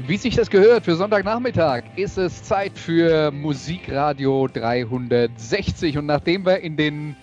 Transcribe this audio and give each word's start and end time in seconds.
Wie 0.00 0.16
sich 0.16 0.34
das 0.34 0.50
gehört 0.50 0.84
für 0.84 0.96
Sonntagnachmittag, 0.96 1.84
ist 1.94 2.18
es 2.18 2.42
Zeit 2.42 2.76
für 2.76 3.30
Musikradio 3.30 4.48
360. 4.52 5.96
Und 5.96 6.06
nachdem 6.06 6.44
wir 6.44 6.58
in 6.58 6.76
den 6.76 7.16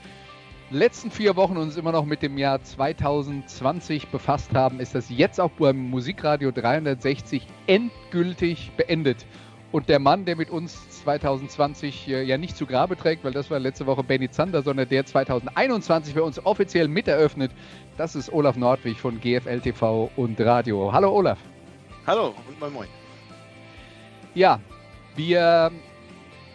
letzten 0.72 1.12
vier 1.12 1.36
Wochen 1.36 1.58
uns 1.58 1.76
immer 1.76 1.92
noch 1.92 2.06
mit 2.06 2.24
dem 2.24 2.38
Jahr 2.38 2.64
2020 2.64 4.08
befasst 4.08 4.54
haben, 4.54 4.80
ist 4.80 4.96
das 4.96 5.10
jetzt 5.10 5.40
auch 5.42 5.52
beim 5.52 5.90
Musikradio 5.90 6.52
360 6.52 7.46
endgültig 7.68 8.72
beendet. 8.78 9.26
Und 9.74 9.90
der 9.90 10.00
Mann, 10.00 10.24
der 10.24 10.38
mit 10.38 10.50
uns 10.50 10.90
2020 11.04 12.08
äh, 12.08 12.24
ja 12.24 12.38
nicht 12.38 12.56
zu 12.56 12.66
Grabe 12.66 12.96
trägt, 12.98 13.24
weil 13.26 13.34
das 13.34 13.52
war 13.52 13.60
letzte 13.60 13.86
Woche 13.86 14.04
Benny 14.04 14.32
Zander, 14.32 14.64
sondern 14.64 14.88
der 14.88 15.06
2021 15.06 16.14
für 16.14 16.24
uns 16.24 16.44
offiziell 16.46 16.88
miteröffnet, 16.88 17.52
das 17.98 18.16
ist 18.16 18.32
Olaf 18.32 18.56
Nordwig 18.56 18.98
von 18.98 19.20
GFL 19.20 19.60
TV 19.60 20.10
und 20.16 20.40
Radio. 20.40 20.92
Hallo 20.92 21.14
Olaf. 21.14 21.38
Hallo 22.08 22.34
und 22.48 22.60
moin 22.60 22.74
moin. 22.74 22.88
Ja, 24.34 24.60
wir 25.16 25.72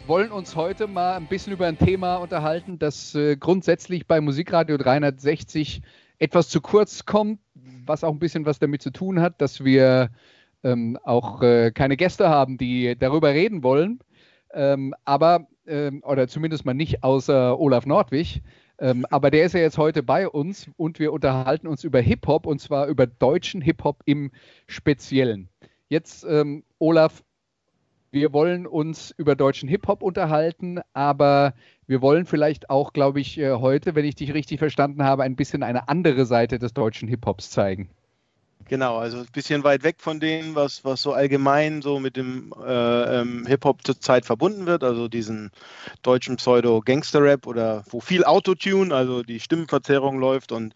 wollen 0.09 0.33
uns 0.33 0.57
heute 0.57 0.89
mal 0.89 1.15
ein 1.15 1.29
bisschen 1.29 1.53
über 1.53 1.67
ein 1.67 1.79
Thema 1.79 2.17
unterhalten, 2.17 2.81
das 2.81 3.15
äh, 3.15 3.37
grundsätzlich 3.37 4.09
bei 4.09 4.21
Musikradio 4.21 4.77
360 4.77 5.83
etwas 6.19 6.49
zu 6.49 6.61
kurz 6.61 7.05
kommt, 7.05 7.39
was 7.85 8.03
auch 8.03 8.11
ein 8.11 8.19
bisschen 8.19 8.45
was 8.45 8.59
damit 8.59 8.83
zu 8.83 8.91
tun 8.91 9.21
hat, 9.21 9.41
dass 9.41 9.65
wir 9.65 10.11
ähm, 10.65 10.99
auch 11.05 11.41
äh, 11.43 11.71
keine 11.71 11.97
Gäste 11.97 12.29
haben, 12.29 12.59
die 12.59 12.97
darüber 12.99 13.31
reden 13.31 13.63
wollen. 13.63 14.01
Ähm, 14.53 14.95
aber, 15.05 15.47
ähm, 15.69 16.03
oder 16.05 16.27
zumindest 16.27 16.65
mal 16.65 16.75
nicht 16.75 17.05
außer 17.05 17.57
Olaf 17.61 17.87
Nordwig. 17.87 18.43
Ähm, 18.79 19.07
aber 19.11 19.31
der 19.31 19.47
ist 19.47 19.55
ja 19.55 19.61
jetzt 19.61 19.79
heute 19.79 20.03
bei 20.03 20.29
uns 20.29 20.69
und 20.77 20.99
wir 20.99 21.13
unterhalten 21.13 21.67
uns 21.67 21.85
über 21.85 22.01
Hip-Hop 22.01 22.47
und 22.47 22.61
zwar 22.61 22.87
über 22.87 23.07
deutschen 23.07 23.63
Hip-Hop 23.63 24.03
im 24.05 24.31
Speziellen. 24.67 25.49
Jetzt, 25.89 26.25
ähm, 26.29 26.63
Olaf, 26.79 27.23
wir 28.11 28.33
wollen 28.33 28.67
uns 28.67 29.15
über 29.17 29.35
deutschen 29.35 29.69
Hip-Hop 29.69 30.03
unterhalten, 30.03 30.81
aber 30.93 31.55
wir 31.87 32.03
wollen 32.03 32.27
vielleicht 32.27 32.71
auch, 32.71 32.93
glaube 32.93 33.21
ich, 33.21 33.39
äh, 33.39 33.53
heute, 33.53 33.95
wenn 33.95 34.05
ich 34.05 34.15
dich 34.15 34.35
richtig 34.35 34.59
verstanden 34.59 35.05
habe, 35.05 35.23
ein 35.23 35.37
bisschen 35.37 35.63
eine 35.63 35.89
andere 35.89 36.27
Seite 36.27 36.59
des 36.59 36.75
deutschen 36.75 37.09
Hip-Hops 37.09 37.51
zeigen. 37.51 37.91
Genau, 38.69 38.99
also 38.99 39.19
ein 39.19 39.27
bisschen 39.33 39.63
weit 39.63 39.85
weg 39.85 39.97
von 40.01 40.19
dem, 40.19 40.57
was, 40.57 40.85
was 40.85 41.01
so 41.01 41.13
allgemein 41.13 41.83
so 41.83 42.01
mit 42.01 42.17
dem 42.17 42.53
äh, 42.67 43.21
ähm, 43.21 43.47
Hip-Hop 43.47 43.87
zurzeit 43.87 44.27
verbunden 44.27 44.67
wird, 44.67 44.83
also 44.83 45.07
diesen 45.07 45.53
deutschen 46.03 46.37
Pseudo-Gangster-Rap 46.37 47.47
oder 47.47 47.85
wo 47.91 48.01
viel 48.01 48.25
Autotune, 48.25 48.93
also 48.93 49.23
die 49.23 49.39
Stimmenverzerrung 49.39 50.19
läuft 50.19 50.51
und 50.51 50.75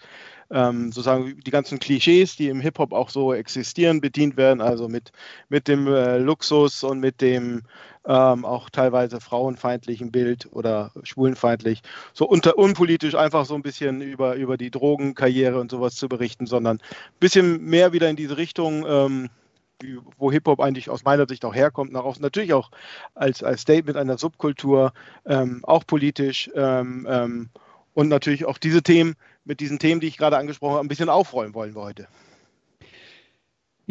ähm, 0.53 0.93
sozusagen 0.93 1.41
die 1.41 1.51
ganzen 1.51 1.81
Klischees, 1.81 2.37
die 2.37 2.49
im 2.49 2.61
Hip-Hop 2.61 2.93
auch 2.93 3.11
so 3.11 3.35
existieren, 3.35 4.01
bedient 4.01 4.37
werden, 4.37 4.61
also 4.61 4.89
mit, 4.89 5.11
mit 5.49 5.67
dem 5.67 5.89
äh, 5.89 6.19
Luxus 6.19 6.85
und 6.85 7.01
mit 7.01 7.21
dem 7.21 7.63
ähm, 8.07 8.45
auch 8.45 8.71
teilweise 8.71 9.21
frauenfeindlichen 9.21 10.11
Bild 10.11 10.49
oder 10.53 10.93
schwulenfeindlich, 11.03 11.83
so 12.13 12.27
unter, 12.27 12.57
unpolitisch 12.59 13.15
einfach 13.15 13.45
so 13.45 13.55
ein 13.55 13.63
bisschen 13.63 14.01
über, 14.01 14.35
über 14.35 14.57
die 14.57 14.71
Drogenkarriere 14.71 15.61
und 15.61 15.71
sowas 15.71 15.97
zu 15.97 16.09
berichten, 16.09 16.47
sondern 16.47 16.79
ein 16.79 17.21
bisschen 17.21 17.65
mehr 17.65 17.93
wieder 17.93 18.09
in 18.09 18.17
diese 18.17 18.37
Richtung. 18.37 18.85
Ähm, 18.87 19.31
wo 20.19 20.31
Hip-Hop 20.31 20.61
eigentlich 20.61 20.91
aus 20.91 21.05
meiner 21.05 21.27
Sicht 21.27 21.43
auch 21.43 21.55
herkommt, 21.55 21.91
nach 21.91 22.05
außen 22.05 22.23
natürlich 22.23 22.53
auch 22.53 22.71
als, 23.15 23.43
als 23.43 23.63
Statement 23.63 23.97
einer 23.97 24.19
Subkultur, 24.19 24.93
ähm, 25.25 25.61
auch 25.63 25.87
politisch 25.87 26.51
ähm, 26.55 27.07
ähm, 27.09 27.49
und 27.95 28.09
natürlich 28.09 28.45
auch 28.45 28.59
diese 28.59 28.83
Themen, 28.83 29.15
mit 29.45 29.61
diesen 29.61 29.79
Themen, 29.79 30.01
die 30.01 30.07
ich 30.07 30.19
gerade 30.19 30.37
angesprochen 30.37 30.75
habe, 30.75 30.85
ein 30.85 30.89
bisschen 30.89 31.09
aufräumen 31.09 31.55
wollen 31.55 31.75
wir 31.75 31.81
heute. 31.81 32.09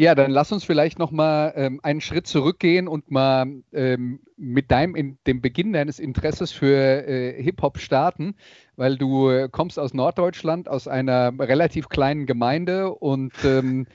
Ja, 0.00 0.14
dann 0.14 0.30
lass 0.30 0.50
uns 0.50 0.64
vielleicht 0.64 0.98
noch 0.98 1.10
mal 1.10 1.52
ähm, 1.56 1.78
einen 1.82 2.00
Schritt 2.00 2.26
zurückgehen 2.26 2.88
und 2.88 3.10
mal 3.10 3.62
ähm, 3.74 4.20
mit 4.38 4.70
deinem 4.70 4.94
in 4.94 5.18
dem 5.26 5.42
Beginn 5.42 5.74
deines 5.74 5.98
Interesses 5.98 6.52
für 6.52 7.06
äh, 7.06 7.42
Hip 7.42 7.60
Hop 7.60 7.76
starten, 7.76 8.34
weil 8.76 8.96
du 8.96 9.28
äh, 9.28 9.50
kommst 9.52 9.78
aus 9.78 9.92
Norddeutschland, 9.92 10.70
aus 10.70 10.88
einer 10.88 11.38
relativ 11.38 11.90
kleinen 11.90 12.24
Gemeinde 12.24 12.94
und 12.94 13.34
ähm, 13.44 13.88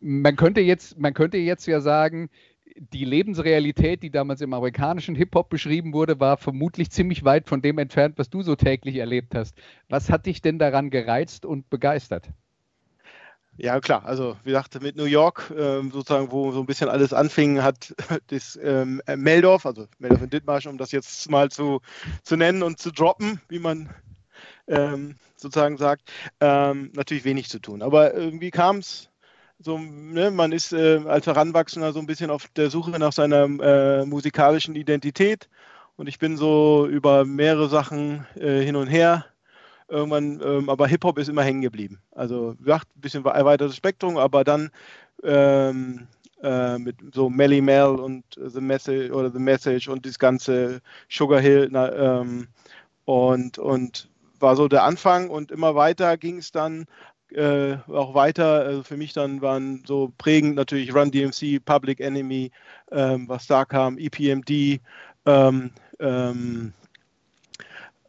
man 0.00 0.36
könnte 0.36 0.62
jetzt 0.62 0.98
man 0.98 1.12
könnte 1.12 1.36
jetzt 1.36 1.66
ja 1.66 1.82
sagen, 1.82 2.30
die 2.74 3.04
Lebensrealität, 3.04 4.02
die 4.02 4.10
damals 4.10 4.40
im 4.40 4.54
amerikanischen 4.54 5.14
Hip-Hop 5.16 5.50
beschrieben 5.50 5.92
wurde, 5.92 6.18
war 6.18 6.38
vermutlich 6.38 6.90
ziemlich 6.90 7.24
weit 7.24 7.46
von 7.46 7.60
dem 7.60 7.76
entfernt, 7.76 8.14
was 8.16 8.30
du 8.30 8.40
so 8.40 8.56
täglich 8.56 8.96
erlebt 8.96 9.34
hast. 9.34 9.54
Was 9.90 10.08
hat 10.08 10.24
dich 10.24 10.40
denn 10.40 10.58
daran 10.58 10.88
gereizt 10.88 11.44
und 11.44 11.68
begeistert? 11.68 12.30
Ja, 13.62 13.80
klar. 13.80 14.04
Also, 14.04 14.36
wie 14.42 14.50
gesagt, 14.50 14.82
mit 14.82 14.96
New 14.96 15.04
York, 15.04 15.52
ähm, 15.56 15.92
sozusagen, 15.92 16.32
wo 16.32 16.50
so 16.50 16.58
ein 16.58 16.66
bisschen 16.66 16.88
alles 16.88 17.12
anfing, 17.12 17.62
hat 17.62 17.94
das 18.26 18.58
ähm, 18.60 19.00
Meldorf, 19.06 19.66
also 19.66 19.86
Meldorf 20.00 20.20
in 20.22 20.30
Dithmarschen, 20.30 20.72
um 20.72 20.78
das 20.78 20.90
jetzt 20.90 21.30
mal 21.30 21.48
zu, 21.48 21.80
zu 22.24 22.34
nennen 22.36 22.64
und 22.64 22.80
zu 22.80 22.90
droppen, 22.90 23.40
wie 23.48 23.60
man 23.60 23.88
ähm, 24.68 25.16
sozusagen 25.36 25.78
sagt, 25.78 26.12
ähm, 26.40 26.92
natürlich 26.94 27.24
wenig 27.24 27.50
zu 27.50 27.60
tun. 27.60 27.82
Aber 27.82 28.14
irgendwie 28.14 28.50
kam 28.50 28.78
es 28.78 29.10
so, 29.60 29.78
ne, 29.78 30.30
man 30.32 30.52
ist 30.52 30.72
äh, 30.72 31.00
als 31.06 31.26
Heranwachsender 31.26 31.92
so 31.92 32.00
ein 32.00 32.06
bisschen 32.06 32.30
auf 32.30 32.48
der 32.56 32.70
Suche 32.70 32.92
nach 32.92 33.12
seiner 33.12 33.44
äh, 33.44 34.06
musikalischen 34.06 34.76
Identität. 34.76 35.48
Und 35.96 36.08
ich 36.08 36.18
bin 36.18 36.36
so 36.36 36.86
über 36.88 37.24
mehrere 37.24 37.68
Sachen 37.68 38.26
äh, 38.36 38.60
hin 38.62 38.76
und 38.76 38.88
her. 38.88 39.26
Irgendwann, 39.92 40.40
ähm, 40.42 40.70
aber 40.70 40.86
Hip-Hop 40.86 41.18
ist 41.18 41.28
immer 41.28 41.42
hängen 41.42 41.60
geblieben. 41.60 42.00
Also, 42.12 42.56
ja, 42.64 42.76
ein 42.76 43.00
bisschen 43.00 43.26
erweitertes 43.26 43.76
Spektrum, 43.76 44.16
aber 44.16 44.42
dann 44.42 44.70
ähm, 45.22 46.06
äh, 46.42 46.78
mit 46.78 46.96
so 47.12 47.28
Melly 47.28 47.60
Mel 47.60 47.96
und 47.96 48.24
The 48.36 48.60
Message 48.62 49.10
oder 49.10 49.30
The 49.30 49.38
Message 49.38 49.88
und 49.88 50.06
das 50.06 50.18
ganze 50.18 50.80
Sugar 51.10 51.40
Hill 51.40 51.68
na, 51.70 51.92
ähm, 51.92 52.48
und, 53.04 53.58
und 53.58 54.08
war 54.40 54.56
so 54.56 54.66
der 54.66 54.84
Anfang 54.84 55.28
und 55.28 55.50
immer 55.50 55.74
weiter 55.74 56.16
ging 56.16 56.38
es 56.38 56.50
dann 56.52 56.86
äh, 57.30 57.76
auch 57.88 58.14
weiter. 58.14 58.64
Also 58.64 58.82
für 58.82 58.96
mich 58.96 59.12
dann 59.12 59.42
waren 59.42 59.82
so 59.86 60.10
prägend 60.16 60.56
natürlich 60.56 60.94
Run 60.94 61.10
DMC, 61.10 61.62
Public 61.62 62.00
Enemy, 62.00 62.50
ähm, 62.90 63.28
was 63.28 63.46
da 63.46 63.66
kam, 63.66 63.98
EPMD, 63.98 64.80
ähm, 65.26 65.70
ähm, 66.00 66.72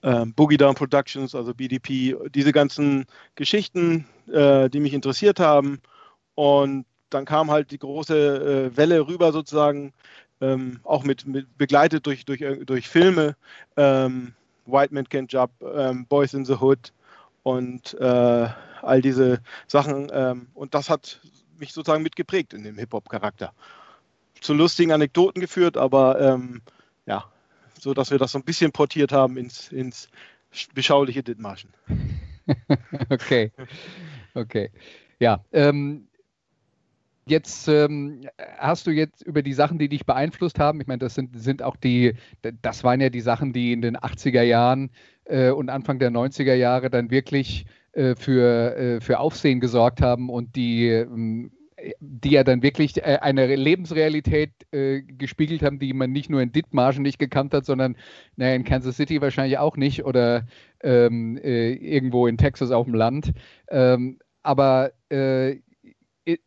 ähm, 0.04 0.34
Boogie 0.34 0.58
Down 0.58 0.76
Productions, 0.76 1.34
also 1.34 1.54
BDP, 1.54 2.16
diese 2.34 2.52
ganzen 2.52 3.06
Geschichten, 3.36 4.06
äh, 4.32 4.70
die 4.70 4.80
mich 4.80 4.94
interessiert 4.94 5.40
haben. 5.40 5.82
Und 6.36 6.86
dann 7.10 7.26
kam 7.26 7.52
halt 7.52 7.72
die 7.72 7.80
große 7.80 8.72
äh, 8.74 8.78
Welle 8.78 9.08
rüber 9.08 9.32
sozusagen, 9.32 9.94
ähm, 10.42 10.80
auch 10.84 11.04
mit, 11.04 11.26
mit, 11.26 11.58
begleitet 11.58 12.06
durch, 12.06 12.26
durch, 12.26 12.44
durch 12.66 12.90
Filme. 12.90 13.36
Ähm, 13.78 14.34
White 14.66 14.94
Man 14.94 15.06
Can't 15.06 15.32
Jump, 15.32 15.52
ähm, 15.62 16.06
Boys 16.06 16.34
in 16.34 16.46
the 16.46 16.54
Hood 16.54 16.94
und 17.44 17.94
äh, 18.00 18.48
all 18.82 19.02
diese 19.02 19.42
Sachen. 19.68 20.10
Ähm, 20.12 20.48
und 20.54 20.74
das 20.74 20.90
hat 20.90 21.20
mich 21.58 21.74
sozusagen 21.74 22.04
mitgeprägt 22.04 22.54
in 22.54 22.64
dem 22.64 22.78
Hip-Hop-Charakter. 22.78 23.54
Zu 24.42 24.54
lustigen 24.54 24.92
Anekdoten 24.92 25.40
geführt, 25.40 25.78
aber 25.78 26.20
ähm, 26.20 26.62
ja, 27.06 27.26
so 27.84 27.94
dass 27.94 28.12
wir 28.12 28.18
das 28.18 28.32
so 28.32 28.40
ein 28.40 28.46
bisschen 28.46 28.72
portiert 28.72 29.12
haben 29.12 29.38
ins, 29.38 29.72
ins 29.72 30.10
beschauliche 30.74 31.24
Dithmarschen. 31.24 31.72
okay, 33.10 33.52
okay. 34.34 34.72
Ja, 35.20 35.44
ähm, 35.52 36.08
Jetzt 37.26 37.70
ähm, 37.70 38.28
hast 38.58 38.86
du 38.86 38.92
jetzt 38.92 39.22
über 39.22 39.44
die 39.44 39.54
Sachen, 39.54 39.80
die 39.80 39.88
dich 39.88 40.06
beeinflusst 40.06 40.60
haben, 40.60 40.82
ich 40.82 40.88
meine, 40.88 41.00
das 41.00 41.16
sind, 41.16 41.40
sind 41.40 41.64
auch 41.64 41.78
die, 41.78 42.16
das 42.62 42.84
waren 42.84 43.00
ja 43.00 43.10
die 43.10 43.22
Sachen, 43.22 43.54
die 43.54 43.72
in 43.72 43.82
den 43.82 43.96
80er 43.96 44.42
Jahren 44.42 44.92
äh, 45.24 45.50
und 45.50 45.70
Anfang 45.70 46.00
der 46.00 46.12
90er 46.12 46.54
Jahre 46.54 46.90
dann 46.90 47.12
wirklich 47.12 47.66
äh, 47.94 48.16
für, 48.16 48.76
äh, 48.76 49.00
für 49.00 49.20
Aufsehen 49.20 49.62
gesorgt 49.62 50.02
haben 50.02 50.30
und 50.30 50.58
die, 50.58 50.90
ähm, 50.90 51.52
die 52.00 52.32
ja 52.32 52.44
dann 52.44 52.64
wirklich 52.64 52.98
äh, 52.98 53.20
eine 53.22 53.56
Lebensrealität 53.56 54.52
äh, 54.72 55.02
gespiegelt 55.02 55.64
haben, 55.64 55.80
die 55.80 55.94
man 55.94 56.12
nicht 56.12 56.30
nur 56.30 56.42
in 56.42 56.52
Dithmarschen 56.52 57.04
nicht 57.04 57.20
gekannt 57.20 57.54
hat, 57.54 57.66
sondern 57.66 57.96
naja, 58.36 58.56
in 58.56 58.64
Kansas 58.64 58.98
City 58.98 59.22
wahrscheinlich 59.22 59.58
auch 59.58 59.78
nicht 59.78 60.06
oder 60.06 60.46
ähm, 60.82 61.38
äh, 61.38 61.74
irgendwo 61.74 62.28
in 62.28 62.38
Texas 62.38 62.72
auf 62.72 62.86
dem 62.86 62.96
Land. 62.96 63.34
Ähm, 63.70 64.20
aber 64.42 64.92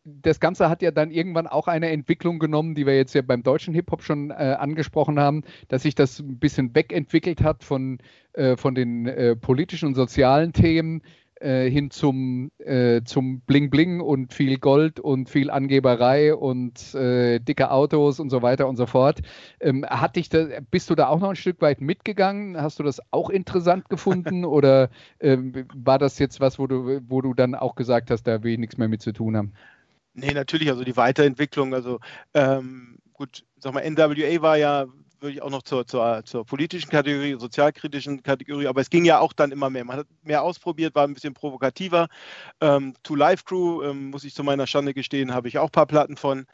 das 0.03 0.39
Ganze 0.39 0.69
hat 0.69 0.81
ja 0.81 0.91
dann 0.91 1.11
irgendwann 1.11 1.47
auch 1.47 1.67
eine 1.67 1.89
Entwicklung 1.89 2.39
genommen, 2.39 2.73
die 2.73 2.85
wir 2.85 2.95
jetzt 2.95 3.13
ja 3.13 3.21
beim 3.21 3.43
deutschen 3.43 3.73
Hip-Hop 3.73 4.01
schon 4.01 4.31
äh, 4.31 4.55
angesprochen 4.59 5.19
haben, 5.19 5.43
dass 5.67 5.83
sich 5.83 5.95
das 5.95 6.19
ein 6.19 6.39
bisschen 6.39 6.73
wegentwickelt 6.75 7.43
hat 7.43 7.63
von, 7.63 7.99
äh, 8.33 8.57
von 8.57 8.73
den 8.75 9.07
äh, 9.07 9.35
politischen 9.35 9.89
und 9.89 9.95
sozialen 9.95 10.53
Themen 10.53 11.01
äh, 11.39 11.69
hin 11.69 11.91
zum, 11.91 12.51
äh, 12.59 13.01
zum 13.03 13.41
Bling 13.41 13.69
Bling 13.69 13.99
und 14.01 14.33
viel 14.33 14.57
Gold 14.57 14.99
und 14.99 15.29
viel 15.29 15.49
Angeberei 15.49 16.35
und 16.35 16.95
äh, 16.95 17.39
dicke 17.39 17.71
Autos 17.71 18.19
und 18.19 18.29
so 18.29 18.41
weiter 18.41 18.67
und 18.67 18.75
so 18.75 18.85
fort. 18.85 19.21
Ähm, 19.59 19.85
hat 19.85 20.15
dich 20.15 20.29
da, 20.29 20.47
bist 20.71 20.89
du 20.89 20.95
da 20.95 21.07
auch 21.07 21.19
noch 21.19 21.29
ein 21.29 21.35
Stück 21.35 21.61
weit 21.61 21.81
mitgegangen? 21.81 22.59
Hast 22.61 22.79
du 22.79 22.83
das 22.83 23.01
auch 23.11 23.29
interessant 23.29 23.89
gefunden 23.89 24.45
oder 24.45 24.89
ähm, 25.19 25.53
war 25.75 25.99
das 25.99 26.19
jetzt 26.19 26.39
was, 26.39 26.59
wo 26.59 26.67
du, 26.67 27.01
wo 27.07 27.21
du 27.21 27.33
dann 27.33 27.55
auch 27.55 27.75
gesagt 27.75 28.11
hast, 28.11 28.23
da 28.23 28.43
will 28.43 28.53
ich 28.53 28.59
nichts 28.59 28.77
mehr 28.77 28.87
mit 28.87 29.01
zu 29.01 29.11
tun 29.11 29.37
haben? 29.37 29.53
Nee, 30.13 30.33
natürlich, 30.33 30.69
also 30.69 30.83
die 30.83 30.97
Weiterentwicklung, 30.97 31.75
also 31.75 31.99
ähm, 32.33 32.97
gut, 33.13 33.45
sag 33.59 33.73
mal, 33.73 33.87
NWA 33.87 34.41
war 34.41 34.57
ja 34.57 34.87
würde 35.19 35.33
ich 35.33 35.41
auch 35.41 35.49
noch 35.49 35.63
zur, 35.63 35.85
zur, 35.87 36.23
zur, 36.25 36.45
politischen 36.45 36.89
Kategorie, 36.89 37.35
sozialkritischen 37.39 38.23
Kategorie, 38.23 38.67
aber 38.67 38.81
es 38.81 38.89
ging 38.89 39.05
ja 39.05 39.19
auch 39.19 39.33
dann 39.33 39.51
immer 39.51 39.69
mehr. 39.69 39.85
Man 39.85 39.97
hat 39.97 40.07
mehr 40.23 40.43
ausprobiert, 40.43 40.95
war 40.95 41.07
ein 41.07 41.13
bisschen 41.13 41.33
provokativer. 41.33 42.07
Ähm, 42.61 42.93
Two 43.03 43.15
Life 43.15 43.43
Crew, 43.45 43.83
ähm, 43.83 44.09
muss 44.09 44.23
ich 44.23 44.33
zu 44.33 44.43
meiner 44.43 44.67
Schande 44.67 44.93
gestehen, 44.93 45.33
habe 45.33 45.47
ich 45.47 45.57
auch 45.57 45.67
ein 45.67 45.71
paar 45.71 45.85
Platten 45.85 46.17
von. 46.17 46.45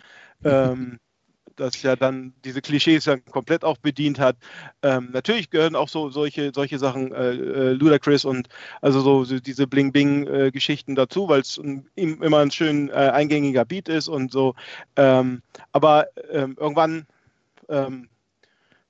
Ähm, 0.43 0.99
das 1.55 1.81
ja 1.81 1.95
dann 1.95 2.33
diese 2.43 2.61
Klischees 2.61 3.05
dann 3.05 3.23
komplett 3.25 3.63
auch 3.63 3.77
bedient 3.77 4.19
hat. 4.19 4.37
Ähm, 4.81 5.09
natürlich 5.11 5.49
gehören 5.49 5.75
auch 5.75 5.89
so 5.89 6.09
solche, 6.09 6.51
solche 6.53 6.79
Sachen, 6.79 7.11
äh, 7.11 7.31
äh, 7.31 7.73
Ludacris 7.73 8.25
und 8.25 8.47
also 8.81 9.01
so, 9.01 9.23
so 9.23 9.39
diese 9.39 9.67
Bling-Bing-Geschichten 9.67 10.93
äh, 10.93 10.95
dazu, 10.95 11.29
weil 11.29 11.41
es 11.41 11.59
immer 11.95 12.39
ein 12.39 12.51
schön 12.51 12.89
äh, 12.89 12.93
eingängiger 12.93 13.65
Beat 13.65 13.89
ist 13.89 14.07
und 14.07 14.31
so. 14.31 14.55
Ähm, 14.95 15.41
aber 15.71 16.07
ähm, 16.31 16.55
irgendwann 16.59 17.05
ähm, 17.69 18.09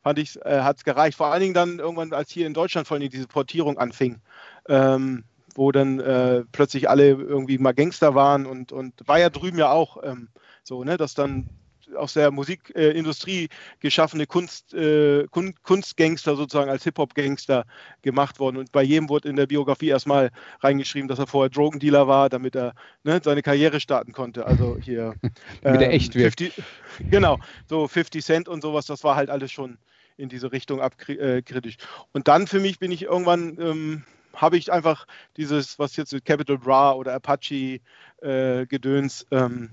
fand 0.04 0.20
ich, 0.20 0.40
äh, 0.46 0.62
hat 0.62 0.78
es 0.78 0.84
gereicht. 0.84 1.18
Vor 1.18 1.28
allen 1.28 1.42
Dingen 1.42 1.54
dann 1.54 1.80
irgendwann, 1.80 2.14
als 2.14 2.32
hier 2.32 2.46
in 2.46 2.54
Deutschland 2.54 2.88
vor 2.88 2.98
allem 2.98 3.10
diese 3.10 3.28
Portierung 3.28 3.78
anfing, 3.78 4.22
ähm, 4.68 5.24
wo 5.56 5.72
dann 5.72 6.00
äh, 6.00 6.44
plötzlich 6.52 6.90
alle 6.90 7.10
irgendwie 7.10 7.58
mal 7.58 7.74
Gangster 7.74 8.14
waren 8.14 8.46
und, 8.46 8.72
und 8.72 8.94
war 9.08 9.20
ja 9.20 9.30
drüben 9.30 9.58
ja 9.58 9.72
auch 9.72 10.04
ähm, 10.04 10.30
so, 10.64 10.84
ne, 10.84 10.98
dass 10.98 11.14
dann 11.14 11.50
aus 11.96 12.14
der 12.14 12.32
Musikindustrie 12.32 13.46
äh, 13.46 13.48
geschaffene 13.80 14.26
Kunst, 14.26 14.74
äh, 14.74 15.28
Kun 15.28 15.54
Kunstgangster 15.64 16.36
sozusagen 16.36 16.70
als 16.70 16.84
Hip-Hop-Gangster 16.84 17.66
gemacht 18.02 18.40
worden. 18.40 18.58
Und 18.58 18.72
bei 18.72 18.84
jedem 18.84 19.10
wurde 19.10 19.30
in 19.30 19.36
der 19.36 19.48
Biografie 19.48 19.90
erstmal 19.90 20.32
reingeschrieben, 20.62 21.08
dass 21.08 21.20
er 21.20 21.28
vorher 21.28 21.50
Drogendealer 21.50 22.08
war, 22.08 22.30
damit 22.30 22.56
er 22.56 22.74
ne, 23.04 23.22
seine 23.24 23.42
Karriere 23.42 23.80
starten 23.80 24.12
konnte. 24.12 24.46
Also 24.46 24.78
hier. 24.82 25.16
Mit 25.22 25.82
der 25.82 25.90
ähm, 25.90 25.92
echt 25.92 26.16
wird. 26.16 26.40
50, 26.40 26.64
genau, 27.12 27.40
so 27.68 27.88
50 27.88 28.24
Cent 28.24 28.48
und 28.50 28.62
sowas, 28.62 28.86
das 28.86 29.04
war 29.04 29.16
halt 29.16 29.30
alles 29.30 29.52
schon 29.52 29.78
in 30.18 30.30
diese 30.30 30.52
Richtung 30.52 30.82
abkritisch. 30.82 31.76
Äh, 31.76 31.86
und 32.12 32.28
dann 32.28 32.48
für 32.48 32.60
mich 32.60 32.80
bin 32.80 32.92
ich 32.92 33.04
irgendwann, 33.04 33.58
ähm, 33.60 34.04
habe 34.34 34.58
ich 34.58 34.72
einfach 34.72 35.06
dieses, 35.38 35.80
was 35.80 35.96
jetzt 35.96 36.14
mit 36.14 36.26
Capital 36.26 36.58
Bra 36.58 36.94
oder 36.94 37.14
Apache 37.14 37.80
äh, 38.22 38.66
Gedöns, 38.66 39.26
ähm, 39.32 39.70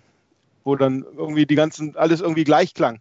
wo 0.65 0.77
dann 0.77 1.05
irgendwie 1.17 1.47
die 1.47 1.55
ganzen, 1.55 1.97
alles 1.97 2.21
irgendwie 2.21 2.45
gleich 2.45 2.75
klang. 2.75 3.01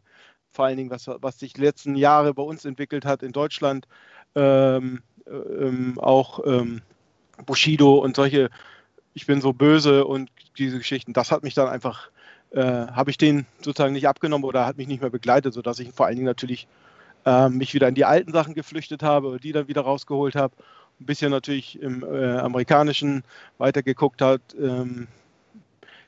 Vor 0.52 0.66
allen 0.66 0.78
Dingen, 0.78 0.90
was, 0.90 1.08
was 1.08 1.40
sich 1.40 1.54
die 1.54 1.62
letzten 1.62 1.96
Jahre 1.96 2.34
bei 2.34 2.44
uns 2.44 2.66
entwickelt 2.66 3.06
hat 3.06 3.24
in 3.24 3.32
Deutschland, 3.32 3.88
ähm, 4.36 5.02
ähm 5.28 6.00
auch 6.00 6.40
ähm, 6.46 6.82
Bushido 7.46 8.00
und 8.00 8.16
solche, 8.16 8.50
ich 9.14 9.26
bin 9.26 9.42
so 9.42 9.54
böse 9.54 10.06
und 10.06 10.30
diese 10.58 10.78
Geschichten, 10.78 11.14
das 11.14 11.32
hat 11.32 11.44
mich 11.44 11.54
dann 11.54 11.68
einfach, 11.68 12.10
äh, 12.52 12.62
habe 12.62 13.12
ich 13.12 13.18
den 13.18 13.46
sozusagen 13.62 13.94
nicht 13.94 14.08
abgenommen 14.08 14.46
oder 14.46 14.66
hat 14.66 14.78
mich 14.78 14.88
nicht 14.88 15.02
mehr 15.02 15.10
begleitet, 15.10 15.54
sodass 15.54 15.80
ich 15.80 15.92
vor 15.92 16.06
allen 16.06 16.16
Dingen 16.16 16.26
natürlich 16.26 16.68
äh, 17.30 17.50
mich 17.50 17.74
wieder 17.74 17.88
in 17.88 17.96
die 17.96 18.06
alten 18.06 18.34
Sachen 18.34 18.56
geflüchtet 18.56 19.04
habe 19.04 19.30
und 19.30 19.44
die 19.44 19.52
dann 19.52 19.68
wieder 19.68 19.82
rausgeholt 19.82 20.36
habe. 20.36 20.56
Ein 21.00 21.06
bisschen 21.06 21.32
natürlich 21.32 21.80
im 21.80 22.04
äh, 22.04 22.38
amerikanischen 22.38 23.24
weitergeguckt 23.58 24.22
hat. 24.22 24.42
Ähm, 24.60 25.08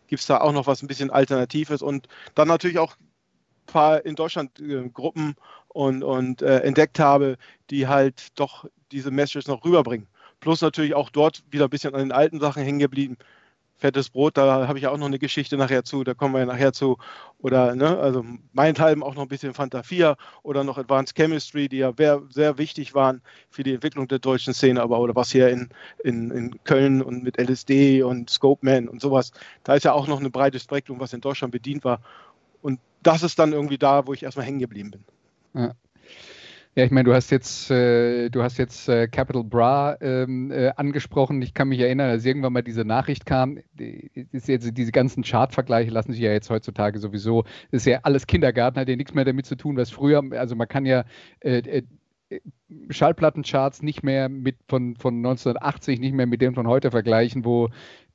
Gibt 0.07 0.21
es 0.21 0.27
da 0.27 0.41
auch 0.41 0.51
noch 0.51 0.67
was 0.67 0.81
ein 0.81 0.87
bisschen 0.87 1.11
Alternatives 1.11 1.81
und 1.81 2.07
dann 2.35 2.47
natürlich 2.47 2.79
auch 2.79 2.95
ein 2.97 3.65
paar 3.67 4.05
in 4.05 4.15
Deutschland 4.15 4.59
äh, 4.59 4.89
Gruppen 4.89 5.35
und, 5.69 6.03
und 6.03 6.41
äh, 6.41 6.59
entdeckt 6.59 6.99
habe, 6.99 7.37
die 7.69 7.87
halt 7.87 8.27
doch 8.35 8.65
diese 8.91 9.11
Messages 9.11 9.47
noch 9.47 9.63
rüberbringen. 9.63 10.07
Plus 10.41 10.61
natürlich 10.61 10.95
auch 10.95 11.11
dort 11.11 11.43
wieder 11.51 11.65
ein 11.65 11.69
bisschen 11.69 11.93
an 11.93 12.01
den 12.01 12.11
alten 12.11 12.39
Sachen 12.39 12.63
hängen 12.63 12.79
geblieben 12.79 13.17
fettes 13.81 14.09
Brot, 14.09 14.37
da 14.37 14.67
habe 14.67 14.77
ich 14.77 14.83
ja 14.83 14.91
auch 14.91 14.97
noch 14.97 15.07
eine 15.07 15.19
Geschichte 15.19 15.57
nachher 15.57 15.83
zu, 15.83 16.03
da 16.03 16.13
kommen 16.13 16.35
wir 16.35 16.39
ja 16.39 16.45
nachher 16.45 16.71
zu. 16.71 16.97
Oder, 17.39 17.75
ne, 17.75 17.97
also 17.97 18.23
meinethalben 18.53 19.03
auch 19.03 19.15
noch 19.15 19.23
ein 19.23 19.27
bisschen 19.27 19.55
Fanta 19.55 19.81
4 19.81 20.15
oder 20.43 20.63
noch 20.63 20.77
Advanced 20.77 21.15
Chemistry, 21.15 21.67
die 21.67 21.77
ja 21.77 21.91
sehr, 22.29 22.57
wichtig 22.57 22.93
waren 22.93 23.21
für 23.49 23.63
die 23.63 23.73
Entwicklung 23.73 24.07
der 24.07 24.19
deutschen 24.19 24.53
Szene, 24.53 24.81
aber 24.81 24.99
oder 24.99 25.15
was 25.15 25.31
hier 25.31 25.49
in, 25.49 25.69
in, 26.03 26.29
in 26.29 26.63
Köln 26.63 27.01
und 27.01 27.23
mit 27.23 27.39
LSD 27.39 28.03
und 28.03 28.29
Scope 28.29 28.63
Man 28.63 28.87
und 28.87 29.01
sowas, 29.01 29.31
da 29.63 29.73
ist 29.73 29.83
ja 29.83 29.93
auch 29.93 30.07
noch 30.07 30.19
ein 30.19 30.31
breites 30.31 30.63
Spektrum, 30.63 30.99
was 30.99 31.13
in 31.13 31.21
Deutschland 31.21 31.51
bedient 31.51 31.83
war. 31.83 32.01
Und 32.61 32.79
das 33.01 33.23
ist 33.23 33.39
dann 33.39 33.51
irgendwie 33.51 33.79
da, 33.79 34.05
wo 34.05 34.13
ich 34.13 34.21
erstmal 34.21 34.45
hängen 34.45 34.59
geblieben 34.59 34.91
bin. 34.91 35.03
Ja. 35.55 35.73
Ja, 36.73 36.85
ich 36.85 36.91
meine, 36.91 37.03
du 37.03 37.13
hast 37.13 37.31
jetzt, 37.31 37.69
äh, 37.69 38.29
du 38.29 38.43
hast 38.43 38.57
jetzt 38.57 38.87
äh, 38.87 39.09
Capital 39.09 39.43
Bra 39.43 39.97
ähm, 39.99 40.51
äh, 40.51 40.71
angesprochen. 40.77 41.41
Ich 41.41 41.53
kann 41.53 41.67
mich 41.67 41.81
erinnern, 41.81 42.09
als 42.09 42.23
irgendwann 42.23 42.53
mal 42.53 42.61
diese 42.61 42.85
Nachricht 42.85 43.25
kam, 43.25 43.59
die, 43.73 44.09
jetzt, 44.31 44.77
diese 44.77 44.91
ganzen 44.93 45.21
Chartvergleiche 45.23 45.91
lassen 45.91 46.13
sich 46.13 46.21
ja 46.21 46.31
jetzt 46.31 46.49
heutzutage 46.49 46.97
sowieso, 46.99 47.43
das 47.71 47.81
ist 47.81 47.87
ja 47.87 47.99
alles 48.03 48.25
Kindergarten, 48.25 48.79
hat 48.79 48.87
ja 48.87 48.95
nichts 48.95 49.13
mehr 49.13 49.25
damit 49.25 49.45
zu 49.47 49.57
tun, 49.57 49.75
was 49.75 49.89
früher, 49.89 50.23
also 50.31 50.55
man 50.55 50.69
kann 50.69 50.85
ja 50.85 51.03
äh, 51.41 51.57
äh, 51.57 51.83
Schallplattencharts 52.89 53.81
nicht 53.81 54.01
mehr 54.01 54.29
mit 54.29 54.55
von, 54.69 54.95
von 54.95 55.15
1980, 55.17 55.99
nicht 55.99 56.13
mehr 56.13 56.25
mit 56.25 56.41
denen 56.41 56.55
von 56.55 56.67
heute 56.67 56.89
vergleichen, 56.89 57.43
wo 57.43 57.67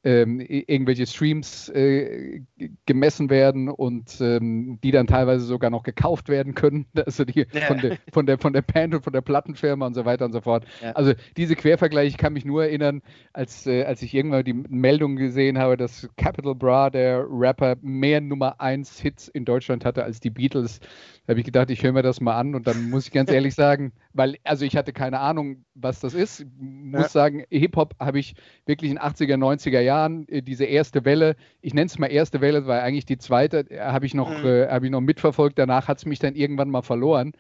ähm, 0.06 0.38
irgendwelche 0.38 1.05
Streams 1.05 1.69
äh, 1.70 2.43
gemessen 2.87 3.29
werden 3.29 3.69
und 3.69 4.20
ähm, 4.20 4.79
die 4.85 4.93
dann 4.93 5.08
teilweise 5.08 5.44
sogar 5.44 5.69
noch 5.70 5.82
gekauft 5.82 6.29
werden 6.29 6.55
können, 6.55 6.87
also 7.06 7.25
die 7.25 7.44
ja. 7.53 7.62
von, 7.62 7.79
der, 7.81 7.99
von, 8.12 8.25
der, 8.25 8.38
von 8.38 8.53
der 8.53 8.62
Band 8.62 8.94
und 8.94 9.03
von 9.03 9.12
der 9.12 9.20
Plattenfirma 9.20 9.85
und 9.85 9.94
so 9.94 10.05
weiter 10.05 10.25
und 10.25 10.32
so 10.32 10.41
fort. 10.41 10.64
Ja. 10.81 10.93
Also 10.93 11.12
diese 11.37 11.56
Quervergleiche, 11.56 12.06
ich 12.06 12.19
kann 12.19 12.35
mich 12.35 12.44
nur 12.44 12.62
erinnern, 12.62 13.03
als, 13.32 13.67
äh, 13.67 13.82
als 13.82 14.00
ich 14.00 14.14
irgendwann 14.14 14.44
die 14.44 14.53
Meldung 14.55 15.17
gesehen 15.17 15.58
habe, 15.58 15.76
dass 15.76 16.09
Capital 16.17 16.55
Bra, 16.55 16.88
der 16.88 17.26
Rapper, 17.29 17.75
mehr 17.82 18.20
Nummer 18.20 18.61
1 18.61 19.00
Hits 19.00 19.26
in 19.26 19.44
Deutschland 19.44 19.85
hatte 19.85 20.05
als 20.05 20.20
die 20.20 20.31
Beatles. 20.31 20.79
Da 21.26 21.32
habe 21.32 21.41
ich 21.41 21.47
gedacht, 21.47 21.69
ich 21.70 21.82
höre 21.82 21.93
mir 21.93 22.02
das 22.02 22.20
mal 22.20 22.38
an 22.38 22.55
und 22.55 22.69
dann 22.69 22.91
muss 22.91 23.06
ich 23.06 23.12
ganz 23.12 23.32
ehrlich 23.32 23.55
sagen, 23.56 23.93
weil, 24.12 24.37
also 24.44 24.64
ich 24.64 24.76
hatte 24.76 24.93
keine 24.93 25.19
Ahnung, 25.19 25.64
was 25.75 25.99
das 25.99 26.14
ist. 26.14 26.41
Ich 26.41 26.47
muss 26.61 27.02
ja. 27.02 27.09
sagen, 27.09 27.44
Hip-Hop 27.50 27.97
habe 27.99 28.21
ich 28.21 28.37
wirklich 28.66 28.92
in 28.92 29.00
80er, 29.00 29.35
90er 29.35 29.81
Jahren, 29.81 29.96
äh, 30.05 30.43
diese 30.43 30.65
erste 30.65 31.05
Welle, 31.05 31.37
ich 31.61 31.75
nenne 31.75 31.87
es 31.87 31.99
mal 31.99 32.07
erste 32.07 32.41
Welle, 32.41 32.61
das 32.61 32.69
war 32.69 32.83
eigentlich 32.83 33.07
die 33.07 33.19
zweite, 33.19 33.71
äh, 33.71 33.81
habe 33.81 34.07
ich, 34.07 34.15
noch, 34.15 34.31
mhm. 34.31 34.47
äh, 34.47 34.69
hab 34.69 34.83
ich 34.83 34.91
noch 34.91 35.00
mitverfolgt. 35.00 35.59
Danach 35.59 35.88
hat 35.88 35.99
es 35.99 36.07
mich 36.07 36.19
dann 36.19 36.35
irgendwann 36.35 36.71
mal 36.71 36.83
verloren. 36.83 37.33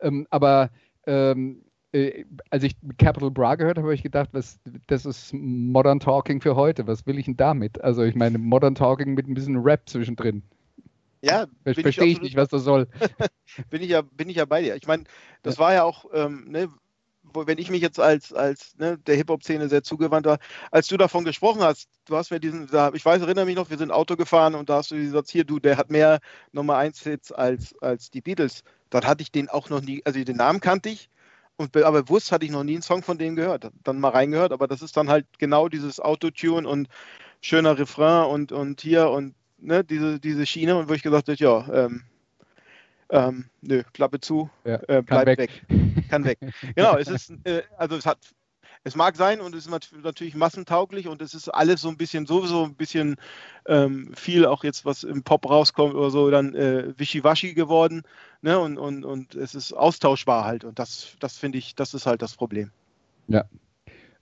Ähm, 0.00 0.26
aber 0.30 0.70
ähm, 1.06 1.62
äh, 1.92 2.24
als 2.50 2.64
ich 2.64 2.74
Capital 2.98 3.30
Bra 3.30 3.54
gehört 3.54 3.78
habe, 3.78 3.86
habe 3.86 3.94
ich 3.94 4.02
gedacht, 4.02 4.30
was, 4.32 4.58
das 4.88 5.06
ist 5.06 5.32
Modern 5.32 6.00
Talking 6.00 6.40
für 6.40 6.56
heute. 6.56 6.86
Was 6.86 7.06
will 7.06 7.18
ich 7.18 7.26
denn 7.26 7.36
damit? 7.36 7.82
Also 7.82 8.02
ich 8.02 8.14
meine, 8.14 8.38
Modern 8.38 8.74
Talking 8.74 9.14
mit 9.14 9.28
ein 9.28 9.34
bisschen 9.34 9.56
Rap 9.58 9.88
zwischendrin. 9.88 10.42
Ja, 11.22 11.46
verstehe 11.62 12.04
ich, 12.04 12.16
ich 12.16 12.20
nicht, 12.20 12.36
was 12.36 12.48
das 12.48 12.64
soll. 12.64 12.86
bin, 13.70 13.80
ich 13.80 13.88
ja, 13.88 14.02
bin 14.02 14.28
ich 14.28 14.36
ja 14.36 14.44
bei 14.44 14.60
dir. 14.60 14.76
Ich 14.76 14.86
meine, 14.86 15.04
das 15.42 15.56
ja. 15.56 15.60
war 15.60 15.72
ja 15.72 15.84
auch, 15.84 16.04
ähm, 16.12 16.46
ne, 16.48 16.68
wenn 17.34 17.58
ich 17.58 17.70
mich 17.70 17.82
jetzt 17.82 18.00
als, 18.00 18.32
als 18.32 18.76
ne, 18.78 18.98
der 18.98 19.16
Hip-Hop-Szene 19.16 19.68
sehr 19.68 19.82
zugewandt 19.82 20.26
war, 20.26 20.38
als 20.70 20.86
du 20.88 20.96
davon 20.96 21.24
gesprochen 21.24 21.62
hast, 21.62 21.88
du 22.06 22.16
hast 22.16 22.30
mir 22.30 22.40
diesen, 22.40 22.64
ich 22.94 23.04
weiß, 23.04 23.22
erinnere 23.22 23.44
mich 23.46 23.56
noch, 23.56 23.70
wir 23.70 23.78
sind 23.78 23.90
Auto 23.90 24.16
gefahren 24.16 24.54
und 24.54 24.68
da 24.68 24.76
hast 24.76 24.90
du 24.90 24.96
gesagt, 24.96 25.30
hier, 25.30 25.44
du, 25.44 25.58
der 25.58 25.76
hat 25.76 25.90
mehr 25.90 26.20
Nummer 26.52 26.76
1 26.76 27.00
Hits 27.02 27.32
als, 27.32 27.76
als 27.80 28.10
die 28.10 28.20
Beatles. 28.20 28.62
Dann 28.90 29.06
hatte 29.06 29.22
ich 29.22 29.32
den 29.32 29.48
auch 29.48 29.70
noch 29.70 29.80
nie, 29.80 30.02
also 30.04 30.22
den 30.22 30.36
Namen 30.36 30.60
kannte 30.60 30.88
ich, 30.88 31.10
und, 31.56 31.76
aber 31.76 32.02
bewusst 32.02 32.32
hatte 32.32 32.44
ich 32.44 32.50
noch 32.50 32.64
nie 32.64 32.74
einen 32.74 32.82
Song 32.82 33.02
von 33.02 33.18
denen 33.18 33.36
gehört. 33.36 33.70
Dann 33.84 34.00
mal 34.00 34.08
reingehört, 34.08 34.52
aber 34.52 34.66
das 34.66 34.82
ist 34.82 34.96
dann 34.96 35.08
halt 35.08 35.26
genau 35.38 35.68
dieses 35.68 36.00
Autotune 36.00 36.68
und 36.68 36.88
schöner 37.40 37.78
Refrain 37.78 38.26
und, 38.26 38.52
und 38.52 38.80
hier 38.80 39.10
und 39.10 39.34
ne, 39.58 39.84
diese, 39.84 40.18
diese 40.18 40.46
Schiene 40.46 40.76
und 40.76 40.88
wo 40.88 40.94
ich 40.94 41.02
gesagt 41.02 41.28
habe, 41.28 41.38
ja, 41.38 41.66
ähm, 41.72 42.02
ähm, 43.14 43.44
nö, 43.62 43.82
Klappe 43.92 44.20
zu, 44.20 44.50
ja, 44.64 44.80
äh, 44.88 45.00
bleibt 45.02 45.26
weg. 45.26 45.38
weg. 45.38 46.08
kann 46.10 46.24
weg. 46.24 46.38
Genau, 46.74 46.96
es 46.96 47.08
ist, 47.08 47.32
äh, 47.44 47.62
also 47.78 47.96
es 47.96 48.04
hat, 48.04 48.18
es 48.82 48.96
mag 48.96 49.16
sein 49.16 49.40
und 49.40 49.54
es 49.54 49.66
ist 49.66 49.92
natürlich 50.02 50.34
massentauglich 50.34 51.06
und 51.06 51.22
es 51.22 51.32
ist 51.32 51.48
alles 51.48 51.80
so 51.80 51.88
ein 51.88 51.96
bisschen 51.96 52.26
sowieso 52.26 52.64
ein 52.64 52.74
bisschen 52.74 53.16
ähm, 53.66 54.12
viel, 54.16 54.44
auch 54.46 54.64
jetzt 54.64 54.84
was 54.84 55.04
im 55.04 55.22
Pop 55.22 55.48
rauskommt 55.48 55.94
oder 55.94 56.10
so, 56.10 56.28
dann 56.30 56.56
äh, 56.56 56.92
wischiwaschi 56.98 57.54
geworden, 57.54 58.02
ne, 58.42 58.58
und, 58.58 58.78
und, 58.78 59.04
und 59.04 59.36
es 59.36 59.54
ist 59.54 59.72
austauschbar 59.72 60.44
halt 60.44 60.64
und 60.64 60.80
das, 60.80 61.16
das 61.20 61.38
finde 61.38 61.58
ich, 61.58 61.76
das 61.76 61.94
ist 61.94 62.06
halt 62.06 62.20
das 62.20 62.34
Problem. 62.34 62.72
Ja, 63.28 63.44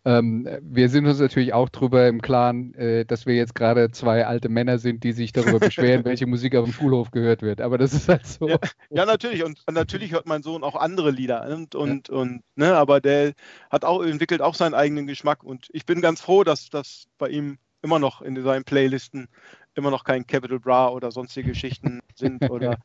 Ähm, 0.05 0.49
wir 0.63 0.89
sind 0.89 1.07
uns 1.07 1.21
natürlich 1.21 1.55
auch 1.55 1.69
darüber 1.69 2.09
im 2.09 2.21
Klaren, 2.21 2.75
äh, 2.75 3.05
dass 3.05 3.25
wir 3.25 3.37
jetzt 3.37 3.55
gerade 3.55 3.91
zwei 3.93 4.27
alte 4.27 4.49
Männer 4.49 4.79
sind, 4.79 5.05
die 5.05 5.13
sich 5.13 5.33
darüber 5.33 5.61
beschweren, 5.61 6.05
welche 6.05 6.27
Musik 6.27 6.57
auf 6.57 6.65
dem 6.65 6.73
Schulhof 6.73 7.13
gehört 7.13 7.43
wird. 7.43 7.61
Aber 7.61 7.79
das 7.79 7.93
ist 7.93 8.09
halt 8.09 8.27
so. 8.27 8.49
Ja, 8.49 8.59
ja 8.91 9.07
natürlich. 9.07 9.45
Und, 9.45 9.63
und, 9.67 9.75
natürlich 9.75 10.13
hört 10.13 10.27
mein 10.27 10.43
Sohn 10.43 10.65
auch 10.65 10.75
andere 10.75 11.11
Lieder. 11.11 11.47
Und, 11.49 11.75
und, 11.77 12.09
ja. 12.09 12.15
und 12.15 12.43
ne, 12.57 12.75
aber 12.75 13.01
der 13.01 13.35
hat 13.71 13.85
auch, 13.85 14.03
entwickelt 14.03 14.43
auch 14.43 14.57
seinen 14.57 14.75
eigenen 14.75 15.07
Geschmack. 15.07 15.45
Und 15.45 15.69
ich 15.73 15.87
bin 15.87 16.01
ganz 16.01 16.21
froh, 16.21 16.43
dass 16.43 16.69
das 16.69 17.07
bei 17.19 17.29
ihm 17.29 17.59
immer 17.83 18.01
noch 18.01 18.23
in 18.23 18.41
seinen 18.43 18.65
Playlisten 18.65 19.29
immer 19.75 19.91
noch 19.91 20.05
kein 20.05 20.27
Capital 20.27 20.59
Bra 20.59 20.89
oder 20.89 21.13
sonstige 21.13 21.51
Geschichten 21.51 22.01
sind 22.17 22.51
oder 22.51 22.79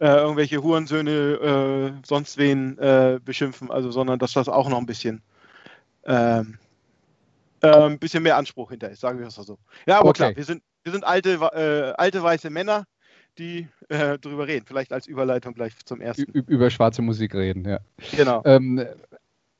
äh, 0.00 0.08
irgendwelche 0.08 0.62
Hurensöhne 0.62 1.10
äh, 1.10 2.06
sonst 2.06 2.36
wen 2.36 2.78
äh, 2.78 3.20
beschimpfen, 3.24 3.70
also 3.70 3.90
sondern 3.90 4.18
dass 4.18 4.32
das 4.32 4.48
auch 4.48 4.68
noch 4.68 4.78
ein 4.78 4.86
bisschen 4.86 5.22
ähm, 6.04 6.58
äh, 7.64 7.86
ein 7.86 7.98
bisschen 7.98 8.22
mehr 8.22 8.36
Anspruch 8.36 8.70
hinter 8.70 8.90
ist, 8.90 9.00
sagen 9.00 9.18
wir 9.18 9.26
es 9.26 9.36
mal 9.36 9.44
so. 9.44 9.58
Ja, 9.86 10.00
aber 10.00 10.10
okay. 10.10 10.18
klar, 10.18 10.36
wir 10.36 10.44
sind, 10.44 10.62
wir 10.82 10.92
sind 10.92 11.04
alte, 11.04 11.32
äh, 11.32 11.94
alte 12.00 12.22
weiße 12.22 12.50
Männer, 12.50 12.84
die 13.38 13.68
äh, 13.88 14.18
drüber 14.18 14.46
reden. 14.46 14.66
Vielleicht 14.66 14.92
als 14.92 15.06
Überleitung 15.06 15.54
gleich 15.54 15.72
zum 15.84 16.00
ersten. 16.00 16.30
Ü 16.34 16.42
über 16.46 16.70
schwarze 16.70 17.02
Musik 17.02 17.34
reden, 17.34 17.68
ja. 17.68 17.80
Genau. 18.16 18.42
Ähm, 18.44 18.86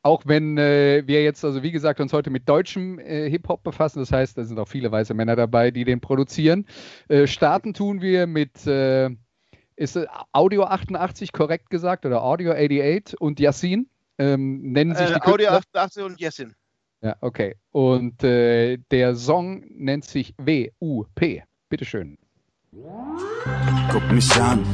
auch 0.03 0.23
wenn 0.27 0.59
äh, 0.59 1.03
wir 1.07 1.25
jetzt, 1.25 1.45
also 1.45 1.63
wie 1.63 1.73
gesagt, 1.73 1.99
uns 1.99 2.13
heute 2.13 2.29
mit 2.29 2.49
deutschem 2.49 2.99
äh, 2.99 3.29
Hip-Hop 3.31 3.63
befassen, 3.63 4.01
das 4.01 4.13
heißt, 4.13 4.37
da 4.37 4.45
sind 4.45 4.59
auch 4.59 4.69
viele 4.69 4.93
weiße 4.93 5.15
Männer 5.15 5.35
dabei, 5.35 5.71
die 5.71 5.85
den 5.85 6.01
produzieren. 6.01 6.67
Äh, 7.09 7.27
starten 7.27 7.73
tun 7.73 8.03
wir 8.03 8.27
mit, 8.27 8.67
äh, 8.67 9.09
ist 9.77 9.99
Audio 10.33 10.65
88 10.65 11.33
korrekt 11.33 11.71
gesagt 11.71 12.05
oder 12.05 12.23
Audio 12.23 12.53
88 12.53 13.19
und 13.19 13.41
Yassin 13.41 13.89
ähm, 14.19 14.73
nennen 14.73 14.95
sich 14.95 15.09
die 15.09 15.23
Audio 15.23 15.49
88 15.49 16.05
und 16.05 16.21
Yassin. 16.21 16.55
Ja, 17.05 17.17
okay. 17.21 17.57
Und 17.71 18.25
äh, 18.25 18.79
der 18.91 19.15
Song 19.15 19.63
nennt 19.69 20.07
sich 20.07 20.35
W-U-P. 20.39 21.43
Bitteschön. 21.69 22.17
Guck 23.93 24.11
mich 24.11 24.35
an, 24.41 24.65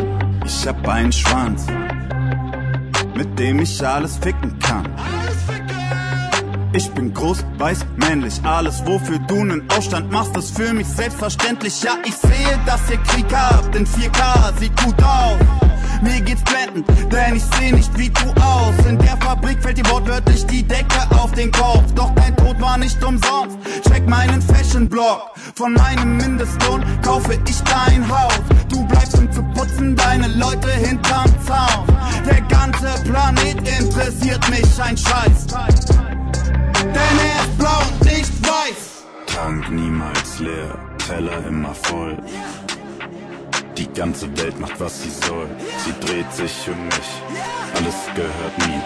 ich 0.47 0.65
hab 0.65 0.87
einen 0.87 1.11
Schwanz, 1.11 1.67
mit 3.17 3.37
dem 3.37 3.59
ich 3.59 3.85
alles 3.85 4.17
ficken 4.19 4.57
kann. 4.61 4.87
Ich 6.73 6.89
bin 6.93 7.12
groß, 7.12 7.45
weiß, 7.59 7.85
männlich. 7.97 8.41
Alles, 8.45 8.87
wofür 8.87 9.19
du 9.19 9.45
nen 9.45 9.69
Aufstand 9.77 10.12
machst, 10.12 10.37
ist 10.37 10.57
für 10.57 10.73
mich 10.73 10.87
selbstverständlich. 10.87 11.83
Ja, 11.83 11.95
ich 12.05 12.15
sehe, 12.15 12.59
dass 12.65 12.89
ihr 12.89 12.99
Krieg 12.99 13.27
habt 13.35 13.75
in 13.75 13.85
4K, 13.85 14.57
sieht 14.59 14.77
gut 14.81 14.95
aus. 15.03 15.39
Mir 16.00 16.21
geht's 16.21 16.43
blendend, 16.45 16.87
denn 17.12 17.35
ich 17.35 17.43
seh 17.59 17.73
nicht 17.73 17.91
wie 17.99 18.09
du 18.09 18.31
aus. 18.41 18.87
In 18.89 18.99
der 18.99 19.17
Fabrik 19.17 19.61
fällt 19.61 19.79
dir 19.79 19.91
wortwörtlich 19.91 20.47
die 20.47 20.62
Decke 20.62 21.00
auf 21.21 21.33
den 21.33 21.50
Kopf. 21.50 21.93
Doch 21.97 22.15
dein 22.15 22.37
Tod 22.37 22.61
war 22.61 22.79
nicht 22.79 23.03
umsonst. 23.03 23.59
Check 23.89 24.09
meinen 24.09 24.41
Fashion-Blog. 24.41 25.33
Von 25.57 25.75
meinem 25.75 26.19
Mindestlohn 26.19 26.85
kaufe 27.03 27.37
ich 27.49 27.61
dein 27.62 28.09
Haus. 28.09 28.41
Du 28.69 28.87
bleibst 28.87 29.19
um 29.19 29.31
zu 29.33 29.43
putzen, 29.55 29.97
deine 29.97 30.29
Leute 30.29 30.71
hinterm 30.71 31.31
Zaun. 31.45 31.85
Der 32.25 32.41
ganze 32.43 33.03
Planet 33.03 33.57
interessiert 33.57 34.49
mich 34.49 34.81
ein 34.81 34.97
Scheiß 34.97 35.49
denn 36.83 37.19
er 37.19 37.41
ist 37.45 37.59
blau 37.59 37.79
und 37.79 38.05
nicht 38.05 38.43
weiß. 38.43 39.05
Tank 39.27 39.71
niemals 39.71 40.39
leer, 40.39 40.79
Teller 41.07 41.47
immer 41.47 41.75
voll. 41.75 42.17
Die 43.77 43.89
ganze 43.93 44.27
Welt 44.39 44.59
macht, 44.61 44.79
was 44.81 45.03
sie 45.03 45.11
soll. 45.11 45.49
Sie 45.85 45.95
dreht 46.07 46.33
sich 46.33 46.69
um 46.69 46.85
mich, 46.85 47.11
alles 47.75 47.95
gehört 48.15 48.59
mir. 48.59 48.83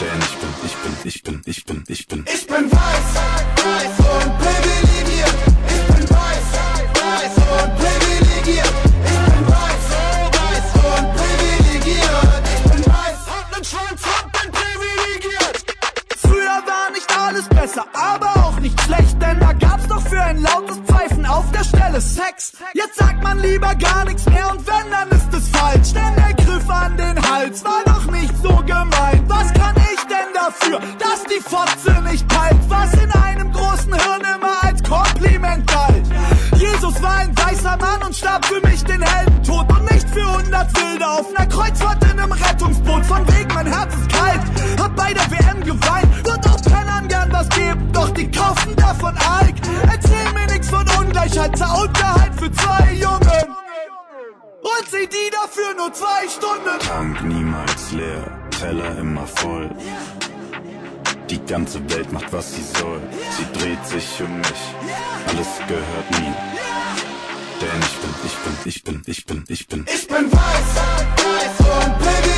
Denn 0.00 0.18
ich 0.20 0.36
bin, 0.36 0.50
ich 0.64 0.76
bin, 0.76 0.94
ich 1.04 1.22
bin, 1.22 1.42
ich 1.46 1.64
bin, 1.64 1.84
ich 1.88 2.08
bin. 2.08 2.24
Ich 2.26 2.46
bin 2.46 2.70
weiß 2.72 3.41
Sex. 22.12 22.52
Jetzt 22.74 22.96
sagt 22.98 23.22
man 23.22 23.38
lieber 23.38 23.74
gar 23.74 24.04
nichts 24.04 24.26
mehr 24.26 24.50
und 24.50 24.66
wenn, 24.66 24.90
dann 24.90 25.08
ist 25.08 25.32
es 25.32 25.48
falsch, 25.48 25.94
denn 25.94 26.14
der 26.14 26.34
Griff 26.44 26.68
an 26.68 26.94
den 26.98 27.16
Hals 27.30 27.64
war 27.64 27.82
doch 27.86 28.04
nicht 28.12 28.34
so 28.42 28.54
gemeint. 28.66 29.22
Was 29.28 29.50
kann 29.54 29.74
ich 29.76 30.00
denn 30.04 30.28
dafür, 30.34 30.78
dass 30.98 31.24
die 31.24 31.40
Fotze 31.40 32.02
nicht 32.02 32.28
peilt, 32.28 32.58
was 32.68 32.92
in 32.94 33.10
einem 33.12 33.50
großen 33.50 33.94
Hirn 33.94 34.22
immer 34.36 34.62
als 34.62 34.82
Kompliment 34.82 35.66
galt? 35.66 36.06
Jesus 36.56 37.02
war 37.02 37.16
ein 37.16 37.34
weißer 37.34 37.78
Mann 37.78 38.02
und 38.02 38.14
starb 38.14 38.44
für 38.44 38.60
mich 38.60 38.84
den 38.84 39.00
Heldentod 39.00 39.72
und 39.72 39.90
nicht 39.90 40.08
für 40.10 40.36
hundert 40.36 40.76
Wilde 40.76 41.08
auf 41.08 41.34
einer 41.34 41.46
Kreuzfahrt 41.46 42.04
in 42.04 42.20
einem 42.20 42.32
Rettungsboot. 42.32 43.06
Von 43.06 43.26
wegen 43.28 43.54
mein 43.54 43.66
Herz 43.66 43.94
ist 43.94 44.12
kalt, 44.12 44.42
hab 44.78 44.94
bei 44.96 45.14
der 45.14 45.30
WM 45.30 45.64
geweint, 45.64 46.26
wird 46.26 46.46
auch 46.46 46.60
Pennern 46.62 47.08
gern 47.08 47.32
was 47.32 47.48
geben, 47.48 47.90
doch 47.90 48.10
die 48.10 48.30
kaufen 48.30 48.76
davon 48.76 49.16
Alk. 49.16 49.54
Erzähl 49.90 50.11
zur 51.32 51.82
Unterhalt 51.82 52.34
für 52.38 52.52
zwei 52.52 52.92
Jungen. 52.92 53.46
Und 54.62 54.88
sieh 54.90 55.06
die 55.06 55.30
dafür 55.30 55.74
nur 55.76 55.92
zwei 55.92 56.28
Stunden. 56.28 56.78
Tank 56.80 57.22
niemals 57.24 57.92
leer, 57.92 58.24
Teller 58.50 58.98
immer 58.98 59.26
voll. 59.26 59.70
Die 61.30 61.42
ganze 61.46 61.78
Welt 61.90 62.12
macht, 62.12 62.32
was 62.32 62.54
sie 62.54 62.62
soll. 62.62 63.00
Sie 63.36 63.58
dreht 63.58 63.84
sich 63.86 64.22
um 64.22 64.36
mich. 64.38 64.62
Alles 65.28 65.48
gehört 65.66 66.10
mir. 66.10 66.36
Denn 67.60 67.80
ich 67.80 67.96
bin, 68.00 68.14
ich 68.24 68.38
bin, 68.38 68.56
ich 68.64 68.84
bin, 68.84 69.02
ich 69.06 69.26
bin, 69.26 69.44
ich 69.48 69.68
bin. 69.68 69.86
Ich 69.94 70.06
bin 70.08 70.32
weiß, 70.32 70.40
weiß 71.16 71.86
und 71.86 71.98
privilegiert. 71.98 72.31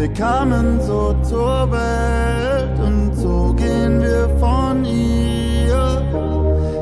Wir 0.00 0.10
kamen 0.14 0.80
so 0.80 1.14
zur 1.22 1.70
Welt 1.70 2.78
und 2.78 3.14
so 3.14 3.52
gehen 3.52 4.00
wir 4.00 4.30
von 4.38 4.82
ihr. 4.82 6.00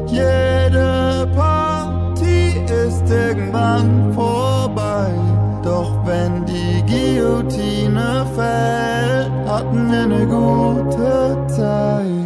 Jede 0.06 1.28
Party 1.34 2.62
ist 2.86 3.10
irgendwann 3.10 4.12
vorbei. 4.14 5.10
Doch 5.64 6.06
wenn 6.06 6.46
die 6.46 6.80
Guillotine 6.86 8.24
fällt, 8.36 9.48
hatten 9.48 9.90
wir 9.90 10.02
eine 10.02 10.24
gute 10.24 11.44
Zeit. 11.48 12.17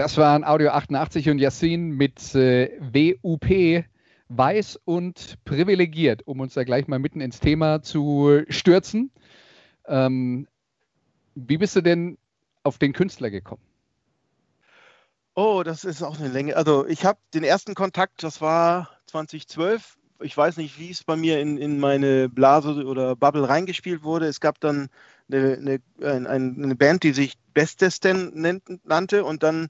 Das 0.00 0.16
waren 0.16 0.44
Audio 0.44 0.70
88 0.70 1.28
und 1.28 1.38
Yassin 1.40 1.90
mit 1.90 2.34
äh, 2.34 2.70
WUP, 2.80 3.84
weiß 4.30 4.80
und 4.86 5.34
privilegiert, 5.44 6.26
um 6.26 6.40
uns 6.40 6.54
da 6.54 6.64
gleich 6.64 6.88
mal 6.88 6.98
mitten 6.98 7.20
ins 7.20 7.38
Thema 7.38 7.82
zu 7.82 8.40
stürzen. 8.48 9.10
Ähm, 9.86 10.48
wie 11.34 11.58
bist 11.58 11.76
du 11.76 11.82
denn 11.82 12.16
auf 12.62 12.78
den 12.78 12.94
Künstler 12.94 13.28
gekommen? 13.28 13.60
Oh, 15.34 15.60
das 15.62 15.84
ist 15.84 16.02
auch 16.02 16.18
eine 16.18 16.28
Länge. 16.28 16.56
Also 16.56 16.86
ich 16.86 17.04
habe 17.04 17.18
den 17.34 17.44
ersten 17.44 17.74
Kontakt, 17.74 18.22
das 18.22 18.40
war 18.40 18.88
2012. 19.08 19.98
Ich 20.22 20.34
weiß 20.34 20.56
nicht, 20.56 20.78
wie 20.78 20.90
es 20.90 21.04
bei 21.04 21.16
mir 21.16 21.40
in, 21.40 21.58
in 21.58 21.78
meine 21.78 22.30
Blase 22.30 22.86
oder 22.86 23.16
Bubble 23.16 23.46
reingespielt 23.46 24.02
wurde. 24.02 24.28
Es 24.28 24.40
gab 24.40 24.60
dann 24.60 24.88
eine, 25.30 25.80
eine, 26.00 26.28
eine 26.30 26.74
Band, 26.74 27.02
die 27.02 27.12
sich 27.12 27.34
Bestesten 27.52 28.62
nannte 28.84 29.24
und 29.24 29.42
dann 29.42 29.68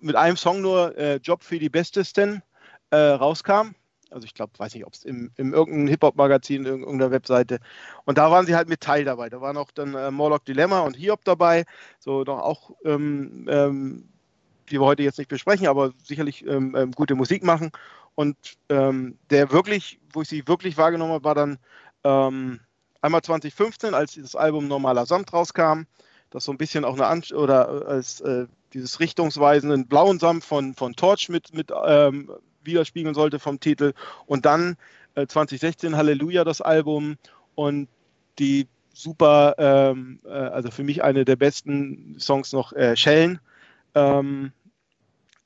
mit 0.00 0.16
einem 0.16 0.36
Song 0.36 0.60
nur 0.60 0.96
äh, 0.96 1.16
Job 1.16 1.42
für 1.42 1.58
die 1.58 1.68
Bestesten 1.68 2.42
äh, 2.90 2.96
rauskam. 2.96 3.74
Also 4.10 4.26
ich 4.26 4.34
glaube, 4.34 4.52
weiß 4.58 4.74
nicht, 4.74 4.86
ob 4.86 4.92
es 4.92 5.04
im, 5.04 5.30
im 5.36 5.54
irgendeinem 5.54 5.88
Hip-Hop-Magazin, 5.88 6.66
irgendeiner 6.66 7.10
Webseite. 7.10 7.60
Und 8.04 8.18
da 8.18 8.30
waren 8.30 8.46
sie 8.46 8.54
halt 8.54 8.68
mit 8.68 8.80
Teil 8.80 9.04
dabei. 9.04 9.30
Da 9.30 9.40
waren 9.40 9.56
auch 9.56 9.70
dann 9.70 9.94
äh, 9.94 10.10
Morlock 10.10 10.44
Dilemma 10.44 10.80
und 10.80 10.96
Hiob 10.96 11.24
dabei. 11.24 11.64
So 11.98 12.22
noch 12.22 12.40
auch, 12.40 12.72
ähm, 12.84 13.46
ähm, 13.48 14.08
die 14.70 14.78
wir 14.78 14.86
heute 14.86 15.02
jetzt 15.02 15.18
nicht 15.18 15.28
besprechen, 15.28 15.66
aber 15.66 15.92
sicherlich 16.02 16.46
ähm, 16.46 16.74
ähm 16.76 16.92
gute 16.92 17.14
Musik 17.14 17.42
machen. 17.42 17.70
Und 18.14 18.36
ähm, 18.68 19.18
der 19.30 19.50
wirklich, 19.50 19.98
wo 20.12 20.22
ich 20.22 20.28
sie 20.28 20.46
wirklich 20.46 20.76
wahrgenommen 20.76 21.14
habe, 21.14 21.24
war 21.24 21.34
dann 21.34 21.58
ähm, 22.04 22.60
einmal 23.00 23.22
2015, 23.22 23.94
als 23.94 24.14
das 24.14 24.36
Album 24.36 24.68
Normaler 24.68 25.06
Samt 25.06 25.32
rauskam. 25.32 25.84
Das 26.32 26.44
so 26.44 26.52
ein 26.52 26.58
bisschen 26.58 26.84
auch 26.84 26.94
eine 26.94 27.06
An 27.06 27.22
oder 27.34 27.86
als 27.86 28.20
äh, 28.22 28.46
dieses 28.72 29.00
richtungsweisenden 29.00 29.86
blauen 29.86 30.18
Samt 30.18 30.44
von, 30.44 30.74
von 30.74 30.94
Torch 30.94 31.28
mit, 31.28 31.54
mit 31.54 31.70
ähm, 31.86 32.30
widerspiegeln 32.64 33.14
sollte 33.14 33.38
vom 33.38 33.60
Titel. 33.60 33.92
Und 34.26 34.46
dann 34.46 34.76
äh, 35.14 35.26
2016 35.26 35.96
Halleluja 35.96 36.42
das 36.44 36.62
Album 36.62 37.16
und 37.54 37.88
die 38.38 38.66
super, 38.94 39.54
ähm, 39.58 40.20
äh, 40.24 40.30
also 40.30 40.70
für 40.70 40.82
mich 40.82 41.04
eine 41.04 41.24
der 41.24 41.36
besten 41.36 42.16
Songs 42.18 42.52
noch 42.52 42.72
äh, 42.72 42.96
Schellen 42.96 43.38
ähm, 43.94 44.52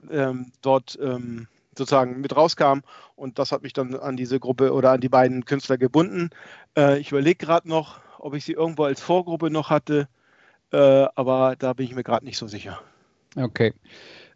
ähm, 0.08 0.52
dort 0.62 0.96
ähm, 1.02 1.48
sozusagen 1.76 2.20
mit 2.20 2.34
rauskam. 2.36 2.80
Und 3.16 3.40
das 3.40 3.50
hat 3.50 3.62
mich 3.62 3.72
dann 3.72 3.94
an 3.96 4.16
diese 4.16 4.38
Gruppe 4.38 4.72
oder 4.72 4.92
an 4.92 5.00
die 5.00 5.08
beiden 5.08 5.44
Künstler 5.44 5.78
gebunden. 5.78 6.30
Äh, 6.76 6.98
ich 7.00 7.10
überlege 7.10 7.44
gerade 7.44 7.68
noch, 7.68 7.98
ob 8.18 8.34
ich 8.34 8.44
sie 8.44 8.52
irgendwo 8.52 8.84
als 8.84 9.00
Vorgruppe 9.00 9.50
noch 9.50 9.70
hatte, 9.70 10.08
äh, 10.72 11.06
aber 11.14 11.56
da 11.58 11.72
bin 11.72 11.86
ich 11.86 11.94
mir 11.94 12.04
gerade 12.04 12.24
nicht 12.24 12.38
so 12.38 12.46
sicher. 12.46 12.80
Okay. 13.36 13.72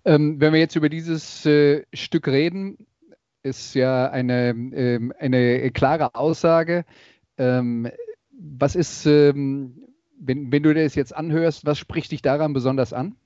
Ähm, 0.04 0.40
wenn 0.40 0.52
wir 0.52 0.60
jetzt 0.60 0.76
über 0.76 0.88
dieses 0.88 1.44
äh, 1.46 1.84
Stück 1.92 2.28
reden, 2.28 2.86
ist 3.42 3.74
ja 3.74 4.10
eine, 4.10 4.50
ähm, 4.50 5.12
eine 5.18 5.70
klare 5.70 6.14
Aussage. 6.14 6.84
Ähm, 7.38 7.90
was 8.30 8.76
ist, 8.76 9.06
ähm, 9.06 9.88
wenn, 10.18 10.52
wenn 10.52 10.62
du 10.62 10.74
das 10.74 10.94
jetzt 10.94 11.14
anhörst, 11.14 11.66
was 11.66 11.78
spricht 11.78 12.12
dich 12.12 12.22
daran 12.22 12.52
besonders 12.52 12.92
an? 12.92 13.16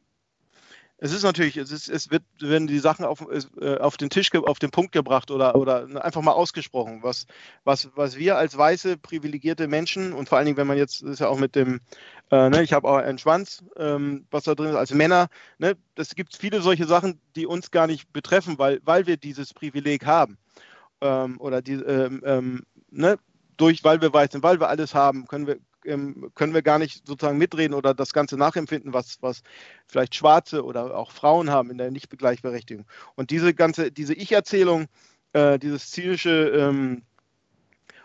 Es 1.04 1.12
ist 1.12 1.22
natürlich, 1.22 1.58
es, 1.58 1.70
ist, 1.70 1.90
es 1.90 2.10
wird, 2.10 2.22
werden 2.40 2.66
die 2.66 2.78
Sachen 2.78 3.04
auf, 3.04 3.26
äh, 3.60 3.76
auf 3.76 3.98
den 3.98 4.08
Tisch, 4.08 4.34
auf 4.34 4.58
den 4.58 4.70
Punkt 4.70 4.92
gebracht 4.92 5.30
oder, 5.30 5.54
oder 5.54 5.86
einfach 6.02 6.22
mal 6.22 6.32
ausgesprochen, 6.32 7.02
was, 7.02 7.26
was, 7.62 7.90
was 7.94 8.16
wir 8.16 8.38
als 8.38 8.56
weiße, 8.56 8.96
privilegierte 8.96 9.68
Menschen 9.68 10.14
und 10.14 10.30
vor 10.30 10.38
allen 10.38 10.46
Dingen, 10.46 10.56
wenn 10.56 10.66
man 10.66 10.78
jetzt, 10.78 11.02
ist 11.02 11.18
ja 11.18 11.28
auch 11.28 11.38
mit 11.38 11.56
dem, 11.56 11.80
äh, 12.30 12.48
ne, 12.48 12.62
ich 12.62 12.72
habe 12.72 12.88
auch 12.88 12.96
einen 12.96 13.18
Schwanz, 13.18 13.62
ähm, 13.76 14.24
was 14.30 14.44
da 14.44 14.54
drin 14.54 14.70
ist, 14.70 14.76
als 14.76 14.94
Männer, 14.94 15.28
ne, 15.58 15.76
das 15.94 16.14
gibt 16.14 16.38
viele 16.38 16.62
solche 16.62 16.86
Sachen, 16.86 17.20
die 17.36 17.44
uns 17.44 17.70
gar 17.70 17.86
nicht 17.86 18.10
betreffen, 18.14 18.58
weil, 18.58 18.80
weil 18.86 19.06
wir 19.06 19.18
dieses 19.18 19.52
Privileg 19.52 20.06
haben. 20.06 20.38
Ähm, 21.02 21.38
oder 21.38 21.60
die, 21.60 21.74
ähm, 21.74 22.22
ähm 22.24 22.62
ne, 22.90 23.18
durch, 23.58 23.84
weil 23.84 24.00
wir 24.00 24.10
weiß 24.10 24.32
sind, 24.32 24.42
weil 24.42 24.58
wir 24.58 24.70
alles 24.70 24.94
haben, 24.94 25.26
können 25.26 25.46
wir, 25.46 25.58
ähm, 25.84 26.30
können 26.34 26.54
wir 26.54 26.62
gar 26.62 26.78
nicht 26.78 27.06
sozusagen 27.06 27.38
mitreden 27.38 27.74
oder 27.74 27.94
das 27.94 28.12
Ganze 28.12 28.36
nachempfinden, 28.36 28.92
was, 28.92 29.18
was 29.20 29.42
vielleicht 29.86 30.14
Schwarze 30.14 30.64
oder 30.64 30.96
auch 30.96 31.10
Frauen 31.10 31.50
haben 31.50 31.70
in 31.70 31.78
der 31.78 31.90
Nichtgleichberechtigung. 31.90 32.86
Und 33.14 33.30
diese 33.30 33.54
ganze, 33.54 33.90
diese 33.90 34.14
Ich-Erzählung, 34.14 34.86
äh, 35.32 35.58
dieses 35.58 35.90
zynische 35.90 36.48
ähm, 36.48 37.02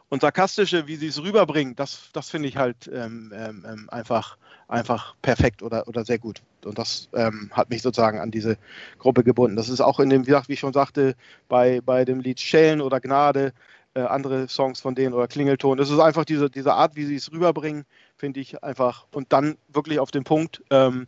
und 0.10 0.22
sarkastische, 0.22 0.88
wie 0.88 0.96
sie 0.96 1.08
es 1.08 1.22
rüberbringen, 1.22 1.76
das, 1.76 2.10
das 2.14 2.30
finde 2.30 2.50
ich 2.50 2.58
halt 2.58 2.90
ähm, 2.92 3.32
ähm, 3.34 3.64
ähm, 3.68 3.90
einfach, 3.92 4.38
einfach 4.68 5.16
perfekt 5.22 5.62
oder, 5.62 5.88
oder 5.88 6.04
sehr 6.04 6.18
gut. 6.18 6.42
Und 6.66 6.78
das 6.78 7.10
hat 7.52 7.70
mich 7.70 7.82
sozusagen 7.82 8.20
an 8.20 8.32
diese 8.32 8.58
Gruppe 8.98 9.24
gebunden. 9.24 9.56
Das 9.56 9.70
ist 9.70 9.82
auch 9.82 10.00
in 10.00 10.10
dem, 10.10 10.28
wie 10.28 10.36
ich 10.48 10.60
schon 10.60 10.74
sagte, 10.74 11.16
bei, 11.48 11.80
bei 11.82 12.06
dem 12.06 12.20
Lied 12.20 12.40
Schellen 12.40 12.82
oder 12.82 13.00
Gnade, 13.00 13.54
äh, 14.00 14.06
andere 14.06 14.48
Songs 14.48 14.80
von 14.80 14.96
denen 14.96 15.14
oder 15.14 15.28
Klingelton. 15.28 15.78
Das 15.78 15.90
ist 15.90 16.00
einfach 16.00 16.26
diese, 16.26 16.50
diese 16.50 16.74
Art, 16.74 16.96
wie 16.96 17.06
sie 17.06 17.16
es 17.16 17.32
rüberbringen, 17.32 17.86
finde 18.16 18.40
ich 18.40 18.64
einfach. 18.64 19.08
Und 19.14 19.34
dann 19.34 19.58
wirklich 19.68 20.00
auf 20.00 20.12
den 20.12 20.24
Punkt 20.24 20.64
ähm, 20.70 21.08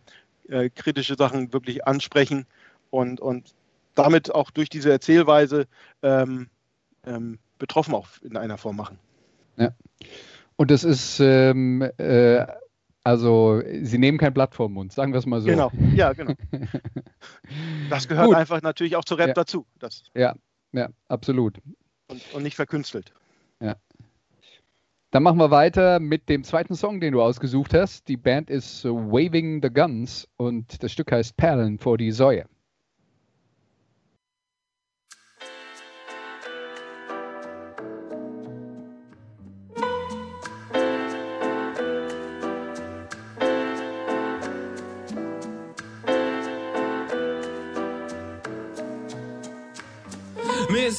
äh, 0.49 0.69
kritische 0.69 1.15
Sachen 1.15 1.53
wirklich 1.53 1.87
ansprechen 1.87 2.45
und, 2.89 3.19
und 3.21 3.53
damit 3.95 4.33
auch 4.33 4.51
durch 4.51 4.69
diese 4.69 4.91
Erzählweise 4.91 5.67
ähm, 6.03 6.47
ähm, 7.05 7.39
betroffen 7.57 7.93
auch 7.93 8.07
in 8.23 8.35
einer 8.37 8.57
Form 8.57 8.75
machen. 8.75 8.99
Ja. 9.57 9.71
Und 10.57 10.71
das 10.71 10.83
ist, 10.83 11.19
ähm, 11.19 11.89
äh, 11.97 12.45
also, 13.03 13.61
sie 13.81 13.97
nehmen 13.97 14.17
kein 14.17 14.33
Blatt 14.33 14.53
vor 14.53 14.69
Mund, 14.69 14.93
sagen 14.93 15.13
wir 15.13 15.19
es 15.19 15.25
mal 15.25 15.41
so. 15.41 15.47
Genau, 15.47 15.71
ja, 15.95 16.13
genau. 16.13 16.33
Das 17.89 18.07
gehört 18.07 18.27
Gut. 18.27 18.35
einfach 18.35 18.61
natürlich 18.61 18.95
auch 18.95 19.03
zu 19.03 19.15
Rap 19.15 19.29
ja. 19.29 19.33
dazu. 19.33 19.65
Das. 19.79 20.03
Ja, 20.13 20.35
ja, 20.71 20.89
absolut 21.07 21.57
und, 22.11 22.21
und 22.33 22.43
nicht 22.43 22.55
verkünstelt. 22.55 23.13
Ja. 23.59 23.75
Dann 25.11 25.23
machen 25.23 25.39
wir 25.39 25.51
weiter 25.51 25.99
mit 25.99 26.29
dem 26.29 26.43
zweiten 26.43 26.75
Song, 26.75 27.01
den 27.01 27.13
du 27.13 27.21
ausgesucht 27.21 27.73
hast. 27.73 28.07
Die 28.07 28.17
Band 28.17 28.49
ist 28.49 28.85
Waving 28.85 29.61
the 29.61 29.69
Guns 29.69 30.27
und 30.37 30.83
das 30.83 30.91
Stück 30.91 31.11
heißt 31.11 31.35
Perlen 31.35 31.79
vor 31.79 31.97
die 31.97 32.11
Säue. 32.11 32.45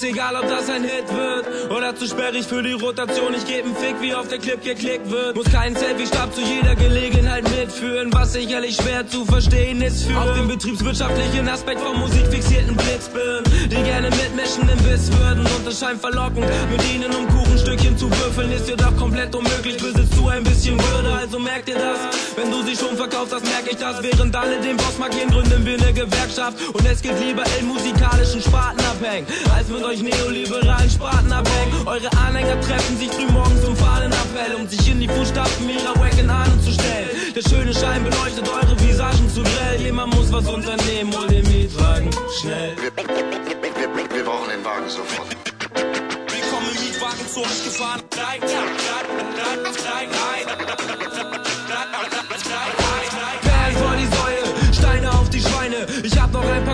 Ist 0.03 0.09
egal, 0.09 0.35
ob 0.37 0.49
das 0.49 0.69
ein 0.69 0.83
Hit 0.83 1.09
wird 1.15 1.71
oder 1.71 1.95
zu 1.95 2.07
sperrig 2.07 2.45
für 2.45 2.63
die 2.63 2.73
Rotation. 2.73 3.35
Ich 3.35 3.47
geb 3.47 3.65
einen 3.65 3.77
Fick, 3.77 4.01
wie 4.01 4.15
auf 4.15 4.27
der 4.27 4.39
Clip 4.39 4.61
geklickt 4.63 5.09
wird. 5.11 5.37
Muss 5.37 5.51
keinen 5.51 5.77
Selfie-Stab 5.77 6.35
zu 6.35 6.41
jeder 6.41 6.75
Gelegenheit 6.75 7.49
mitführen, 7.51 8.13
was 8.13 8.33
sicherlich 8.33 8.77
schwer 8.77 9.07
zu 9.07 9.25
verstehen 9.25 9.81
ist 9.81 10.05
für 10.05 10.19
auf 10.19 10.35
den 10.35 10.49
betriebswirtschaftlichen 10.49 11.49
Aspekt 11.49 11.81
vom 11.81 12.01
musikfixierten 12.01 12.77
Blitzbirnen, 12.77 13.45
die 13.71 13.83
gerne 13.83 14.11
mitmischen 14.11 14.69
im 14.69 14.79
Biss 14.83 15.11
würden 15.19 15.47
und 15.47 15.67
es 15.69 15.79
scheint 15.79 16.01
verlockend, 16.01 16.47
mit 16.71 16.93
ihnen 16.93 17.15
um 17.15 17.29
Kuchenstückchen 17.29 17.97
zu 17.97 18.11
würfeln, 18.11 18.51
ist 18.53 18.69
dir 18.69 18.77
doch 18.77 18.97
komplett 18.97 19.35
unmöglich. 19.35 19.77
Besitzt 19.77 20.17
du 20.17 20.29
ein 20.29 20.43
bisschen 20.43 20.79
Würde, 20.83 21.13
also 21.13 21.39
merk 21.39 21.65
dir 21.65 21.77
das. 21.77 22.32
Wenn 22.35 22.51
du 22.51 22.63
sie 22.63 22.75
schon 22.75 22.97
verkaufst, 22.97 23.33
das 23.33 23.43
merk 23.43 23.71
ich 23.71 23.77
das. 23.77 24.03
Während 24.03 24.35
alle 24.35 24.59
den 24.61 24.77
Boss 24.77 24.97
markieren, 24.99 25.31
gründen 25.31 25.67
wir 25.67 25.75
eine 25.75 25.93
Gewerkschaft 25.93 26.57
und 26.73 26.87
es 26.87 27.03
geht 27.03 27.19
lieber 27.21 27.45
in 27.59 27.67
musikalischen 27.67 28.41
Sparten 28.41 28.83
abhängen, 28.87 29.27
als 29.55 29.69
mit 29.69 29.85
euch 29.85 30.01
neoliberalen 30.03 30.89
Sparten 30.91 31.31
abhängen. 31.31 31.87
Eure 31.87 32.11
Anhänger 32.27 32.59
treffen 32.63 32.97
sich 32.97 33.11
früh 33.11 33.27
morgens 33.27 33.63
zum 33.63 33.77
Fahnenappell, 33.77 34.55
um 34.59 34.67
sich 34.67 34.89
in 34.89 35.01
die 35.01 35.09
Fußstapfen 35.09 35.69
ihrer 35.69 35.95
wacken 36.01 36.31
Ahnen 36.31 36.61
zu 36.63 36.73
stellen. 36.73 37.11
Der 37.37 37.43
schöne 37.43 37.75
Schein 37.75 38.03
beleuchtet 38.03 38.49
eure 38.49 38.81
Visagen 38.81 39.29
zu 39.29 39.43
grell. 39.43 39.81
Jemand 39.81 40.15
muss 40.15 40.33
was 40.33 40.47
unternehmen, 40.49 41.13
hol 41.15 41.27
den 41.27 41.47
Mietwagen 41.49 42.11
schnell. 42.41 42.77
Wir, 42.77 42.93
wir, 42.97 43.97
wir, 43.97 44.17
wir 44.17 44.25
brauchen 44.25 44.49
den 44.49 44.65
Wagen 44.65 44.89
sofort. 44.89 45.29
Willkommen 45.75 46.69
im 46.75 46.83
Mietwagen 46.83 47.27
zu 47.29 47.41
euch 47.41 47.65
gefahren. 47.65 48.01
Drei, 48.09 48.39
drei, 48.39 48.49
drei, 48.49 49.03
drei, 49.37 50.07
drei, 50.07 50.92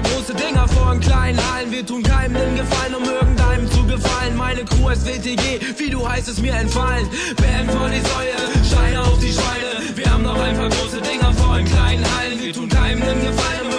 paar 0.03 0.11
große 0.11 0.35
Dinger 0.35 0.69
vor 0.69 0.93
in 0.93 1.01
kleinen 1.01 1.39
Hallen. 1.53 1.73
Wir 1.73 1.85
tun 1.85 2.03
keinem 2.03 2.35
den 2.35 2.57
Gefallen, 2.57 2.95
um 2.95 3.05
irgendeinem 3.05 3.71
zu 3.71 3.85
gefallen. 3.85 4.37
Meine 4.37 4.65
Crew 4.65 4.89
ist 4.91 5.07
WTG, 5.07 5.61
wie 5.77 5.91
du 5.91 6.09
heißt 6.09 6.29
es 6.29 6.41
mir 6.41 6.55
entfallen. 6.55 7.09
Band 7.37 7.71
vor 7.71 7.89
die 7.89 8.01
Säule, 8.01 8.65
Scheine 8.69 9.01
auf 9.01 9.19
die 9.19 9.33
Schweine. 9.33 9.97
Wir 9.97 10.11
haben 10.11 10.23
noch 10.23 10.41
ein 10.41 10.57
paar 10.57 10.69
große 10.69 11.01
Dinger 11.01 11.33
vor 11.35 11.59
in 11.59 11.67
kleinen 11.67 12.05
Hallen. 12.17 12.41
Wir 12.41 12.53
tun 12.53 12.69
keinem 12.69 13.01
den 13.01 13.21
Gefallen, 13.21 13.67
um 13.67 13.78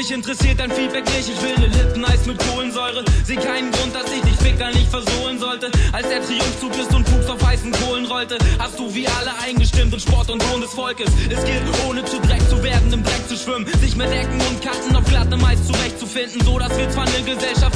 Mich 0.00 0.12
interessiert 0.12 0.58
dein 0.58 0.70
Feedback 0.70 1.04
nicht, 1.04 1.28
ich 1.28 1.42
will 1.42 1.58
ne 1.58 1.66
Lippeneis 1.66 2.24
mit 2.24 2.38
Kohlensäure. 2.38 3.04
Seh 3.22 3.36
keinen 3.36 3.70
Grund, 3.70 3.94
dass 3.94 4.10
ich 4.10 4.22
dich 4.22 4.34
Ficker 4.36 4.68
nicht 4.68 4.88
versohlen 4.88 5.38
sollte. 5.38 5.70
Als 5.92 6.08
der 6.08 6.22
Triumphzug 6.24 6.74
ist 6.78 6.94
und 6.94 7.04
Pups 7.04 7.26
auf 7.26 7.46
heißen 7.46 7.70
Kohlen 7.70 8.06
rollte, 8.06 8.38
hast 8.58 8.78
du 8.78 8.94
wie 8.94 9.06
alle 9.06 9.30
eingestimmt 9.44 9.92
und 9.92 10.00
Sport 10.00 10.30
und 10.30 10.40
Ton 10.40 10.62
des 10.62 10.70
Volkes. 10.72 11.10
Es 11.28 11.44
gilt, 11.44 11.62
ohne 11.86 12.02
zu 12.06 12.18
Dreck 12.18 12.40
zu 12.48 12.62
werden, 12.62 12.90
im 12.94 13.04
Dreck 13.04 13.28
zu 13.28 13.36
schwimmen, 13.36 13.66
sich 13.78 13.94
mit 13.94 14.10
Ecken 14.10 14.40
und 14.40 14.62
Kanten 14.62 14.96
auf 14.96 15.04
glattem 15.04 15.44
Eis 15.44 15.66
zurechtzufinden, 15.66 16.40
so 16.46 16.58
dass 16.58 16.74
wir 16.78 16.88
zwar 16.88 17.06
eine 17.06 17.22
Gesellschaft 17.22 17.69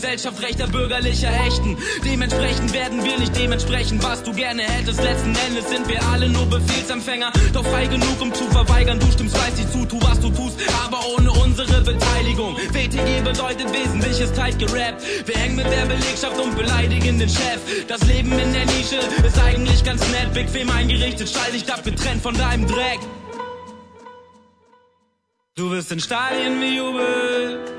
Gesellschaft 0.00 0.40
rechter 0.40 0.68
bürgerlicher 0.68 1.28
Hechten. 1.28 1.76
Dementsprechend 2.04 2.72
werden 2.72 3.02
wir 3.02 3.18
nicht 3.18 3.36
dementsprechend, 3.36 4.00
was 4.04 4.22
du 4.22 4.32
gerne 4.32 4.62
hättest. 4.62 5.02
Letzten 5.02 5.34
Endes 5.34 5.68
sind 5.68 5.88
wir 5.88 6.00
alle 6.12 6.28
nur 6.28 6.46
Befehlsempfänger, 6.46 7.32
doch 7.52 7.66
frei 7.66 7.86
genug, 7.86 8.20
um 8.20 8.32
zu 8.32 8.44
verweigern. 8.44 9.00
Du 9.00 9.10
stimmst 9.10 9.36
fleißig 9.36 9.68
zu, 9.72 9.84
tu 9.86 10.00
was 10.00 10.20
du 10.20 10.30
tust, 10.30 10.56
aber 10.84 11.00
ohne 11.16 11.32
unsere 11.32 11.80
Beteiligung. 11.82 12.56
WTG 12.70 13.22
bedeutet 13.24 13.72
Wesentliches 13.72 14.32
tight 14.34 14.56
gerappt. 14.60 15.02
Wir 15.26 15.34
hängen 15.34 15.56
mit 15.56 15.66
der 15.66 15.86
Belegschaft 15.86 16.38
und 16.40 16.56
beleidigen 16.56 17.18
den 17.18 17.28
Chef. 17.28 17.58
Das 17.88 18.00
Leben 18.06 18.30
in 18.38 18.52
der 18.52 18.66
Nische 18.66 19.00
ist 19.26 19.38
eigentlich 19.40 19.82
ganz 19.82 20.00
nett, 20.10 20.32
bequem 20.32 20.70
eingerichtet, 20.70 21.28
stall 21.28 21.50
dich 21.50 21.72
ab, 21.72 21.82
getrennt 21.82 22.22
von 22.22 22.38
deinem 22.38 22.68
Dreck. 22.68 23.00
Du 25.56 25.72
wirst 25.72 25.90
in 25.90 25.98
Stadien 25.98 26.60
wie 26.60 26.76
Jubel. 26.76 27.77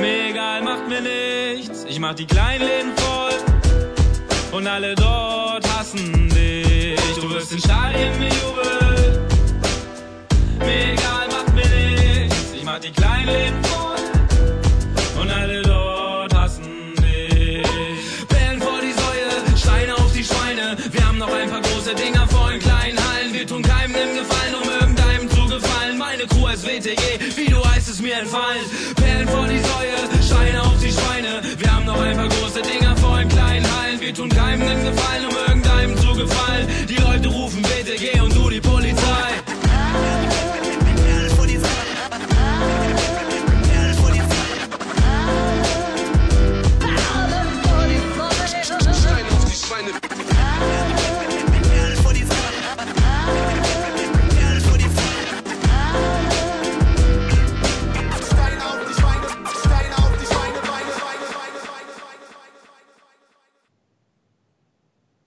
Mir 0.00 0.30
egal, 0.30 0.62
macht 0.62 0.88
mir 0.88 1.00
nichts. 1.00 1.84
Ich 1.88 1.98
mach 1.98 2.14
die 2.14 2.26
kleinen 2.26 2.64
Läden 2.64 2.92
voll. 2.96 4.58
Und 4.58 4.66
alle 4.66 4.94
dort 4.94 5.66
hassen 5.76 6.28
dich. 6.28 6.98
Du 7.20 7.30
wirst 7.30 7.52
in 7.52 7.58
Stadien 7.58 8.12
wie 8.18 8.28
Jubel. 8.28 9.26
Mir 10.58 10.92
egal, 10.92 11.28
macht 11.30 11.54
mir 11.54 11.68
nichts. 11.68 12.52
Ich 12.54 12.64
mach 12.64 12.78
die 12.78 12.90
kleinen 12.90 13.26
Läden 13.26 13.64
voll. 13.64 14.03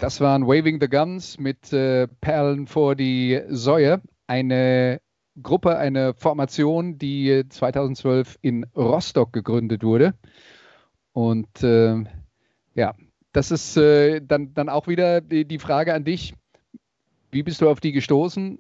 Das 0.08 0.22
waren 0.22 0.48
Waving 0.48 0.80
the 0.80 0.88
Guns 0.88 1.38
mit 1.38 1.74
äh, 1.74 2.08
Perlen 2.08 2.66
vor 2.66 2.96
die 2.96 3.42
Säue. 3.50 4.02
Eine 4.26 5.02
Gruppe, 5.44 5.78
eine 5.78 6.14
Formation, 6.14 6.98
die 6.98 7.44
2012 7.50 8.38
in 8.42 8.66
Rostock 8.74 9.34
gegründet 9.34 9.84
wurde. 9.84 10.14
Und 11.12 11.62
äh, 11.62 12.06
ja, 12.74 12.96
das 13.34 13.52
ist 13.52 13.76
äh, 13.76 14.22
dann, 14.22 14.54
dann 14.54 14.70
auch 14.70 14.88
wieder 14.88 15.20
die, 15.20 15.44
die 15.44 15.60
Frage 15.60 15.94
an 15.94 16.06
dich. 16.06 16.34
Wie 17.30 17.44
bist 17.44 17.60
du 17.60 17.70
auf 17.70 17.82
die 17.82 17.92
gestoßen? 17.92 18.60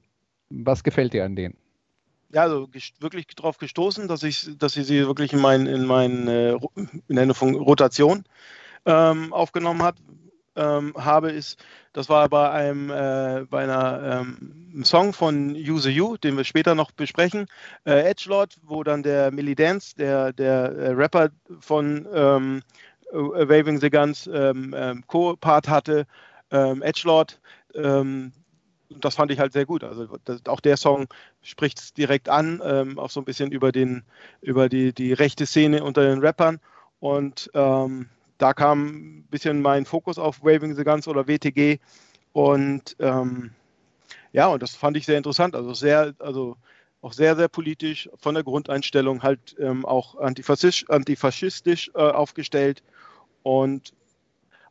Was 0.50 0.84
gefällt 0.84 1.14
dir 1.14 1.24
an 1.24 1.38
denen? 1.38 1.56
ja, 2.34 2.42
also 2.42 2.68
wirklich 3.00 3.26
drauf 3.28 3.58
gestoßen, 3.58 4.10
dass 4.10 4.24
ich, 4.24 4.50
dass 4.58 4.76
ich 4.76 4.86
sie 4.86 5.08
wirklich 5.08 5.32
in 5.32 5.40
mein, 5.40 5.66
in 5.66 5.86
mein 5.86 6.28
äh, 6.28 6.58
in 7.08 7.34
Fun- 7.34 7.56
Rotation 7.56 8.26
ähm, 8.86 9.32
aufgenommen 9.32 9.84
hat, 9.84 9.96
ähm, 10.58 10.93
habe, 10.98 11.32
ist, 11.32 11.63
das 11.93 12.10
war 12.10 12.28
bei 12.30 12.50
einem, 12.50 12.89
äh, 12.89 13.46
bei 13.50 13.63
einer 13.63 14.22
ähm, 14.22 14.84
Song 14.84 15.13
von 15.13 15.52
Use 15.56 15.89
You, 15.89 16.17
den 16.17 16.36
wir 16.36 16.43
später 16.43 16.76
noch 16.76 16.91
besprechen, 16.91 17.48
äh, 17.86 18.10
Edgelord, 18.10 18.58
wo 18.63 18.84
dann 18.84 19.04
der 19.04 19.32
Millie 19.32 19.56
Dance, 19.56 19.96
der, 19.96 20.34
der 20.34 20.72
äh, 20.74 20.89
Rapper 20.91 21.30
von 21.60 22.08
ähm, 22.13 22.62
äh, 23.12 23.15
Waving 23.15 23.80
the 23.80 23.89
Guns 23.89 24.28
ähm, 24.28 24.76
ähm, 24.76 25.04
Co-Part 25.08 25.70
hatte, 25.70 26.06
ähm, 26.52 26.82
Edgelord, 26.82 27.39
das 28.89 29.15
fand 29.15 29.32
ich 29.32 29.39
halt 29.39 29.54
sehr 29.54 29.65
gut. 29.65 29.84
Also 29.84 30.08
das, 30.24 30.46
auch 30.48 30.60
der 30.60 30.78
Song 30.78 31.08
spricht 31.41 31.80
es 31.80 31.93
direkt 31.93 32.30
an, 32.30 32.62
ähm, 32.63 32.98
auch 32.98 33.10
so 33.10 33.22
ein 33.22 33.26
bisschen 33.26 33.52
über 33.52 33.72
den, 33.72 34.04
über 34.41 34.70
die, 34.70 34.93
die 34.93 35.13
rechte 35.13 35.46
Szene 35.46 35.84
unter 35.84 36.04
den 36.04 36.20
Rappern. 36.20 36.60
Und 37.00 37.52
ähm, 37.54 38.10
da 38.38 38.54
kam 38.54 38.88
ein 38.88 39.28
bisschen 39.30 39.62
mein 39.62 39.86
Fokus 39.86 40.17
auf 40.17 40.43
Waving 40.43 40.76
the 40.76 40.84
Guns 40.84 41.08
oder 41.08 41.28
WTG. 41.28 41.80
Und 42.34 42.95
ähm, 43.00 43.52
ja, 44.32 44.47
und 44.47 44.62
das 44.62 44.76
fand 44.76 44.97
ich 44.97 45.06
sehr 45.06 45.17
interessant. 45.17 45.56
Also 45.56 45.73
sehr, 45.73 46.13
also 46.19 46.58
auch 47.02 47.13
sehr, 47.13 47.36
sehr 47.36 47.47
politisch 47.47 48.10
von 48.17 48.36
der 48.36 48.43
Grundeinstellung 48.43 49.23
halt 49.23 49.56
ähm, 49.60 49.86
auch 49.86 50.15
antifaschistisch, 50.17 50.89
antifaschistisch 50.89 51.91
äh, 51.95 52.00
aufgestellt 52.00 52.84
und 53.43 53.93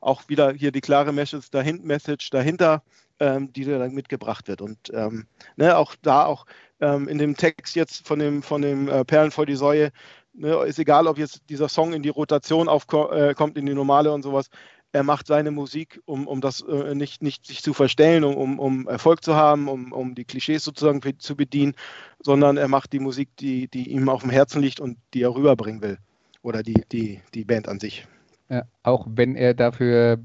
auch 0.00 0.28
wieder 0.28 0.52
hier 0.52 0.72
die 0.72 0.80
klare 0.80 1.12
Message 1.12 1.50
dahinter, 1.50 1.84
Message 1.84 2.30
dahinter 2.30 2.82
ähm, 3.20 3.52
die 3.52 3.64
da 3.64 3.78
dann 3.78 3.94
mitgebracht 3.94 4.48
wird. 4.48 4.60
Und 4.60 4.78
ähm, 4.92 5.26
ne, 5.56 5.76
auch 5.76 5.94
da, 6.02 6.24
auch 6.24 6.46
ähm, 6.80 7.08
in 7.08 7.18
dem 7.18 7.36
Text 7.36 7.74
jetzt 7.76 8.06
von 8.06 8.18
dem, 8.18 8.42
von 8.42 8.62
dem 8.62 8.88
äh, 8.88 9.04
Perlen 9.04 9.30
vor 9.30 9.46
die 9.46 9.56
Säue, 9.56 9.90
ne, 10.36 10.64
ist 10.64 10.78
egal, 10.78 11.06
ob 11.06 11.18
jetzt 11.18 11.42
dieser 11.48 11.68
Song 11.68 11.92
in 11.92 12.02
die 12.02 12.08
Rotation 12.08 12.68
aufkommt, 12.68 13.12
äh, 13.12 13.34
kommt, 13.34 13.56
in 13.56 13.66
die 13.66 13.74
normale 13.74 14.12
und 14.12 14.22
sowas. 14.22 14.48
Er 14.92 15.02
macht 15.02 15.26
seine 15.26 15.50
Musik, 15.50 16.00
um, 16.04 16.26
um 16.26 16.40
das 16.40 16.62
äh, 16.62 16.94
nicht, 16.94 17.22
nicht 17.22 17.46
sich 17.46 17.62
zu 17.62 17.74
verstellen, 17.74 18.24
um, 18.24 18.36
um, 18.36 18.58
um 18.58 18.88
Erfolg 18.88 19.22
zu 19.22 19.34
haben, 19.34 19.68
um, 19.68 19.92
um 19.92 20.14
die 20.14 20.24
Klischees 20.24 20.64
sozusagen 20.64 21.00
zu 21.18 21.36
bedienen, 21.36 21.74
sondern 22.20 22.56
er 22.56 22.68
macht 22.68 22.92
die 22.92 23.00
Musik, 23.00 23.28
die, 23.38 23.68
die 23.68 23.90
ihm 23.90 24.08
auf 24.08 24.22
dem 24.22 24.30
Herzen 24.30 24.62
liegt 24.62 24.80
und 24.80 24.96
die 25.12 25.22
er 25.22 25.34
rüberbringen 25.34 25.82
will. 25.82 25.98
Oder 26.42 26.62
die, 26.62 26.84
die, 26.92 27.20
die 27.34 27.44
Band 27.44 27.68
an 27.68 27.80
sich. 27.80 28.06
Ja, 28.48 28.62
auch 28.84 29.06
wenn 29.10 29.34
er 29.34 29.54
dafür 29.54 30.18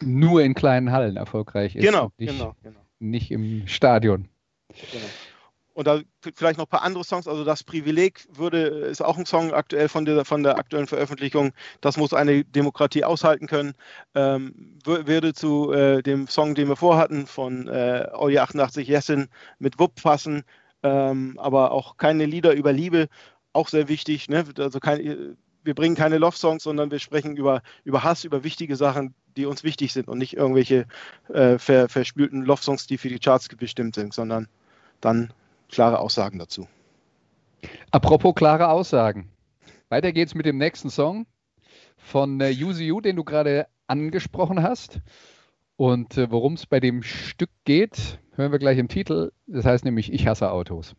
nur 0.00 0.42
in 0.42 0.54
kleinen 0.54 0.90
Hallen 0.90 1.16
erfolgreich 1.16 1.76
ist. 1.76 1.84
Genau, 1.84 2.12
nicht, 2.18 2.32
genau, 2.32 2.56
genau. 2.62 2.80
nicht 2.98 3.30
im 3.30 3.66
Stadion. 3.66 4.28
Genau. 4.68 5.06
Und 5.74 5.86
da 5.86 6.00
vielleicht 6.20 6.58
noch 6.58 6.66
ein 6.66 6.70
paar 6.70 6.82
andere 6.82 7.04
Songs. 7.04 7.26
Also 7.26 7.44
das 7.44 7.64
Privileg 7.64 8.26
würde, 8.30 8.58
ist 8.58 9.02
auch 9.02 9.16
ein 9.16 9.26
Song 9.26 9.52
aktuell 9.52 9.88
von 9.88 10.04
der, 10.04 10.24
von 10.24 10.42
der 10.42 10.58
aktuellen 10.58 10.86
Veröffentlichung. 10.86 11.52
Das 11.80 11.96
muss 11.96 12.12
eine 12.12 12.44
Demokratie 12.44 13.04
aushalten 13.04 13.46
können. 13.46 13.74
Ähm, 14.14 14.78
würde 14.84 15.32
zu 15.32 15.72
äh, 15.72 16.02
dem 16.02 16.28
Song, 16.28 16.54
den 16.54 16.68
wir 16.68 16.76
vorhatten, 16.76 17.26
von 17.26 17.68
äh, 17.68 18.08
Olli 18.12 18.38
88 18.38 18.86
Jessin 18.86 19.28
mit 19.58 19.78
Wupp 19.78 20.02
passen. 20.02 20.44
Ähm, 20.82 21.38
aber 21.38 21.72
auch 21.72 21.96
keine 21.96 22.26
Lieder 22.26 22.52
über 22.54 22.72
Liebe, 22.72 23.08
auch 23.52 23.68
sehr 23.68 23.88
wichtig. 23.88 24.28
Ne? 24.28 24.44
Also 24.58 24.80
kein, 24.80 25.36
wir 25.64 25.74
bringen 25.74 25.94
keine 25.94 26.18
Love-Songs, 26.18 26.62
sondern 26.62 26.90
wir 26.90 26.98
sprechen 26.98 27.36
über, 27.36 27.62
über 27.84 28.02
Hass, 28.02 28.24
über 28.24 28.44
wichtige 28.44 28.76
Sachen, 28.76 29.14
die 29.36 29.46
uns 29.46 29.64
wichtig 29.64 29.92
sind 29.92 30.08
und 30.08 30.18
nicht 30.18 30.36
irgendwelche 30.36 30.86
äh, 31.32 31.58
ver, 31.58 31.88
verspülten 31.88 32.42
Love-Songs, 32.42 32.86
die 32.86 32.98
für 32.98 33.08
die 33.08 33.18
Charts 33.18 33.48
bestimmt 33.48 33.94
sind, 33.94 34.12
sondern 34.12 34.48
dann 35.00 35.32
klare 35.72 35.98
Aussagen 35.98 36.38
dazu. 36.38 36.68
Apropos 37.90 38.34
klare 38.34 38.68
Aussagen. 38.68 39.30
Weiter 39.88 40.12
geht's 40.12 40.34
mit 40.34 40.46
dem 40.46 40.58
nächsten 40.58 40.90
Song 40.90 41.26
von 41.96 42.40
äh, 42.40 42.50
You, 42.50 43.00
den 43.00 43.16
du 43.16 43.24
gerade 43.24 43.66
angesprochen 43.86 44.62
hast. 44.62 45.00
Und 45.76 46.16
äh, 46.18 46.30
worum 46.30 46.54
es 46.54 46.66
bei 46.66 46.78
dem 46.78 47.02
Stück 47.02 47.50
geht, 47.64 48.20
hören 48.34 48.52
wir 48.52 48.58
gleich 48.58 48.78
im 48.78 48.88
Titel. 48.88 49.32
Das 49.46 49.64
heißt 49.64 49.84
nämlich 49.84 50.12
Ich 50.12 50.26
hasse 50.26 50.50
Autos. 50.50 50.94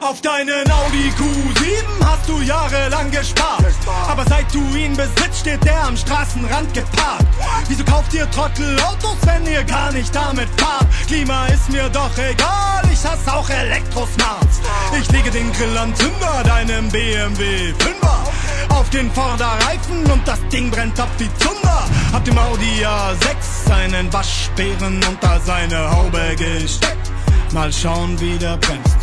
Auf 0.00 0.20
deinen 0.20 0.70
Audi 0.70 1.12
Q7 1.16 2.04
hast 2.04 2.28
du 2.28 2.40
jahrelang 2.40 3.10
gespart. 3.10 3.64
Aber 4.08 4.24
seit 4.28 4.52
du 4.52 4.58
ihn 4.74 4.96
besitzt, 4.96 5.40
steht 5.40 5.64
der 5.64 5.84
am 5.84 5.96
Straßenrand 5.96 6.74
geparkt. 6.74 7.26
Wieso 7.68 7.84
kauft 7.84 8.12
ihr 8.12 8.28
Trottel 8.30 8.78
Autos, 8.80 9.16
wenn 9.24 9.46
ihr 9.46 9.62
gar 9.62 9.92
nicht 9.92 10.12
damit 10.14 10.48
fahrt? 10.60 10.86
Klima 11.06 11.46
ist 11.46 11.70
mir 11.70 11.88
doch 11.90 12.10
egal, 12.18 12.82
ich 12.92 13.04
hasse 13.04 13.32
auch 13.32 13.48
Elektrosmarts. 13.48 14.60
Ich 15.00 15.10
lege 15.12 15.30
den 15.30 15.52
Grill 15.52 15.78
an 15.78 15.94
Zünder, 15.94 16.42
deinem 16.44 16.88
BMW 16.88 17.72
5er. 17.72 18.74
auf 18.74 18.90
den 18.90 19.10
Vorderreifen 19.12 20.04
und 20.10 20.26
das 20.26 20.40
Ding 20.48 20.70
brennt 20.70 20.98
ab 20.98 21.10
wie 21.18 21.30
Zunder. 21.38 21.84
Hab 22.12 22.24
dem 22.24 22.36
Audi 22.38 22.84
A6 22.84 23.72
einen 23.72 24.12
Waschbären 24.12 25.00
unter 25.08 25.40
seine 25.40 25.90
Haube 25.90 26.34
gesteckt. 26.36 27.11
Mal 27.52 27.70
schauen, 27.70 28.18
wie 28.18 28.38
der 28.38 28.56
bremst. 28.56 28.96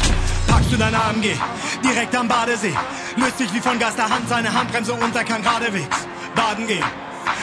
Packst 0.47 0.71
du 0.71 0.77
dein 0.77 0.95
AMG 0.95 1.35
direkt 1.83 2.15
am 2.15 2.27
Badesee, 2.27 2.73
löst 3.15 3.39
dich 3.39 3.53
wie 3.53 3.59
von 3.59 3.77
Geisterhand 3.77 4.27
seine 4.27 4.51
Handbremse 4.51 4.93
und 4.93 5.15
er 5.15 5.23
kann 5.23 5.43
geradewegs 5.43 6.07
baden 6.35 6.65
gehen. 6.65 6.83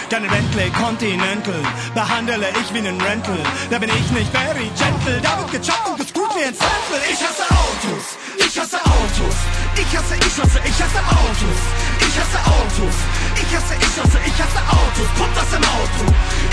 Deine 0.09 0.29
Bentley 0.29 0.71
Continental. 0.71 1.61
Behandle 1.93 2.39
ich 2.63 2.73
wie 2.73 2.81
nen 2.81 3.01
Rental. 3.01 3.39
Da 3.71 3.79
bin 3.79 3.91
ich 3.91 4.11
nicht 4.13 4.31
very 4.31 4.71
gentle, 4.79 5.21
da 5.21 5.37
wird 5.39 5.51
gechoppt 5.51 5.89
und 5.89 5.99
gescrewt 5.99 6.31
wie 6.37 6.45
ein 6.47 6.55
Sample. 6.55 7.03
Ich 7.11 7.19
hasse 7.19 7.43
Autos, 7.51 8.15
ich 8.39 8.55
hasse 8.55 8.79
Autos, 8.87 9.37
ich 9.75 9.91
hasse, 9.99 10.15
ich 10.15 10.37
hasse, 10.39 10.61
ich 10.63 10.79
hasse 10.79 11.03
Autos, 11.11 11.61
ich 11.99 12.15
hasse 12.23 12.39
Autos, 12.47 12.97
ich 13.35 13.51
hasse, 13.51 13.75
ich 13.83 13.95
hasse, 13.99 14.19
ich 14.31 14.39
hasse 14.39 14.63
Autos, 14.71 15.09
pump 15.19 15.35
das 15.35 15.51
im 15.59 15.65
Auto. 15.75 16.05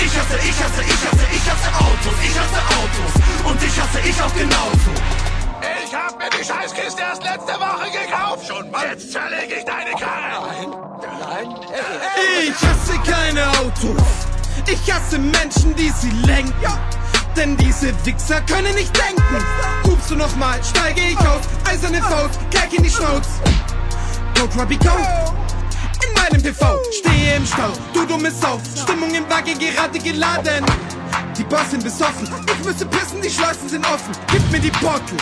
Ich 0.02 0.14
hasse, 0.18 0.38
ich 0.42 0.58
hasse, 0.58 0.82
ich 0.82 1.02
hasse, 1.06 1.26
ich 1.30 1.46
hasse 1.46 1.70
Autos, 1.78 2.16
ich 2.26 2.34
hasse 2.34 2.62
Autos. 2.82 3.12
Und 3.46 3.62
ich 3.62 3.76
hasse 3.78 4.00
ich 4.02 4.18
auch 4.18 4.34
genauso. 4.34 5.33
Ich 5.86 5.96
hab 5.96 6.18
mir 6.18 6.30
die 6.30 6.44
Scheißkiste 6.44 7.02
erst 7.02 7.24
letzte 7.24 7.54
Woche 7.54 7.90
gekauft. 7.92 8.48
Schon 8.48 8.70
mal. 8.72 8.88
Jetzt 8.88 9.12
zerlege 9.12 9.56
ich 9.56 9.66
deine 9.66 9.92
Karre. 9.92 10.68
Nein, 11.00 11.48
nein. 11.48 11.56
Ich 12.42 12.56
hasse 12.56 13.00
keine 13.10 13.48
Autos. 13.60 14.04
Ich 14.68 14.92
hasse 14.92 15.18
Menschen, 15.18 15.76
die 15.76 15.90
sie 15.90 16.12
lenken. 16.26 16.54
Denn 17.36 17.58
diese 17.58 17.94
Wichser 18.06 18.42
können 18.42 18.76
nicht 18.76 18.96
denken. 18.96 19.46
Hubst 19.86 20.12
du 20.12 20.16
nochmal, 20.16 20.60
steige 20.64 21.02
ich 21.02 21.20
aus. 21.20 21.42
Eiserne 21.68 22.02
Faust, 22.02 22.40
Kalk 22.52 22.74
in 22.74 22.84
die 22.84 22.90
Schnauz. 22.90 23.28
Go, 24.36 24.48
Krabby, 24.48 24.78
go. 24.78 24.92
In 26.06 26.14
meinem 26.14 26.44
PV, 26.44 26.78
stehe 26.92 27.36
im 27.38 27.46
Stau. 27.46 27.72
Du 27.94 28.06
dumme 28.06 28.30
Sau. 28.32 28.60
Stimmung 28.82 29.14
im 29.16 29.28
Wagen 29.30 29.58
gerade 29.58 29.98
geladen. 30.00 30.66
Die 31.38 31.44
Bars 31.44 31.72
sind 31.72 31.84
besoffen. 31.84 32.30
Ich 32.46 32.66
müsse 32.66 32.86
pissen, 32.86 33.22
die 33.22 33.30
Schleusen 33.30 33.68
sind 33.68 33.86
offen. 33.86 34.14
Gib 34.32 34.52
mir 34.52 34.60
die 34.60 34.72
Bottle. 34.72 35.18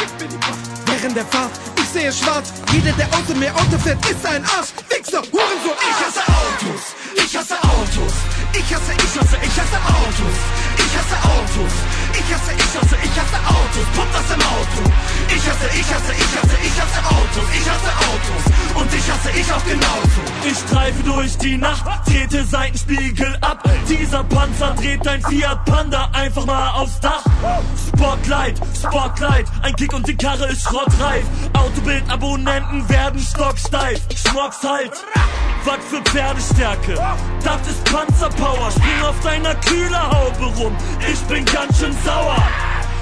Während 0.86 1.16
der 1.16 1.26
Fahrt, 1.26 1.52
ich 1.78 1.88
sehe 1.88 2.12
schwarz. 2.12 2.52
Jeder, 2.74 2.92
der 2.94 3.08
außer 3.08 3.36
mir 3.36 3.54
Auto 3.56 3.78
fährt, 3.82 4.06
ist 4.10 4.26
ein 4.26 4.44
Arsch. 4.44 4.70
Wichser, 4.90 5.22
Hurensohn. 5.32 5.78
Ich 5.90 6.06
hasse 6.06 6.22
Autos. 6.28 6.82
Ich 7.16 7.38
hasse 7.38 7.56
Autos. 7.64 8.14
Ich 8.54 8.76
hasse, 8.76 8.92
ich 8.94 9.20
hasse, 9.20 9.38
ich 9.42 9.60
hasse 9.60 9.80
Autos. 9.88 10.38
Ich 10.78 10.98
hasse 10.98 11.18
Autos. 11.24 11.74
Ich 12.14 12.34
hasse, 12.34 12.52
ich 12.52 12.74
hasse, 12.76 12.98
ich 13.02 13.16
hasse 13.20 13.40
Autos. 13.48 13.86
Pump 13.96 14.12
das 14.12 14.36
im 14.36 14.42
Auto. 14.42 14.92
Ich 15.28 15.50
hasse, 15.50 15.68
ich 15.74 15.94
hasse, 15.94 16.14
ich 16.14 16.32
hasse, 16.36 16.58
ich 16.62 16.82
hasse 16.82 17.02
Autos. 17.08 17.48
Ich 17.54 17.70
hasse 17.70 17.92
Autos. 18.12 18.82
Und 18.82 18.94
ich 18.94 19.12
hasse 19.12 19.30
ich 19.32 19.54
auch 19.54 19.64
genauso. 19.66 20.22
Ich 20.44 20.58
streife 20.58 21.04
durch 21.04 21.38
die 21.38 21.58
Nacht, 21.58 21.86
trete 22.06 22.44
Seitenspiegel 22.44 23.38
ab. 23.42 23.64
Dieser 23.88 24.24
Panzer 24.26 24.74
dreht 24.76 25.08
ein 25.08 25.22
Fiat 25.22 25.66
Panda 25.66 26.10
einfach 26.14 26.46
mal 26.46 26.72
aufs 26.72 27.00
Dach. 27.00 27.24
Spotlight, 27.88 28.60
Spotlight, 28.76 29.48
ein 29.62 29.76
Kick 29.76 29.94
und 29.94 30.08
die 30.08 30.16
Karre 30.16 30.48
ist 30.48 30.64
schrottreif. 30.64 31.24
Autobild-Abonnenten 31.54 32.88
werden 32.90 33.20
stocksteif. 33.20 34.02
Schmocks 34.16 34.64
halt, 34.64 34.92
was 35.66 35.80
für 35.90 36.02
Pferdestärke. 36.04 36.96
Das 37.44 37.68
ist 37.68 37.84
Panzerpower, 37.86 38.72
spring 38.72 39.02
auf 39.04 39.20
deiner 39.22 39.56
Kühlerhaube 39.56 40.46
rum. 40.58 40.76
Ich 41.12 41.20
bin 41.22 41.46
ganz 41.46 41.80
schön 41.80 41.96
sauer. 42.04 42.44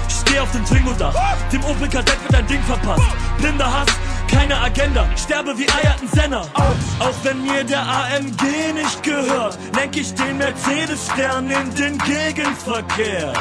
Steh 0.08 0.38
auf 0.38 0.50
dem 0.52 0.64
Twingo-Dach, 0.64 1.14
dem 1.52 1.64
Opel 1.64 1.88
Kadett 1.88 2.22
wird 2.22 2.34
ein 2.34 2.46
Ding 2.46 2.62
verpasst. 2.62 3.02
Blinder 3.38 3.72
Hass, 3.72 3.88
keine 4.30 4.60
Agenda, 4.60 5.06
sterbe 5.16 5.56
wie 5.56 5.68
Eier 5.68 5.96
ein 6.00 6.08
Senner. 6.08 6.46
Auch 6.54 7.14
wenn 7.22 7.42
mir 7.42 7.64
der 7.64 7.82
AMG 7.82 8.72
nicht 8.74 9.02
gehört, 9.02 9.58
lenk 9.74 9.96
ich 9.96 10.14
den 10.14 10.38
Mercedes-Stern 10.38 11.50
in 11.50 11.74
den 11.74 11.98
Gegenverkehr. 11.98 13.32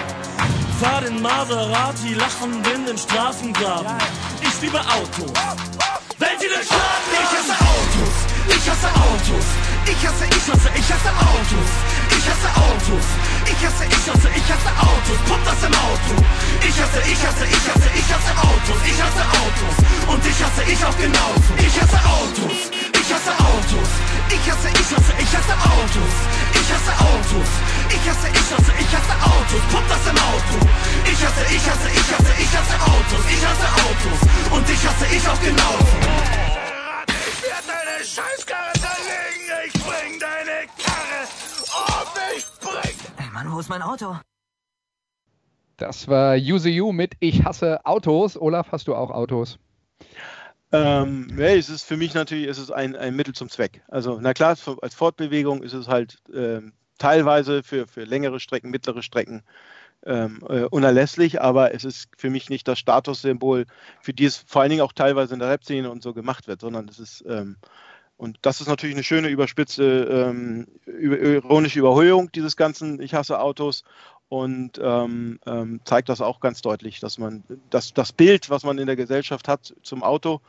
Fahr 0.79 1.01
den 1.01 1.21
Maserati 1.21 2.13
lachend 2.13 2.65
in 2.73 2.85
den 2.85 2.97
Straßengraben. 2.97 3.91
Ich 4.41 4.61
liebe 4.61 4.79
Autos. 4.79 5.33
Wenn 6.17 6.39
sie 6.39 6.47
den 6.47 6.63
Schaden 6.63 7.09
Ich 7.11 7.37
hasse 7.37 7.53
Autos, 7.61 8.38
ich 8.49 8.69
hasse 8.69 8.89
Autos, 8.89 9.45
ich 9.85 10.01
hasse, 10.07 10.25
ich 10.25 10.45
hasse, 10.49 10.69
ich 10.75 10.89
hasse 10.89 11.11
Autos, 11.13 11.69
ich 12.09 12.25
hasse 12.29 12.49
Autos, 12.57 13.05
ich 13.45 13.61
hasse, 13.65 13.85
ich 13.85 14.05
hasse, 14.09 14.29
ich 14.33 14.47
hasse 14.49 14.71
Autos, 14.79 15.17
pump 15.27 15.43
das 15.45 15.61
im 15.63 15.73
Auto. 15.73 16.13
Ich 16.65 16.75
hasse, 16.81 17.01
ich 17.05 17.21
hasse, 17.25 17.45
ich 17.45 17.65
hasse, 17.69 17.89
ich 17.93 18.09
hasse 18.09 18.33
Autos, 18.41 18.79
ich 18.85 18.99
hasse 19.01 19.23
Autos 19.41 19.75
und 20.11 20.21
ich 20.25 20.39
hasse 20.43 20.63
ich 20.65 20.81
auch 20.85 20.97
genauso. 20.97 21.51
Ich 21.57 21.75
hasse 21.81 21.99
Autos, 22.05 22.57
ich 22.73 23.09
hasse 23.13 23.33
Autos, 23.37 23.89
ich 24.29 24.45
hasse, 24.49 24.69
ich 24.69 24.89
hasse, 24.89 25.13
ich 25.19 25.31
hasse 25.37 25.55
Autos, 25.55 26.13
ich 26.57 26.69
hasse 26.73 26.93
Autos, 27.05 27.49
ich 27.89 28.05
hasse, 28.09 28.27
ich 28.33 28.49
hasse, 28.49 28.71
ich 28.81 28.91
hasse 28.97 29.15
Autos, 29.29 29.61
pump 29.71 29.87
das 29.89 30.03
im 30.09 30.17
Auto. 30.17 30.57
Ich 31.05 31.19
hasse, 31.21 31.43
ich 31.53 31.65
hasse, 31.69 31.89
ich 31.89 32.09
hasse, 32.09 32.33
ich 32.37 32.51
hasse 32.57 32.75
Autos, 32.81 33.23
ich 33.29 33.41
hasse 33.45 33.67
Autos 33.85 34.19
und 34.51 34.65
ich 34.69 34.81
hasse 34.87 35.05
ich 35.13 35.23
auch 35.29 35.41
genauso. 35.41 36.48
Ich 37.59 37.67
werde 37.67 37.79
deine 37.85 38.05
Scheißkarre 38.05 38.73
zerlegen. 38.73 39.67
Ich 39.67 39.73
bring 39.73 40.19
deine 40.19 40.67
Karre 40.77 41.27
um. 41.75 42.37
Ich 42.37 42.45
bring. 42.59 42.95
Ey 43.17 43.31
Mann, 43.33 43.51
wo 43.51 43.59
ist 43.59 43.69
mein 43.69 43.81
Auto? 43.81 44.15
Das 45.75 46.07
war 46.07 46.35
Use 46.35 46.69
You 46.69 46.93
mit 46.93 47.15
Ich 47.19 47.43
hasse 47.43 47.85
Autos. 47.85 48.39
Olaf, 48.39 48.71
hast 48.71 48.87
du 48.87 48.95
auch 48.95 49.11
Autos? 49.11 49.59
Ähm, 50.71 51.27
nee, 51.33 51.57
es 51.57 51.69
ist 51.69 51.83
für 51.83 51.97
mich 51.97 52.13
natürlich 52.13 52.47
es 52.47 52.59
ist 52.59 52.71
ein, 52.71 52.95
ein 52.95 53.15
Mittel 53.15 53.33
zum 53.33 53.49
Zweck. 53.49 53.81
Also, 53.87 54.19
na 54.21 54.33
klar, 54.33 54.55
als 54.81 54.95
Fortbewegung 54.95 55.61
ist 55.61 55.73
es 55.73 55.87
halt 55.87 56.19
ähm, 56.33 56.73
teilweise 56.97 57.63
für, 57.63 57.87
für 57.87 58.05
längere 58.05 58.39
Strecken, 58.39 58.69
mittlere 58.69 59.01
Strecken 59.01 59.43
ähm, 60.05 60.39
äh, 60.47 60.63
unerlässlich, 60.63 61.41
aber 61.41 61.73
es 61.73 61.83
ist 61.83 62.09
für 62.17 62.29
mich 62.29 62.49
nicht 62.49 62.67
das 62.67 62.79
Statussymbol, 62.79 63.65
für 64.01 64.13
die 64.13 64.25
es 64.25 64.37
vor 64.37 64.61
allen 64.61 64.69
Dingen 64.69 64.81
auch 64.81 64.93
teilweise 64.93 65.33
in 65.33 65.39
der 65.39 65.49
Rap-Szene 65.49 65.89
und 65.89 66.03
so 66.03 66.13
gemacht 66.13 66.47
wird, 66.47 66.61
sondern 66.61 66.87
es 66.87 66.99
ist, 66.99 67.23
ähm, 67.27 67.57
und 68.17 68.37
das 68.41 68.59
ist 68.59 68.67
natürlich 68.67 68.95
eine 68.95 69.03
schöne 69.03 69.29
überspitze, 69.29 69.83
ähm, 69.83 70.67
ironische 70.85 71.79
Überhöhung 71.79 72.31
dieses 72.33 72.57
ganzen. 72.57 73.01
Ich 73.01 73.13
hasse 73.13 73.39
Autos 73.39 73.83
und 74.27 74.79
ähm, 74.83 75.39
ähm, 75.45 75.79
zeigt 75.85 76.09
das 76.09 76.19
auch 76.19 76.41
ganz 76.41 76.61
deutlich, 76.61 76.99
dass 76.99 77.17
man 77.17 77.43
das, 77.69 77.93
das 77.93 78.11
Bild, 78.11 78.49
was 78.49 78.63
man 78.63 78.77
in 78.77 78.87
der 78.87 78.97
Gesellschaft 78.97 79.47
hat 79.47 79.73
zum 79.83 80.03
Auto, 80.03 80.41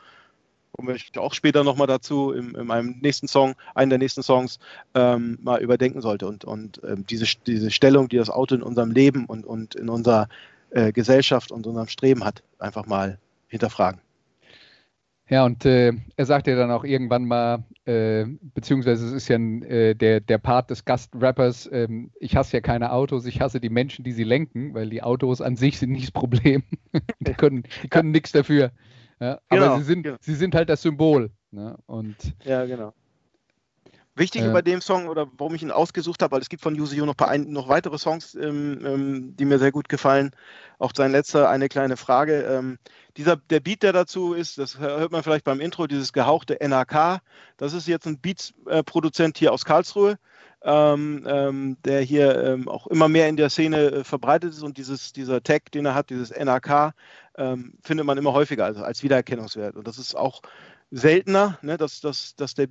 kommen 0.71 0.87
wir 0.87 1.21
auch 1.21 1.33
später 1.33 1.63
nochmal 1.63 1.87
dazu, 1.87 2.31
in, 2.31 2.55
in 2.55 2.71
einem 2.71 2.99
nächsten 3.01 3.27
Song, 3.27 3.55
einen 3.75 3.89
der 3.89 3.99
nächsten 3.99 4.23
Songs, 4.23 4.59
ähm, 4.95 5.37
mal 5.41 5.61
überdenken 5.61 6.01
sollte 6.01 6.27
und, 6.27 6.45
und 6.45 6.81
ähm, 6.87 7.05
diese, 7.05 7.25
diese 7.45 7.71
Stellung, 7.71 8.09
die 8.09 8.17
das 8.17 8.29
Auto 8.29 8.55
in 8.55 8.63
unserem 8.63 8.91
Leben 8.91 9.25
und, 9.25 9.45
und 9.45 9.75
in 9.75 9.89
unserer 9.89 10.27
äh, 10.71 10.91
Gesellschaft 10.91 11.51
und 11.51 11.67
unserem 11.67 11.87
Streben 11.87 12.23
hat, 12.23 12.43
einfach 12.59 12.85
mal 12.85 13.19
hinterfragen. 13.47 14.01
Ja, 15.31 15.45
und 15.45 15.65
äh, 15.65 15.93
er 16.17 16.25
sagt 16.25 16.47
ja 16.47 16.57
dann 16.57 16.71
auch 16.71 16.83
irgendwann 16.83 17.23
mal, 17.23 17.63
äh, 17.85 18.25
beziehungsweise 18.53 19.05
es 19.05 19.13
ist 19.13 19.29
ja 19.29 19.37
äh, 19.37 19.95
der, 19.95 20.19
der 20.19 20.37
Part 20.39 20.69
des 20.69 20.83
Gastrappers, 20.83 21.69
ähm, 21.71 22.11
ich 22.19 22.35
hasse 22.35 22.57
ja 22.57 22.61
keine 22.61 22.91
Autos, 22.91 23.25
ich 23.25 23.39
hasse 23.39 23.61
die 23.61 23.69
Menschen, 23.69 24.03
die 24.03 24.11
sie 24.11 24.25
lenken, 24.25 24.73
weil 24.73 24.89
die 24.89 25.01
Autos 25.01 25.39
an 25.39 25.55
sich 25.55 25.79
sind 25.79 25.91
nicht 25.91 26.07
das 26.07 26.11
Problem. 26.11 26.63
die 27.21 27.33
können, 27.33 27.63
die 27.81 27.87
können 27.87 28.11
nichts 28.11 28.33
dafür. 28.33 28.71
Ja, 29.21 29.39
Genau, 29.49 29.65
aber 29.67 29.77
sie 29.77 29.83
sind, 29.83 30.03
genau. 30.03 30.17
sie 30.19 30.35
sind 30.35 30.55
halt 30.55 30.67
das 30.69 30.81
Symbol. 30.81 31.29
Ne? 31.51 31.77
Und 31.85 32.15
Ja, 32.43 32.65
genau. 32.65 32.93
Wichtig 34.15 34.43
Äh. 34.43 34.49
bei 34.49 34.61
dem 34.61 34.81
Song 34.81 35.07
oder 35.07 35.27
warum 35.37 35.55
ich 35.55 35.61
ihn 35.63 35.71
ausgesucht 35.71 36.21
habe, 36.21 36.33
weil 36.33 36.41
es 36.41 36.49
gibt 36.49 36.61
von 36.61 36.75
Yuzu 36.75 37.05
noch, 37.05 37.17
ein, 37.19 37.49
noch 37.51 37.69
weitere 37.69 37.97
Songs, 37.97 38.35
ähm, 38.35 38.85
ähm, 38.85 39.35
die 39.37 39.45
mir 39.45 39.57
sehr 39.57 39.71
gut 39.71 39.87
gefallen. 39.87 40.31
Auch 40.79 40.91
sein 40.95 41.11
letzter, 41.13 41.49
eine 41.49 41.69
kleine 41.69 41.95
Frage. 41.95 42.41
Ähm, 42.41 42.77
dieser, 43.15 43.37
der 43.37 43.61
Beat, 43.61 43.83
der 43.83 43.93
dazu 43.93 44.33
ist, 44.33 44.57
das 44.57 44.79
hört 44.79 45.13
man 45.13 45.23
vielleicht 45.23 45.45
beim 45.45 45.61
Intro, 45.61 45.87
dieses 45.87 46.11
gehauchte 46.11 46.59
NRK. 46.59 47.21
Das 47.55 47.71
ist 47.73 47.87
jetzt 47.87 48.05
ein 48.05 48.19
Beats-Produzent 48.19 49.37
hier 49.37 49.53
aus 49.53 49.63
Karlsruhe, 49.63 50.17
ähm, 50.63 51.25
ähm, 51.27 51.77
der 51.85 52.01
hier 52.01 52.43
ähm, 52.43 52.67
auch 52.67 52.87
immer 52.87 53.07
mehr 53.07 53.27
in 53.27 53.37
der 53.37 53.49
Szene 53.49 53.91
äh, 53.91 54.03
verbreitet 54.03 54.53
ist 54.53 54.61
und 54.61 54.77
dieses, 54.77 55.11
dieser 55.11 55.41
Tag, 55.41 55.71
den 55.71 55.85
er 55.85 55.95
hat, 55.95 56.09
dieses 56.09 56.31
NRK, 56.31 56.93
ähm, 57.37 57.73
findet 57.81 58.05
man 58.05 58.17
immer 58.17 58.33
häufiger 58.33 58.65
also 58.65 58.83
als 58.83 59.01
Wiedererkennungswert. 59.01 59.75
Und 59.75 59.87
das 59.87 59.97
ist 59.97 60.15
auch 60.15 60.41
seltener, 60.91 61.57
ne, 61.61 61.77
dass, 61.77 62.01
dass, 62.01 62.35
dass 62.35 62.53
der 62.53 62.67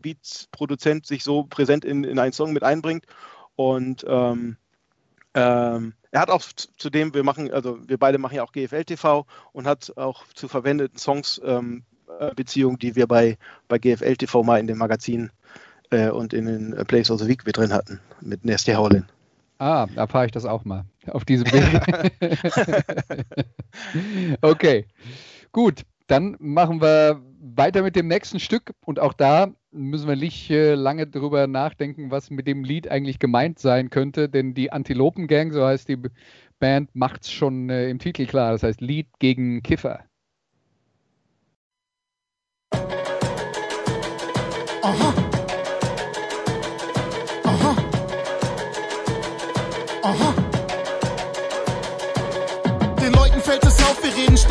Beats-Produzent 0.00 1.06
sich 1.06 1.22
so 1.22 1.44
präsent 1.44 1.84
in, 1.84 2.04
in 2.04 2.18
einen 2.18 2.32
Song 2.32 2.52
mit 2.52 2.62
einbringt. 2.62 3.04
Und 3.56 4.04
ähm, 4.08 4.56
ähm, 5.34 5.94
er 6.10 6.20
hat 6.20 6.30
auch 6.30 6.42
zudem, 6.76 7.12
wir 7.12 7.24
machen, 7.24 7.52
also 7.52 7.78
wir 7.86 7.98
beide 7.98 8.18
machen 8.18 8.36
ja 8.36 8.44
auch 8.44 8.52
GFL 8.52 8.84
TV 8.84 9.26
und 9.52 9.66
hat 9.66 9.92
auch 9.96 10.24
zu 10.34 10.48
verwendeten 10.48 10.98
Songs 10.98 11.38
äh, 11.38 12.34
Beziehungen, 12.34 12.78
die 12.78 12.96
wir 12.96 13.06
bei, 13.06 13.36
bei 13.68 13.78
GFL 13.78 14.16
TV 14.16 14.42
mal 14.42 14.60
in 14.60 14.66
dem 14.66 14.78
Magazin 14.78 15.26
äh, 15.26 15.54
und 16.14 16.32
in 16.32 16.46
den 16.46 16.72
äh, 16.72 16.84
Plays 16.84 17.10
of 17.10 17.20
the 17.20 17.28
Week 17.28 17.44
mit 17.46 17.56
drin 17.56 17.72
hatten, 17.72 18.00
mit 18.20 18.44
Nasty 18.44 18.72
Howlin. 18.72 19.04
ah, 19.58 19.86
da 19.94 20.06
fahre 20.06 20.26
ich 20.26 20.32
das 20.32 20.44
auch 20.44 20.64
mal 20.64 20.84
auf 21.08 21.24
diesem 21.24 21.46
Weg. 21.52 22.16
okay, 24.40 24.86
gut, 25.52 25.82
dann 26.06 26.36
machen 26.38 26.80
wir 26.80 27.20
weiter 27.40 27.82
mit 27.82 27.96
dem 27.96 28.08
nächsten 28.08 28.40
Stück 28.40 28.72
und 28.84 28.98
auch 29.00 29.12
da 29.12 29.52
müssen 29.70 30.08
wir 30.08 30.16
nicht 30.16 30.50
äh, 30.50 30.74
lange 30.74 31.06
drüber 31.06 31.46
nachdenken, 31.46 32.10
was 32.10 32.30
mit 32.30 32.46
dem 32.46 32.64
Lied 32.64 32.90
eigentlich 32.90 33.18
gemeint 33.18 33.58
sein 33.58 33.90
könnte, 33.90 34.28
denn 34.28 34.54
die 34.54 34.72
Antilopen-Gang, 34.72 35.52
so 35.52 35.64
heißt 35.64 35.88
die 35.88 35.98
Band, 36.58 36.94
macht 36.94 37.22
es 37.22 37.32
schon 37.32 37.68
äh, 37.70 37.88
im 37.90 37.98
Titel 37.98 38.26
klar. 38.26 38.52
Das 38.52 38.62
heißt 38.62 38.80
Lied 38.80 39.08
gegen 39.18 39.62
Kiffer. 39.62 40.04
Aha. 44.82 45.23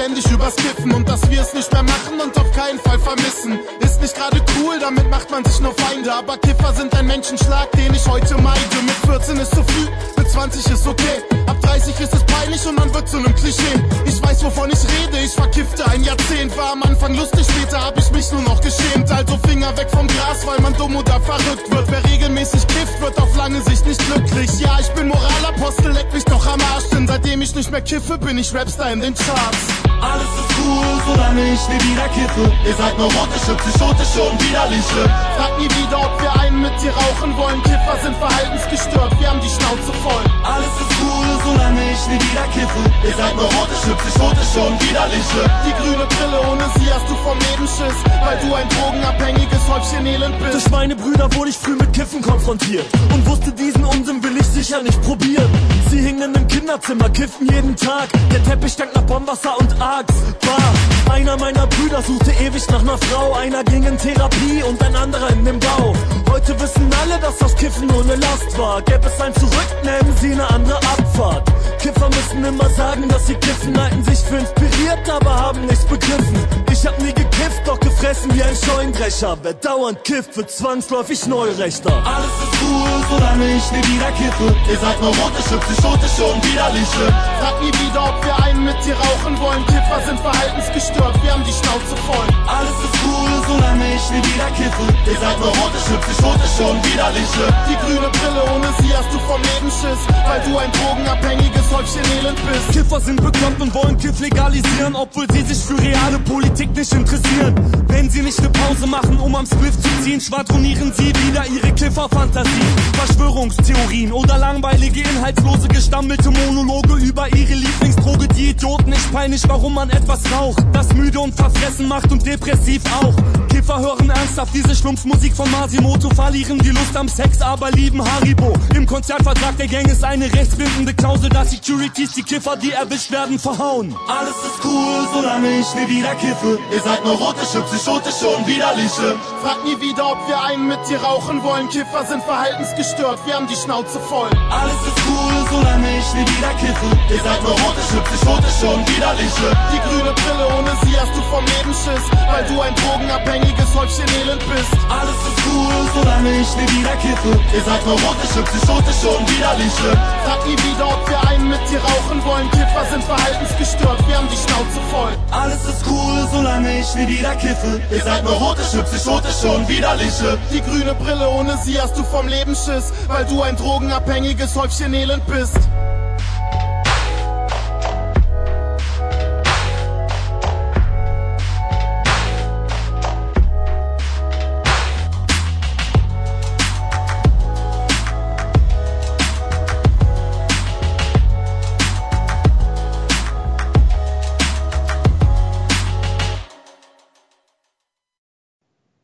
Ständig 0.03 0.29
übers 0.31 0.55
Kiffen 0.57 0.91
und 0.91 1.07
dass 1.07 1.29
wir 1.29 1.41
es 1.41 1.53
nicht 1.53 1.71
mehr 1.71 1.83
machen 1.83 2.19
und 2.21 2.37
auf 2.37 2.51
keinen 2.51 2.77
Fall 2.79 2.99
vermissen. 2.99 3.57
Ist 3.79 4.01
nicht 4.01 4.13
gerade 4.13 4.41
cool, 4.59 4.77
damit 4.77 5.09
macht 5.09 5.31
man 5.31 5.45
sich 5.45 5.61
nur 5.61 5.73
Feinde, 5.75 6.13
aber 6.13 6.37
Kiffer 6.37 6.73
sind 6.73 6.93
ein 6.93 7.07
Menschenschlag, 7.07 7.71
den 7.71 7.93
ich 7.93 8.05
heute 8.05 8.35
meide. 8.41 8.75
Mit 8.83 8.95
14 9.05 9.37
ist 9.37 9.51
zu 9.51 9.63
früh, 9.63 9.87
mit 10.17 10.22
20 10.33 10.65
ist 10.73 10.87
okay. 10.87 11.21
Ab 11.45 11.61
30 11.61 11.99
ist 11.99 12.11
es 12.11 12.23
peinlich 12.23 12.65
und 12.65 12.75
man 12.75 12.91
wird 12.91 13.07
zu 13.07 13.17
einem 13.17 13.35
Klischee. 13.35 13.77
Ich 14.05 14.21
weiß, 14.23 14.43
wovon 14.43 14.71
ich 14.71 14.79
rede, 14.79 15.23
ich 15.23 15.31
verkiffte 15.31 15.85
ein 15.91 16.03
Jahrzehnt. 16.03 16.57
War 16.57 16.71
am 16.71 16.81
Anfang 16.81 17.13
lustig, 17.15 17.45
später 17.45 17.79
hab 17.85 17.95
ich 17.99 18.09
mich 18.09 18.31
nur 18.31 18.41
noch 18.41 18.59
geschämt. 18.59 19.11
Also 19.11 19.37
Finger 19.47 19.77
weg 19.77 19.89
vom 19.91 20.07
Gras, 20.07 20.45
weil 20.47 20.59
man 20.61 20.73
dumm 20.73 20.95
oder 20.95 21.21
verrückt 21.21 21.69
wird. 21.69 21.85
Wer 21.87 22.03
regelmäßig 22.11 22.65
kifft, 22.65 22.99
wird 22.99 23.21
auf 23.21 23.35
lange 23.37 23.61
Sicht 23.61 23.85
nicht 23.85 24.03
glücklich. 24.07 24.49
Ja, 24.59 24.79
ich 24.79 24.89
bin 24.93 25.09
Moralapostel, 25.09 25.91
leck 25.91 26.11
mich 26.11 26.25
doch 26.25 26.45
am 26.47 26.59
Arsch. 26.73 26.89
Denn 26.91 27.07
seitdem 27.07 27.43
ich 27.43 27.53
nicht 27.53 27.69
mehr 27.69 27.81
kiffe, 27.81 28.17
bin 28.17 28.39
ich 28.39 28.55
Rapstar 28.55 28.91
in 28.91 29.01
den 29.01 29.13
Charts. 29.13 29.83
Alles 30.01 30.23
ist 30.23 30.57
cool, 30.59 31.01
solange 31.05 31.53
ich 31.53 31.61
nie 31.69 31.91
wieder 31.91 32.09
kiffe. 32.09 32.51
Ihr 32.65 32.75
seid 32.75 32.97
neurotische, 32.97 33.53
psychotische 33.55 34.21
und 34.23 34.41
widerliche. 34.43 35.03
Frag 35.37 35.59
nie 35.59 35.69
wieder, 35.69 35.99
ob 36.01 36.19
wir 36.19 36.41
einen 36.41 36.61
mit 36.61 36.73
dir 36.81 36.91
rauchen 36.91 37.37
wollen. 37.37 37.61
Kiffer 37.61 37.97
sind 38.01 38.17
verhaltensgestört, 38.17 39.19
wir 39.19 39.29
haben 39.29 39.39
die 39.39 39.49
Schnauze 39.49 39.93
voll. 40.01 40.22
Alles 40.43 40.73
ist 40.81 40.93
cool, 41.01 41.27
solange 41.43 41.81
ich 41.91 42.07
nie 42.07 42.19
wieder 42.19 42.47
kiffe. 42.53 42.81
Ihr 43.03 43.15
seid 43.15 43.35
neurotische, 43.35 43.95
psychotische 43.95 44.59
und 44.59 44.81
widerliche. 44.81 45.41
Die 45.65 45.73
grüne 45.81 46.05
Brille, 46.05 46.39
ohne 46.51 46.65
sie 46.75 46.91
hast 46.93 47.09
du 47.09 47.15
vom 47.23 47.37
Leben 47.39 47.67
Schiss. 47.67 47.97
Weil 48.23 48.37
du 48.39 48.53
ein 48.53 48.67
drogenabhängiges 48.69 49.67
Häufchen 49.69 50.05
Elend 50.05 50.37
bist. 50.39 50.53
Durch 50.53 50.69
meine 50.69 50.95
Brüder 50.95 51.33
wurde 51.33 51.49
ich 51.49 51.57
früh 51.57 51.75
mit 51.75 51.93
Kiffen 51.93 52.21
konfrontiert. 52.21 52.85
Und 53.13 53.25
wusste, 53.25 53.51
diesen 53.51 53.83
Unsinn 53.85 54.23
will 54.23 54.37
ich 54.37 54.47
sicher 54.47 54.81
nicht 54.81 55.01
probieren. 55.01 55.49
Sie 55.89 55.99
hingen 55.99 56.35
im 56.35 56.47
Kinderzimmer, 56.47 57.09
kiffen 57.09 57.47
jeden 57.49 57.75
Tag. 57.75 58.09
Der 58.31 58.43
Teppich 58.43 58.73
stank 58.73 58.93
nach 58.95 59.03
Bombwasser 59.03 59.57
und 59.59 59.71
Axt. 59.81 60.15
Bah. 60.41 60.92
Einer 61.11 61.37
meiner 61.37 61.67
Brüder 61.67 62.01
suchte 62.01 62.31
ewig 62.31 62.67
nach 62.69 62.81
einer 62.81 62.97
Frau. 62.97 63.33
Einer 63.33 63.63
ging 63.63 63.83
in 63.83 63.97
Therapie 63.97 64.63
und 64.63 64.81
ein 64.83 64.95
anderer 64.95 65.29
in 65.29 65.45
den 65.45 65.59
Bau. 65.59 65.93
Heute 66.31 66.59
wissen 66.59 66.89
alle, 67.01 67.19
dass 67.19 67.37
das 67.37 67.55
Kiffen 67.55 67.87
nur 67.87 68.01
eine 68.03 68.15
Last 68.15 68.57
war. 68.57 68.81
Gäbe 68.81 69.07
es 69.07 69.21
ein 69.21 69.33
Zurück, 69.35 69.67
nehmen 69.83 70.15
sie 70.19 70.31
eine 70.31 70.49
andere 70.49 70.77
Abfahrt. 70.77 71.43
Kiffer 71.79 72.09
müssen 72.09 72.45
immer 72.45 72.69
sagen, 72.69 73.07
dass 73.09 73.27
sie 73.27 73.35
kiffen, 73.35 73.79
halten 73.79 74.03
sich 74.03 74.19
für 74.19 74.37
inspiriert, 74.37 75.09
aber 75.09 75.35
haben 75.35 75.65
nichts 75.65 75.85
begriffen. 75.85 76.37
Ich 76.71 76.85
hab 76.85 76.99
nie 76.99 77.13
gekifft, 77.13 77.61
doch 77.65 77.79
gefressen 77.79 78.33
wie 78.33 78.43
ein 78.43 78.55
Scheunendrescher. 78.55 79.37
Wer 79.41 79.53
dauernd 79.53 80.03
kifft, 80.03 80.35
wird 80.35 80.49
zwangsläufig 80.49 81.27
Neurechter. 81.27 81.91
Alles 82.05 82.25
ist 82.25 82.61
cool, 82.61 82.89
solange 83.09 83.55
ich 83.55 83.71
nie 83.71 83.95
wieder 83.95 84.11
kiffe. 84.11 84.55
Ihr 84.69 84.79
seid 84.79 84.99
neurotische, 85.01 85.57
psychotische 85.59 86.23
und 86.25 86.43
widerliche. 86.45 87.05
Frag 87.39 87.61
nie 87.61 87.71
wieder, 87.71 88.03
ob 88.03 88.25
wir 88.25 88.43
einen 88.43 88.65
mit 88.65 88.75
dir 88.85 88.95
rauchen 88.95 89.39
wollen. 89.39 89.65
Kiffer 89.67 90.01
sind 90.07 90.19
verhaltensgestört, 90.19 90.92
wir 90.95 91.33
haben 91.33 91.43
die 91.43 91.53
Schnauze 91.53 91.95
voll. 92.05 92.27
Alles 92.47 92.77
ist 92.83 92.95
cool, 93.05 93.31
solange 93.47 93.85
ich 93.95 94.05
nie 94.11 94.23
wieder 94.23 94.49
kiffe. 94.57 94.85
Ihr 95.07 95.19
seid 95.19 95.39
neurotische, 95.39 95.95
psychotische 96.05 96.63
und 96.63 96.79
widerliche. 96.85 97.45
Die 97.69 97.77
grüne 97.79 98.09
Brille, 98.11 98.43
ohne 98.53 98.67
sie 98.79 98.91
hast 98.93 99.09
du 99.13 99.19
vom 99.19 99.41
Leben 99.41 99.71
Schiss. 99.71 100.01
Weil 100.27 100.41
du 100.41 100.57
ein 100.57 100.71
drogenabhängiges 100.71 101.67
Häufchen 101.71 102.03
Elend 102.19 102.39
bist. 102.47 102.71
Kiffer 102.71 102.99
sind 102.99 103.21
bekloppt 103.21 103.61
und 103.61 103.73
wollen 103.73 103.97
Kiff 103.97 104.19
legalisieren, 104.19 104.95
obwohl 104.95 105.25
sie 105.31 105.41
sich 105.41 105.63
für 105.63 105.79
reale 105.79 106.19
Politik 106.19 106.75
nicht 106.75 106.93
interessieren. 106.93 107.55
Wenn 107.87 108.09
sie 108.09 108.21
nicht 108.21 108.39
eine 108.39 108.49
Pause 108.49 108.87
machen, 108.87 109.17
um 109.19 109.35
am 109.35 109.45
Spliff 109.45 109.79
zu 109.79 109.89
ziehen, 110.03 110.19
schwadronieren 110.19 110.91
sie 110.93 111.13
wieder 111.27 111.45
ihre 111.47 111.71
Kifferfantasien. 111.73 112.67
Verschwörungstheorien 112.93 114.11
oder 114.11 114.37
langweilige, 114.37 115.01
inhaltslose, 115.01 115.67
gestammelte 115.67 116.31
Monologe 116.31 116.95
über 116.95 117.27
ihre 117.29 117.53
Lieblingsdroge. 117.53 118.27
Die 118.29 118.49
Idioten 118.49 118.89
nicht 118.89 119.11
peinlich, 119.13 119.43
warum 119.47 119.73
man 119.75 119.89
etwas 119.89 120.19
raucht. 120.31 120.63
Das 120.73 120.82
müde 120.93 121.19
und 121.19 121.35
verfressen 121.35 121.87
macht 121.87 122.11
und 122.11 122.25
depressiv 122.25 122.81
auch. 123.01 123.13
Kiffer 123.49 123.79
hören 123.79 124.09
ernsthaft 124.09 124.53
diese 124.53 124.75
Schlumpfmusik 124.75 125.33
von 125.35 125.49
Masimoto, 125.51 126.09
verlieren 126.09 126.57
die 126.59 126.71
Lust 126.71 126.97
am 126.97 127.07
Sex, 127.07 127.39
aber 127.39 127.71
lieben 127.71 128.03
Haribo. 128.03 128.53
Im 128.75 128.85
Konzertvertrag 128.85 129.55
der 129.57 129.67
Gang 129.67 129.87
ist 129.87 130.03
eine 130.03 130.25
rechtsbindende 130.33 130.93
Klausel, 130.93 131.29
dass 131.29 131.51
Securities 131.51 132.13
die 132.13 132.23
Kiffer, 132.23 132.57
die 132.57 132.71
erwischt 132.71 133.11
werden, 133.11 133.37
verhauen. 133.37 133.95
Alles 134.09 134.35
ist 134.35 134.65
cool, 134.65 135.07
solange 135.13 135.59
ich 135.59 135.67
nie 135.75 135.87
wieder 135.87 136.15
kiffe. 136.15 136.57
Ihr 136.73 136.81
seid 136.81 137.05
neurotische, 137.05 137.61
psychotische 137.61 138.27
und 138.27 138.47
widerliche. 138.47 139.15
Frag 139.41 139.63
nie 139.63 139.79
wieder, 139.79 140.11
ob 140.11 140.27
wir 140.27 140.41
einen 140.41 140.67
mit 140.67 140.79
dir 140.89 140.97
rauchen 140.97 141.41
wollen. 141.43 141.69
Kiffer 141.69 142.05
sind 142.09 142.23
verhaltensgestört, 142.23 143.19
wir 143.25 143.35
haben 143.35 143.47
die 143.47 143.55
Schnauze 143.55 143.99
voll. 143.99 144.29
Alles 144.49 144.81
ist 144.87 144.99
cool, 145.07 145.45
solange 145.49 145.87
ich 145.99 146.13
nie 146.15 146.25
wieder 146.25 146.53
kiffe. 146.59 146.89
Ihr 147.13 147.21
seid 147.21 147.41
neurotische, 147.43 148.01
psychotische 148.01 148.67
und 148.67 148.83
widerliche. 148.89 149.47
Die 149.71 149.81
grüne 149.87 150.11
Brille, 150.11 150.47
ohne 150.57 150.72
sie 150.83 150.97
hast 150.97 151.13
du 151.15 151.21
vom 151.29 151.45
Leben 151.45 151.73
Schiss. 151.73 152.05
Weil 152.31 152.45
du 152.45 152.61
ein 152.61 152.73
drogenabhängiges 152.75 153.69
Häufchen 153.75 154.07
Elend 154.21 154.43
bist. 154.49 154.73
Alles 154.89 155.19
ist 155.27 155.39
cool, 155.47 155.77
solange 155.93 156.31
ich 156.41 156.49
nie 156.55 156.69
wieder 156.79 156.95
kiffe. 156.97 157.39
Ihr 157.53 157.63
seid 157.63 157.85
neurotische, 157.85 158.41
psychotische 158.43 159.09
und 159.09 159.29
widerliche. 159.29 159.89
Frag 160.25 160.45
nie 160.45 160.57
wieder, 160.63 160.87
ob 160.87 161.09
wir 161.09 161.19
einen 161.29 161.49
mit 161.49 161.61
dir 161.69 161.79
rauchen 161.79 162.23
wollen. 162.25 162.49
Kiffer 162.51 162.85
sind 162.89 163.03
verhaltensgestört, 163.03 163.99
wir 164.07 164.17
haben 164.17 164.29
die 164.29 164.37
Schnauze 164.37 164.79
voll. 164.89 165.13
Alles 165.31 165.63
ist 165.65 165.85
cool, 165.87 166.27
solange 166.31 166.79
ich 166.79 166.95
nie 166.95 167.07
wieder 167.07 167.35
kiffe. 167.35 167.81
Ihr 167.91 168.03
seid 168.03 168.23
neurotische, 168.23 168.83
psychotische 168.83 169.49
und 169.51 169.67
widerliche. 169.67 170.37
Die 170.51 170.61
grüne 170.61 170.93
Brille, 170.95 171.29
ohne 171.29 171.57
sie 171.63 171.79
hast 171.79 171.97
du 171.97 172.03
vom 172.03 172.27
Leben 172.27 172.55
Schiss. 172.55 172.93
Weil 173.07 173.25
du 173.25 173.41
ein 173.41 173.55
drogenabhängiges 173.55 174.55
Häufchen 174.55 174.93
Elend 174.93 175.25
bist. 175.27 175.57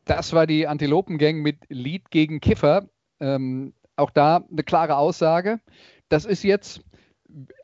Das 0.04 0.32
war 0.32 0.46
die 0.46 0.66
Antilopengang 0.66 1.40
mit 1.40 1.58
Lied 1.68 2.10
gegen 2.10 2.40
Kiffer. 2.40 2.88
Ähm, 3.20 3.74
auch 3.96 4.10
da 4.10 4.44
eine 4.50 4.62
klare 4.62 4.96
Aussage. 4.96 5.60
Das 6.08 6.24
ist 6.24 6.42
jetzt, 6.42 6.82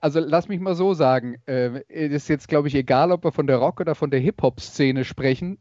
also 0.00 0.20
lass 0.20 0.48
mich 0.48 0.60
mal 0.60 0.74
so 0.74 0.94
sagen, 0.94 1.36
äh, 1.46 1.80
ist 1.88 2.28
jetzt, 2.28 2.48
glaube 2.48 2.68
ich, 2.68 2.74
egal, 2.74 3.10
ob 3.10 3.24
wir 3.24 3.32
von 3.32 3.46
der 3.46 3.56
Rock- 3.56 3.80
oder 3.80 3.94
von 3.94 4.10
der 4.10 4.20
Hip-Hop-Szene 4.20 5.04
sprechen. 5.04 5.58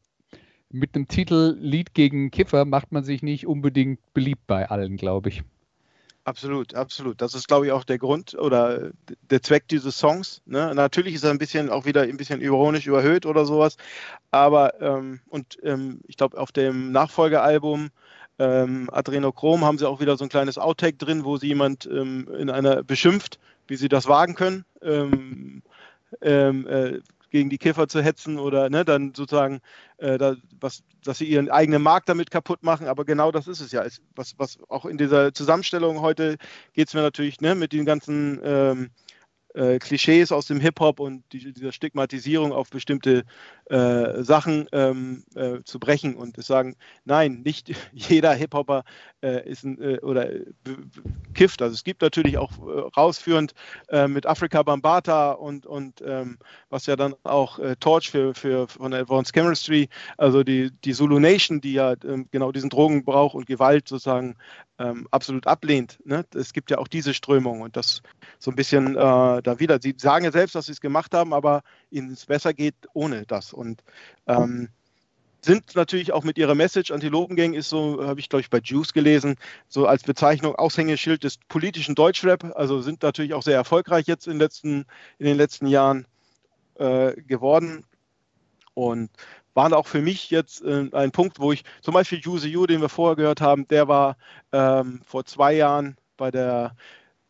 Mit 0.70 0.96
dem 0.96 1.08
Titel 1.08 1.56
Lied 1.60 1.94
gegen 1.94 2.32
Kiffer 2.32 2.66
macht 2.66 2.92
man 2.92 3.04
sich 3.04 3.24
nicht 3.24 3.48
unbedingt 3.48 4.00
beliebt 4.14 4.46
bei 4.48 4.70
allen, 4.70 4.98
glaube 4.98 5.30
ich. 5.30 5.44
Absolut, 6.26 6.74
absolut. 6.74 7.22
Das 7.22 7.36
ist, 7.36 7.48
glaube 7.48 7.68
ich, 7.68 7.72
auch 7.72 7.84
der 7.84 8.00
Grund 8.00 8.34
oder 8.34 8.90
der 9.30 9.44
Zweck 9.44 9.68
dieses 9.68 10.00
Songs. 10.00 10.42
Ne? 10.48 10.74
Natürlich 10.74 11.14
ist 11.14 11.24
er 11.24 11.30
ein 11.30 11.38
bisschen 11.38 11.70
auch 11.70 11.86
wieder 11.86 12.02
ein 12.02 12.18
bisschen 12.18 12.42
ironisch 12.42 12.88
überhöht 12.88 13.28
oder 13.28 13.46
sowas. 13.46 13.78
Aber 14.32 14.82
ähm, 14.82 15.20
und 15.28 15.60
ähm, 15.62 16.02
ich 16.08 16.18
glaube, 16.18 16.40
auf 16.40 16.52
dem 16.52 16.92
Nachfolgealbum 16.92 17.92
ähm, 18.40 18.90
Adrenochrom 18.92 19.64
haben 19.64 19.78
sie 19.78 19.88
auch 19.88 20.00
wieder 20.00 20.18
so 20.18 20.26
ein 20.26 20.30
kleines 20.30 20.58
Outtake 20.58 20.98
drin, 20.98 21.26
wo 21.26 21.38
sie 21.38 21.48
jemand 21.48 21.86
ähm, 21.86 22.28
in 22.40 22.50
einer 22.50 22.82
beschimpft, 22.82 23.38
wie 23.68 23.76
sie 23.76 23.88
das 23.88 24.08
wagen 24.08 24.34
können. 24.34 24.66
Ähm, 24.82 25.62
ähm, 26.22 26.68
äh, 26.68 27.00
gegen 27.36 27.50
die 27.50 27.58
Kiffer 27.58 27.90
zu 27.90 28.02
hetzen 28.02 28.40
oder 28.40 28.70
ne, 28.70 28.86
dann 28.86 29.14
sozusagen, 29.14 29.60
äh, 29.98 30.18
da, 30.18 30.38
was, 30.62 30.84
dass 31.04 31.18
sie 31.18 31.26
ihren 31.26 31.50
eigenen 31.52 31.82
Markt 31.82 32.08
damit 32.08 32.32
kaputt 32.32 32.64
machen. 32.64 32.88
Aber 32.88 33.04
genau 33.04 33.30
das 33.34 33.50
ist 33.50 33.60
es 33.60 33.74
ja. 33.74 33.84
Es, 33.84 34.02
was, 34.16 34.36
was 34.38 34.58
auch 34.70 34.86
in 34.86 34.98
dieser 34.98 35.34
Zusammenstellung 35.34 36.00
heute 36.00 36.38
geht 36.72 36.88
es 36.88 36.94
mir 36.94 37.02
natürlich 37.02 37.42
ne, 37.42 37.54
mit 37.54 37.74
den 37.74 37.84
ganzen 37.84 38.40
ähm, 38.42 38.90
äh, 39.56 39.80
Klischees 39.80 40.32
aus 40.32 40.46
dem 40.46 40.60
Hip-Hop 40.60 41.00
und 41.00 41.24
die, 41.32 41.54
dieser 41.54 41.72
Stigmatisierung 41.72 42.52
auf 42.52 42.70
bestimmte 42.70 43.24
äh, 43.70 44.24
Sachen 44.24 44.68
ähm, 44.72 45.24
äh, 45.36 45.64
zu 45.64 45.80
brechen 45.80 46.16
und 46.16 46.42
sagen, 46.44 46.76
nein, 47.06 47.42
nicht 47.44 47.72
jeder 47.94 48.34
Hip-Hopper 48.34 48.84
äh, 49.22 49.50
ist 49.50 49.64
ein, 49.64 49.82
äh, 49.82 50.00
oder 50.00 50.30
kifft. 51.34 51.62
Also 51.62 51.74
es 51.74 51.84
gibt 51.84 52.02
natürlich 52.02 52.38
auch 52.38 52.52
rausführend 52.96 53.54
mit 54.08 54.26
Afrika 54.26 54.64
Bambata 54.64 55.32
und, 55.32 55.66
und 55.66 56.02
ähm, 56.06 56.38
was 56.70 56.86
ja 56.86 56.96
dann 56.96 57.14
auch 57.24 57.60
Torch 57.80 58.10
für, 58.10 58.34
für 58.34 58.68
von 58.68 58.94
Advanced 58.94 59.34
Chemistry, 59.34 59.90
also 60.18 60.44
die, 60.44 60.72
die 60.84 60.94
Zulu 60.94 61.20
Nation, 61.20 61.62
die 61.62 61.74
ja 61.74 61.94
ähm, 62.04 62.28
genau 62.32 62.52
diesen 62.52 62.70
Drogenbrauch 62.70 63.34
und 63.34 63.46
Gewalt 63.46 63.88
sozusagen 63.88 64.36
ähm, 64.80 65.08
absolut 65.12 65.48
ablehnt. 65.48 66.00
Ne? 66.06 66.26
Es 66.34 66.54
gibt 66.54 66.72
ja 66.72 66.78
auch 66.78 66.88
diese 66.88 67.14
Strömung 67.14 67.62
und 67.62 67.78
das 67.78 68.02
so 68.40 68.52
ein 68.52 68.56
bisschen 68.56 68.96
äh, 68.96 69.42
da 69.42 69.60
wieder. 69.60 69.80
Sie 69.82 69.96
sagen 69.98 70.26
ja 70.26 70.32
selbst, 70.32 70.56
dass 70.56 70.66
sie 70.66 70.74
es 70.74 70.82
gemacht 70.82 71.14
haben, 71.14 71.34
aber 71.34 71.64
ihnen 71.92 72.12
es 72.12 72.26
besser 72.26 72.54
geht 72.54 72.76
ohne 72.94 73.26
das. 73.26 73.54
Und 73.54 73.84
ähm, 74.28 74.70
sind 75.42 75.76
natürlich 75.76 76.12
auch 76.12 76.24
mit 76.24 76.38
ihrer 76.38 76.56
Message, 76.56 76.92
Antilopengang 76.92 77.54
ist 77.54 77.70
so, 77.70 78.06
habe 78.06 78.20
ich 78.20 78.30
glaube 78.30 78.42
ich 78.42 78.50
bei 78.50 78.60
Juice 78.60 78.94
gelesen, 78.94 79.36
so 79.68 79.86
als 79.86 80.04
Bezeichnung 80.04 80.56
Aushängeschild 80.56 81.24
des 81.24 81.38
politischen 81.48 81.94
Deutschrap, 81.94 82.52
also 82.56 82.82
sind 82.82 83.04
natürlich 83.04 83.36
auch 83.36 83.44
sehr 83.44 83.56
erfolgreich 83.56 84.08
jetzt 84.08 84.28
in, 84.28 84.40
letzten, 84.40 84.86
in 85.20 85.26
den 85.26 85.38
letzten 85.38 85.68
Jahren 85.68 86.08
äh, 86.76 87.14
geworden. 87.22 87.86
Und 88.74 89.10
waren 89.56 89.74
auch 89.74 89.88
für 89.88 90.02
mich 90.02 90.30
jetzt 90.30 90.64
äh, 90.64 90.90
ein 90.92 91.12
Punkt, 91.12 91.40
wo 91.40 91.52
ich 91.52 91.64
zum 91.82 91.94
Beispiel 91.94 92.20
Juice 92.20 92.46
You, 92.46 92.68
den 92.68 92.82
wir 92.82 92.90
vorher 92.90 93.16
gehört 93.16 93.42
haben, 93.42 93.68
der 93.70 93.88
war 93.88 94.18
ähm, 94.52 95.02
vor 95.06 95.26
zwei 95.26 95.54
Jahren 95.54 95.98
bei 96.18 96.30
der 96.30 96.76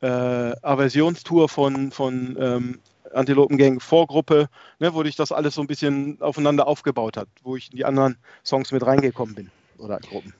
äh, 0.01 0.07
Aversionstour 0.07 1.47
von, 1.47 1.91
von 1.91 2.35
ähm, 2.39 2.79
Antilopengang 3.13 3.79
Vorgruppe, 3.79 4.49
ne, 4.79 4.93
wo 4.93 5.03
sich 5.03 5.15
das 5.15 5.31
alles 5.31 5.55
so 5.55 5.61
ein 5.61 5.67
bisschen 5.67 6.21
aufeinander 6.21 6.67
aufgebaut 6.67 7.15
hat, 7.15 7.29
wo 7.43 7.55
ich 7.55 7.71
in 7.71 7.77
die 7.77 7.85
anderen 7.85 8.17
Songs 8.43 8.71
mit 8.71 8.85
reingekommen 8.85 9.35
bin 9.35 9.51
oder 9.77 9.99
Gruppen. 9.99 10.33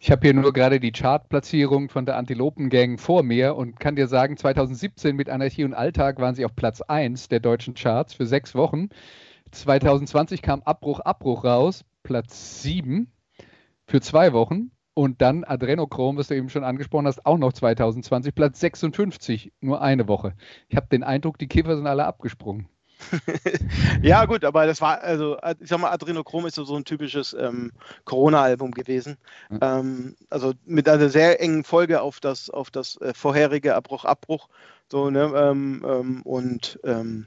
Ich 0.00 0.10
habe 0.10 0.26
hier 0.26 0.34
nur 0.34 0.52
gerade 0.52 0.80
die 0.80 0.90
Chartplatzierung 0.90 1.88
von 1.88 2.06
der 2.06 2.16
Antilopengang 2.16 2.98
vor 2.98 3.22
mir 3.22 3.54
und 3.54 3.78
kann 3.78 3.94
dir 3.94 4.08
sagen, 4.08 4.36
2017 4.36 5.14
mit 5.14 5.28
Anarchie 5.28 5.62
und 5.62 5.74
Alltag 5.74 6.18
waren 6.18 6.34
sie 6.34 6.44
auf 6.44 6.56
Platz 6.56 6.80
1 6.80 7.28
der 7.28 7.38
deutschen 7.38 7.74
Charts 7.74 8.14
für 8.14 8.26
sechs 8.26 8.56
Wochen. 8.56 8.88
2020 9.52 10.42
kam 10.42 10.62
Abbruch, 10.62 11.00
Abbruch 11.00 11.44
raus, 11.44 11.84
Platz 12.02 12.62
7 12.62 13.10
für 13.86 14.00
zwei 14.00 14.32
Wochen. 14.32 14.70
Und 14.94 15.22
dann 15.22 15.44
Adrenochrom, 15.44 16.18
was 16.18 16.28
du 16.28 16.36
eben 16.36 16.50
schon 16.50 16.64
angesprochen 16.64 17.06
hast, 17.06 17.24
auch 17.24 17.38
noch 17.38 17.54
2020, 17.54 18.34
Platz 18.34 18.60
56, 18.60 19.50
nur 19.60 19.80
eine 19.80 20.06
Woche. 20.06 20.34
Ich 20.68 20.76
habe 20.76 20.86
den 20.92 21.02
Eindruck, 21.02 21.38
die 21.38 21.48
Kiffer 21.48 21.76
sind 21.76 21.86
alle 21.86 22.04
abgesprungen. 22.04 22.68
ja, 24.02 24.26
gut, 24.26 24.44
aber 24.44 24.66
das 24.66 24.80
war, 24.80 25.00
also, 25.00 25.38
ich 25.60 25.68
sag 25.68 25.80
mal, 25.80 25.90
Adrenochrom 25.90 26.46
ist 26.46 26.56
so, 26.56 26.64
so 26.64 26.76
ein 26.76 26.84
typisches 26.84 27.32
ähm, 27.32 27.72
Corona-Album 28.04 28.72
gewesen. 28.72 29.16
Mhm. 29.48 29.58
Ähm, 29.62 30.16
also 30.28 30.52
mit 30.64 30.88
einer 30.88 31.08
sehr 31.08 31.40
engen 31.40 31.64
Folge 31.64 32.02
auf 32.02 32.20
das, 32.20 32.50
auf 32.50 32.70
das 32.70 33.00
äh, 33.00 33.14
vorherige 33.14 33.74
Abbruch, 33.74 34.04
Abbruch. 34.04 34.48
So, 34.90 35.10
ne, 35.10 35.32
ähm, 35.34 35.82
ähm 35.88 36.22
und 36.22 36.78
ähm, 36.84 37.26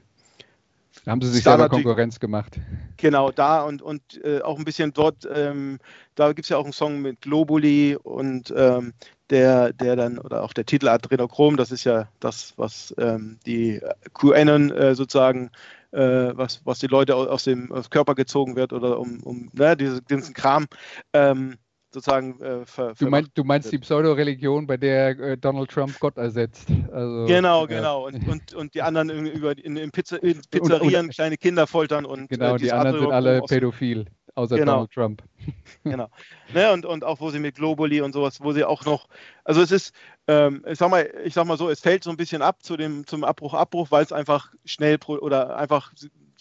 da 1.04 1.12
haben 1.12 1.20
sie 1.20 1.30
sich 1.30 1.44
selber 1.44 1.68
Konkurrenz 1.68 2.20
gemacht. 2.20 2.58
Genau, 2.96 3.30
da 3.30 3.62
und, 3.62 3.82
und 3.82 4.02
äh, 4.24 4.40
auch 4.40 4.58
ein 4.58 4.64
bisschen 4.64 4.92
dort, 4.92 5.28
ähm, 5.32 5.78
da 6.14 6.28
gibt 6.32 6.46
es 6.46 6.48
ja 6.48 6.56
auch 6.56 6.64
einen 6.64 6.72
Song 6.72 7.02
mit 7.02 7.20
Globuli 7.22 7.96
und 8.02 8.52
ähm, 8.56 8.92
der, 9.30 9.72
der 9.72 9.96
dann, 9.96 10.18
oder 10.18 10.42
auch 10.42 10.52
der 10.52 10.66
Titel 10.66 10.88
Adrenochrom, 10.88 11.56
das 11.56 11.70
ist 11.70 11.84
ja 11.84 12.08
das, 12.20 12.54
was 12.56 12.94
ähm, 12.98 13.38
die 13.44 13.80
QAnon 14.14 14.70
äh, 14.70 14.94
sozusagen, 14.94 15.50
äh, 15.92 15.98
was, 16.00 16.60
was 16.64 16.78
die 16.78 16.86
Leute 16.86 17.16
aus 17.16 17.44
dem, 17.44 17.72
aus 17.72 17.90
Körper 17.90 18.14
gezogen 18.14 18.56
wird 18.56 18.72
oder 18.72 18.98
um, 18.98 19.20
um 19.22 19.50
ne, 19.52 19.76
diese, 19.76 20.02
diesen 20.02 20.34
Kram. 20.34 20.66
Ähm, 21.12 21.56
sozusagen 21.96 22.38
äh, 22.42 22.66
ver, 22.66 22.92
du, 22.98 23.08
mein, 23.08 23.26
du, 23.32 23.42
meinst 23.42 23.72
die 23.72 23.78
Pseudo-Religion, 23.78 24.66
bei 24.66 24.76
der 24.76 25.18
äh, 25.18 25.38
Donald 25.38 25.70
Trump 25.70 25.98
Gott 25.98 26.18
ersetzt. 26.18 26.68
Also, 26.92 27.24
genau, 27.24 27.66
genau. 27.66 28.06
Und, 28.06 28.28
und, 28.28 28.54
und 28.54 28.74
die 28.74 28.82
anderen 28.82 29.26
über, 29.26 29.56
in, 29.56 29.78
in, 29.78 29.90
Pizza, 29.90 30.22
in 30.22 30.42
Pizzerien 30.50 31.00
und, 31.00 31.06
und, 31.06 31.14
kleine 31.14 31.38
Kinder 31.38 31.66
foltern 31.66 32.04
und 32.04 32.28
genau, 32.28 32.56
äh, 32.56 32.58
die 32.58 32.70
anderen 32.70 33.00
sind 33.00 33.12
alle 33.12 33.40
pädophil, 33.40 34.04
außer 34.34 34.56
genau. 34.56 34.72
Donald 34.72 34.90
Trump. 34.92 35.22
genau. 35.84 36.08
Ne, 36.52 36.70
und, 36.70 36.84
und 36.84 37.02
auch 37.02 37.18
wo 37.20 37.30
sie 37.30 37.38
mit 37.38 37.54
Globuli 37.54 38.02
und 38.02 38.12
sowas, 38.12 38.42
wo 38.42 38.52
sie 38.52 38.64
auch 38.64 38.84
noch, 38.84 39.08
also 39.44 39.62
es 39.62 39.70
ist, 39.70 39.94
ähm, 40.28 40.62
ich 40.70 40.78
sag 40.78 40.90
mal, 40.90 41.10
ich 41.24 41.32
sag 41.32 41.46
mal 41.46 41.56
so, 41.56 41.70
es 41.70 41.80
fällt 41.80 42.04
so 42.04 42.10
ein 42.10 42.18
bisschen 42.18 42.42
ab 42.42 42.62
zu 42.62 42.76
dem, 42.76 43.06
zum 43.06 43.24
Abbruch, 43.24 43.54
Abbruch, 43.54 43.90
weil 43.90 44.04
es 44.04 44.12
einfach 44.12 44.52
schnell 44.66 44.98
oder 45.06 45.56
einfach 45.56 45.92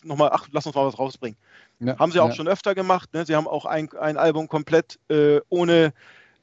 nochmal, 0.04 0.32
ach, 0.34 0.48
lass 0.52 0.66
uns 0.66 0.76
mal 0.76 0.86
was 0.86 1.00
rausbringen. 1.00 1.38
Ja, 1.80 1.98
haben 2.00 2.12
sie 2.12 2.20
auch 2.20 2.30
ja. 2.30 2.36
schon 2.36 2.48
öfter 2.48 2.76
gemacht. 2.76 3.14
Ne? 3.14 3.26
Sie 3.26 3.36
haben 3.36 3.48
auch 3.48 3.66
ein, 3.66 3.90
ein 3.94 4.18
Album 4.18 4.48
komplett 4.48 5.00
äh, 5.10 5.42
ohne, 5.50 5.94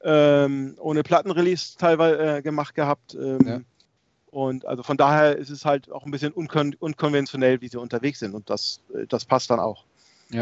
ähm, 0.03 0.75
ohne 0.79 1.03
Plattenrelease 1.03 1.77
teilweise 1.77 2.37
äh, 2.37 2.41
gemacht 2.41 2.75
gehabt. 2.75 3.15
Ähm, 3.15 3.39
ja. 3.45 3.61
Und 4.31 4.65
also 4.65 4.83
von 4.83 4.97
daher 4.97 5.37
ist 5.37 5.49
es 5.49 5.65
halt 5.65 5.91
auch 5.91 6.05
ein 6.05 6.11
bisschen 6.11 6.33
unkon 6.33 6.75
unkonventionell, 6.79 7.61
wie 7.61 7.67
sie 7.67 7.79
unterwegs 7.79 8.19
sind. 8.19 8.33
Und 8.33 8.49
das, 8.49 8.81
äh, 8.93 9.05
das 9.07 9.25
passt 9.25 9.49
dann 9.49 9.59
auch. 9.59 9.85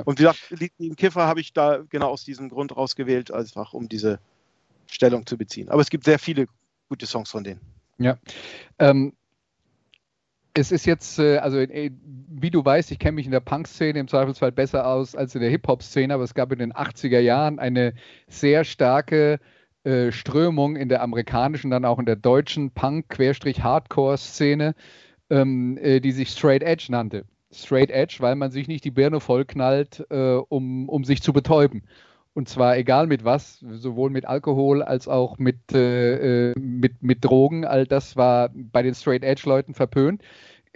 Und 0.05 0.19
wie 0.19 0.23
gesagt, 0.23 0.49
Lied 0.51 0.71
im 0.79 0.95
Kiffer 0.95 1.27
habe 1.27 1.41
ich 1.41 1.51
da 1.51 1.83
genau 1.89 2.09
aus 2.09 2.23
diesem 2.23 2.49
Grund 2.49 2.75
rausgewählt, 2.75 3.31
einfach 3.31 3.73
um 3.73 3.89
diese 3.89 4.19
Stellung 4.87 5.25
zu 5.25 5.37
beziehen. 5.37 5.69
Aber 5.69 5.81
es 5.81 5.89
gibt 5.89 6.05
sehr 6.05 6.19
viele 6.19 6.47
gute 6.87 7.05
Songs 7.05 7.29
von 7.29 7.43
denen. 7.43 7.59
Ja. 7.97 8.17
Ähm, 8.79 9.13
es 10.53 10.71
ist 10.71 10.85
jetzt, 10.85 11.19
äh, 11.19 11.37
also 11.37 11.59
äh, 11.59 11.91
wie 12.29 12.49
du 12.49 12.63
weißt, 12.63 12.91
ich 12.91 12.99
kenne 12.99 13.13
mich 13.13 13.25
in 13.25 13.31
der 13.31 13.39
Punk-Szene 13.39 13.99
im 13.99 14.07
Zweifelsfall 14.07 14.51
besser 14.51 14.87
aus 14.87 15.15
als 15.15 15.35
in 15.35 15.41
der 15.41 15.49
Hip-Hop-Szene, 15.49 16.13
aber 16.13 16.23
es 16.23 16.33
gab 16.33 16.51
in 16.51 16.59
den 16.59 16.73
80er 16.73 17.19
Jahren 17.19 17.59
eine 17.59 17.93
sehr 18.27 18.63
starke 18.63 19.39
äh, 19.83 20.11
Strömung 20.11 20.75
in 20.75 20.89
der 20.89 21.01
amerikanischen, 21.01 21.71
dann 21.71 21.85
auch 21.85 21.99
in 21.99 22.05
der 22.05 22.17
deutschen 22.17 22.71
Punk-Hardcore-Szene, 22.71 24.75
ähm, 25.29 25.79
die 25.81 26.11
sich 26.11 26.29
Straight 26.29 26.63
Edge 26.63 26.87
nannte. 26.89 27.25
Straight 27.53 27.89
Edge, 27.89 28.17
weil 28.19 28.35
man 28.35 28.51
sich 28.51 28.67
nicht 28.67 28.83
die 28.83 28.91
Birne 28.91 29.19
vollknallt, 29.19 30.05
äh, 30.09 30.35
um, 30.35 30.89
um 30.89 31.03
sich 31.03 31.21
zu 31.21 31.33
betäuben. 31.33 31.83
Und 32.33 32.47
zwar 32.47 32.77
egal 32.77 33.07
mit 33.07 33.25
was, 33.25 33.59
sowohl 33.59 34.09
mit 34.09 34.25
Alkohol 34.25 34.83
als 34.83 35.07
auch 35.07 35.37
mit, 35.37 35.73
äh, 35.73 36.51
äh, 36.51 36.59
mit, 36.59 37.03
mit 37.03 37.25
Drogen. 37.25 37.65
All 37.65 37.85
das 37.85 38.15
war 38.15 38.49
bei 38.53 38.81
den 38.83 38.95
Straight 38.95 39.23
Edge-Leuten 39.23 39.73
verpönt. 39.73 40.21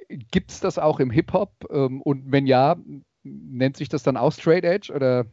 Gibt 0.09 0.51
es 0.51 0.59
das 0.59 0.77
auch 0.77 0.99
im 0.99 1.09
Hip-Hop? 1.09 1.51
Ähm, 1.69 2.01
und 2.01 2.31
wenn 2.31 2.45
ja, 2.45 2.75
nennt 3.23 3.77
sich 3.77 3.87
das 3.87 4.03
dann 4.03 4.17
auch 4.17 4.33
Straight 4.33 4.65
Edge? 4.65 4.91
Oder? 4.93 5.25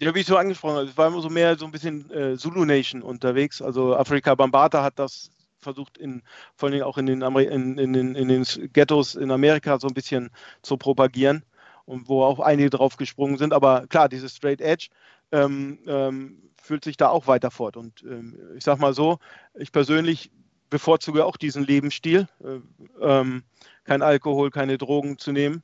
Ja, 0.00 0.12
wie 0.12 0.20
ich 0.20 0.26
so 0.26 0.36
angesprochen 0.36 0.76
habe, 0.76 0.86
es 0.86 0.98
war 0.98 1.06
immer 1.06 1.22
so 1.22 1.30
mehr 1.30 1.56
so 1.56 1.66
ein 1.66 1.72
bisschen 1.72 2.10
äh, 2.10 2.36
Zulu 2.36 2.64
Nation 2.64 3.02
unterwegs. 3.02 3.62
Also 3.62 3.94
Afrika 3.94 4.34
Bambata 4.34 4.82
hat 4.82 4.98
das 4.98 5.30
versucht, 5.58 5.98
in, 5.98 6.22
vor 6.56 6.68
allem 6.68 6.82
auch 6.82 6.98
in 6.98 7.06
den, 7.06 7.22
in, 7.22 7.78
in, 7.78 7.94
in, 7.94 8.14
in 8.16 8.28
den 8.28 8.44
Ghettos 8.72 9.14
in 9.14 9.30
Amerika 9.30 9.78
so 9.78 9.86
ein 9.86 9.94
bisschen 9.94 10.30
zu 10.62 10.76
propagieren 10.76 11.44
und 11.92 12.08
wo 12.08 12.22
auch 12.22 12.40
einige 12.40 12.70
drauf 12.70 12.96
gesprungen 12.96 13.38
sind. 13.38 13.52
Aber 13.52 13.86
klar, 13.86 14.08
dieses 14.08 14.34
Straight 14.34 14.60
Edge 14.60 14.88
ähm, 15.30 15.78
ähm, 15.86 16.38
fühlt 16.60 16.84
sich 16.84 16.96
da 16.96 17.08
auch 17.08 17.26
weiter 17.26 17.50
fort. 17.50 17.76
Und 17.76 18.02
ähm, 18.02 18.38
ich 18.56 18.64
sag 18.64 18.78
mal 18.78 18.94
so, 18.94 19.18
ich 19.54 19.72
persönlich 19.72 20.30
bevorzuge 20.70 21.24
auch 21.24 21.36
diesen 21.36 21.64
Lebensstil, 21.64 22.26
äh, 22.42 22.60
ähm, 23.00 23.42
kein 23.84 24.02
Alkohol, 24.02 24.50
keine 24.50 24.78
Drogen 24.78 25.18
zu 25.18 25.32
nehmen. 25.32 25.62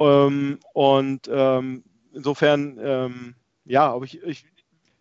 Ähm, 0.00 0.58
und 0.72 1.30
ähm, 1.32 1.84
insofern, 2.12 3.34
ja, 3.64 3.90
aber 3.90 4.04
ich, 4.04 4.22
ich 4.22 4.44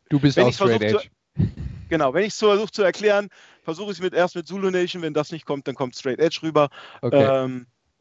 Du 0.10 0.20
bist 0.20 0.38
auch 0.38 0.54
Straight 0.54 0.82
Edge. 0.82 1.10
Zu, 1.36 1.48
genau, 1.90 2.14
wenn 2.14 2.24
ich 2.24 2.34
es 2.34 2.38
versuche 2.38 2.72
zu 2.72 2.84
erklären, 2.84 3.30
versuche 3.64 3.92
ich 3.92 3.98
es 3.98 4.04
mit, 4.04 4.14
erst 4.14 4.36
mit 4.36 4.46
Zulu 4.46 4.70
Nation, 4.70 5.02
wenn 5.02 5.14
das 5.14 5.32
nicht 5.32 5.46
kommt, 5.46 5.68
dann 5.68 5.76
kommt 5.76 5.96
Straight 5.96 6.20
Edge 6.20 6.40
rüber. 6.44 6.70
Okay. 7.02 7.46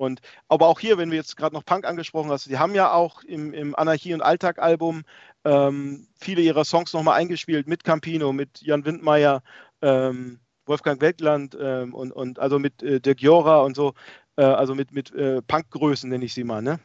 Und 0.01 0.23
aber 0.49 0.67
auch 0.67 0.81
hier, 0.81 0.97
wenn 0.97 1.11
wir 1.11 1.19
jetzt 1.19 1.37
gerade 1.37 1.55
noch 1.55 1.63
Punk 1.63 1.85
angesprochen 1.85 2.31
hast, 2.31 2.49
die 2.49 2.57
haben 2.57 2.75
ja 2.75 2.91
auch 2.91 3.23
im, 3.23 3.53
im 3.53 3.77
Anarchie 3.77 4.15
und 4.15 4.23
Alltag 4.23 4.59
Album 4.59 5.03
ähm, 5.45 6.07
viele 6.19 6.41
ihrer 6.41 6.65
Songs 6.65 6.95
nochmal 6.95 7.21
eingespielt 7.21 7.69
mit 7.69 7.85
Campino, 7.85 8.33
mit 8.33 8.63
Jan 8.63 8.87
Windmeier, 8.87 9.43
ähm, 9.83 10.41
Wolfgang 10.65 11.03
Wegland 11.03 11.55
ähm, 11.61 11.93
und, 11.93 12.13
und 12.13 12.39
also 12.39 12.59
mit 12.59 12.83
äh, 12.83 12.99
Dirk 12.99 13.21
Jora 13.21 13.61
und 13.61 13.77
so, 13.77 13.93
äh, 14.37 14.43
also 14.43 14.75
mit, 14.75 14.91
mit 14.91 15.15
äh, 15.15 15.43
Punkgrößen 15.43 16.09
nenne 16.09 16.25
ich 16.25 16.33
sie 16.33 16.45
mal, 16.45 16.63
ne? 16.63 16.81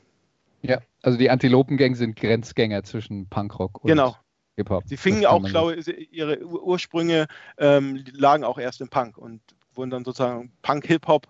Ja, 0.62 0.82
also 1.02 1.18
die 1.18 1.30
Antilopengang 1.30 1.96
sind 1.96 2.18
Grenzgänger 2.18 2.84
zwischen 2.84 3.30
Punkrock 3.30 3.82
und 3.82 3.88
genau. 3.88 4.18
Hip-Hop. 4.58 4.84
Sie 4.88 4.98
fingen 4.98 5.26
auch, 5.26 5.42
glaube 5.42 5.76
ich, 5.76 6.12
ihre 6.12 6.46
Ursprünge 6.46 7.28
ähm, 7.58 8.04
lagen 8.12 8.44
auch 8.44 8.58
erst 8.58 8.82
im 8.82 8.90
Punk 8.90 9.18
und 9.18 9.40
wurden 9.74 9.90
dann 9.90 10.04
sozusagen 10.04 10.52
Punk-Hip-Hop 10.64 11.28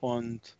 und 0.00 0.56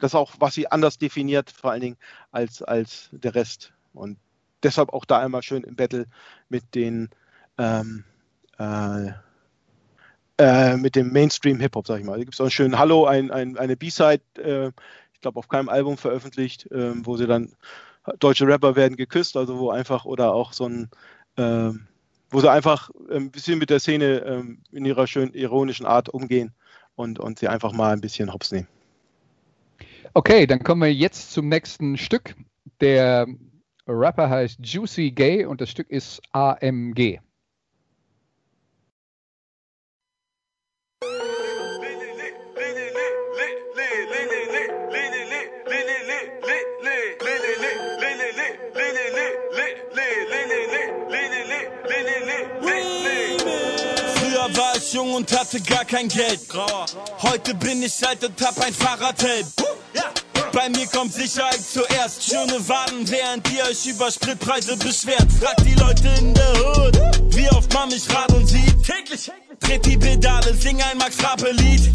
das 0.00 0.14
auch, 0.14 0.32
was 0.38 0.54
sie 0.54 0.70
anders 0.70 0.98
definiert, 0.98 1.50
vor 1.50 1.70
allen 1.70 1.80
Dingen 1.80 1.96
als, 2.32 2.62
als 2.62 3.08
der 3.12 3.34
Rest. 3.34 3.72
Und 3.92 4.18
deshalb 4.62 4.92
auch 4.92 5.04
da 5.04 5.18
einmal 5.18 5.42
schön 5.42 5.64
im 5.64 5.76
Battle 5.76 6.06
mit 6.48 6.74
den 6.74 7.10
ähm, 7.58 8.04
äh, 8.58 9.10
äh, 10.38 10.76
mit 10.76 10.96
dem 10.96 11.12
Mainstream-Hip-Hop, 11.12 11.86
sag 11.86 12.00
ich 12.00 12.06
mal. 12.06 12.12
Da 12.12 12.24
gibt 12.24 12.34
es 12.34 12.40
auch 12.40 12.44
einen 12.44 12.50
schönen 12.50 12.78
Hallo, 12.78 13.04
ein, 13.04 13.30
ein, 13.30 13.58
eine 13.58 13.76
B-Side, 13.76 14.22
äh, 14.38 14.68
ich 15.12 15.20
glaube 15.20 15.38
auf 15.38 15.48
keinem 15.48 15.68
Album 15.68 15.98
veröffentlicht, 15.98 16.68
ähm, 16.72 17.04
wo 17.04 17.16
sie 17.16 17.26
dann 17.26 17.52
deutsche 18.18 18.46
Rapper 18.46 18.74
werden 18.76 18.96
geküsst, 18.96 19.36
also 19.36 19.58
wo 19.58 19.70
einfach 19.70 20.06
oder 20.06 20.32
auch 20.32 20.54
so 20.54 20.66
ein 20.66 20.88
ähm, 21.36 21.86
wo 22.30 22.40
sie 22.40 22.50
einfach 22.50 22.90
ein 23.10 23.30
bisschen 23.30 23.58
mit 23.58 23.70
der 23.70 23.80
Szene 23.80 24.20
ähm, 24.20 24.62
in 24.72 24.84
ihrer 24.84 25.06
schön 25.06 25.32
ironischen 25.34 25.84
Art 25.84 26.08
umgehen 26.08 26.54
und, 26.94 27.18
und 27.18 27.38
sie 27.38 27.48
einfach 27.48 27.72
mal 27.72 27.92
ein 27.92 28.00
bisschen 28.00 28.32
hops 28.32 28.52
nehmen. 28.52 28.68
Okay, 30.12 30.44
dann 30.48 30.64
kommen 30.64 30.82
wir 30.82 30.92
jetzt 30.92 31.32
zum 31.32 31.48
nächsten 31.48 31.96
Stück. 31.96 32.34
Der 32.80 33.28
Rapper 33.86 34.28
heißt 34.28 34.58
Juicy 34.60 35.12
Gay 35.12 35.44
und 35.44 35.60
das 35.60 35.70
Stück 35.70 35.88
ist 35.88 36.20
AMG. 36.32 37.20
Früher 54.16 54.56
war 54.56 54.76
ich 54.76 54.92
jung 54.92 55.14
und 55.14 55.38
hatte 55.38 55.60
gar 55.60 55.84
kein 55.84 56.08
Geld. 56.08 56.40
Heute 57.22 57.54
bin 57.54 57.80
ich 57.84 58.04
alt 58.04 58.24
und 58.24 58.40
hab 58.42 58.60
ein 58.60 58.74
Fahrradhelm. 58.74 59.46
Bei 60.52 60.68
mir 60.68 60.86
kommt 60.86 61.12
Sicherheit 61.14 61.60
zuerst. 61.60 62.24
Schöne 62.24 62.68
Waden, 62.68 63.08
während 63.08 63.50
ihr 63.52 63.64
euch 63.64 63.86
über 63.86 64.10
Spritpreise 64.10 64.76
beschwert. 64.76 65.30
Fragt 65.40 65.64
die 65.64 65.74
Leute 65.74 66.08
in 66.18 66.34
der 66.34 66.52
Hood, 66.54 66.98
wie 67.34 67.48
oft 67.50 67.72
man 67.72 67.88
mich 67.88 68.06
und 68.34 68.46
sieht. 68.46 68.82
Täglich. 68.84 69.30
Tritt 69.60 69.86
die 69.86 69.96
Pedale, 69.96 70.54
sing 70.54 70.80
ein 70.82 70.98
Max 70.98 71.16
Rappe 71.22 71.50
Lied. 71.52 71.90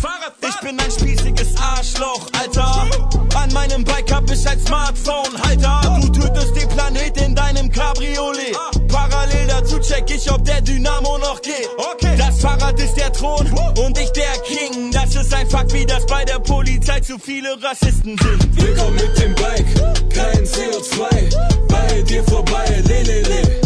Ich 0.47 0.59
bin 0.61 0.80
ein 0.80 0.91
spießiges 0.91 1.55
Arschloch, 1.57 2.28
Alter. 2.39 2.88
An 3.36 3.51
meinem 3.53 3.84
Bike 3.84 4.11
hab 4.13 4.30
ich 4.32 4.47
ein 4.47 4.59
Smartphone, 4.66 5.41
Halter. 5.43 5.99
Du 6.01 6.09
tötest 6.09 6.55
den 6.55 6.70
Planet 6.70 7.22
in 7.22 7.36
deinem 7.36 7.72
Cabriolet. 7.72 8.55
Parallel 8.88 9.47
dazu 9.47 9.80
check 9.80 10.09
ich, 10.09 10.32
ob 10.32 10.43
der 10.45 10.61
Dynamo 10.61 11.18
noch 11.18 11.41
geht. 11.41 11.70
Das 12.18 12.39
Fahrrad 12.39 12.80
ist 12.80 12.95
der 12.95 13.11
Thron 13.11 13.47
und 13.78 13.97
ich 13.99 14.11
der 14.11 14.38
King. 14.45 14.91
Das 14.91 15.16
ist 15.16 15.34
ein 15.34 15.49
Fakt, 15.49 15.74
wie 15.74 15.86
das 15.86 16.05
bei 16.05 16.24
der 16.24 16.39
Polizei 16.39 16.99
zu 17.01 17.18
viele 17.18 17.61
Rassisten 17.61 18.18
sind. 18.18 18.61
Willkommen 18.61 18.95
mit 18.95 19.18
dem 19.20 19.36
Bike, 19.36 19.66
kein 20.13 20.45
CO2. 20.45 21.68
Bei 21.68 22.01
dir 22.03 22.24
vorbei, 22.24 22.82
lelele. 22.88 23.61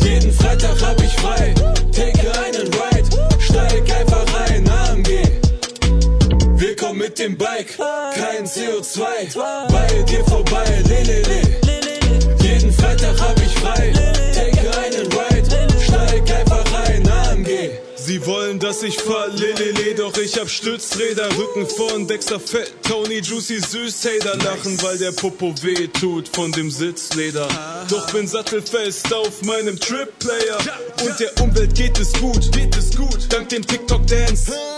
Jeden 0.00 0.32
Freitag 0.32 0.80
hab 0.80 1.00
ich 1.02 1.12
frei. 1.16 1.54
Take 1.92 2.40
einen 2.40 2.45
mit 7.16 7.18
dem 7.18 7.36
Bike, 7.36 7.76
kein 8.14 8.46
CO2. 8.46 9.36
Bei 9.70 10.02
dir 10.02 10.24
vorbei, 10.24 10.64
lelele. 10.86 11.40
Jeden 12.42 12.72
Freitag 12.72 13.18
hab 13.20 13.36
ich 13.42 13.52
frei. 13.54 13.92
Take 14.34 14.78
einen 14.78 15.06
Ride, 15.12 15.68
steig 15.80 16.30
einfach 16.30 16.64
rein, 16.72 17.08
AMG. 17.08 17.70
Sie 17.96 18.24
wollen, 18.26 18.58
dass 18.58 18.82
ich 18.82 18.98
fahr, 18.98 19.28
lelele, 19.28 19.94
doch 19.94 20.16
ich 20.18 20.38
hab 20.38 20.48
Stützräder, 20.48 21.28
Rücken 21.36 21.66
vorn, 21.66 22.06
Dexter 22.06 22.38
fett, 22.38 22.72
Tony 22.82 23.20
Juicy 23.20 23.60
süß, 23.60 24.04
Hater 24.04 24.36
lachen, 24.36 24.80
weil 24.82 24.98
der 24.98 25.12
Popo 25.12 25.54
weh 25.62 25.88
tut 25.88 26.28
von 26.28 26.52
dem 26.52 26.70
Sitzleder. 26.70 27.48
Doch 27.88 28.10
bin 28.12 28.26
sattelfest 28.26 29.12
auf 29.14 29.42
meinem 29.42 29.78
Trip-Player. 29.80 30.58
Und 31.04 31.18
der 31.18 31.30
Umwelt 31.42 31.74
geht 31.74 31.98
es 31.98 32.12
gut, 32.14 32.52
geht 32.52 32.76
es 32.76 32.94
gut, 32.96 33.26
dank 33.30 33.48
dem 33.48 33.66
TikTok-Dance. 33.66 34.75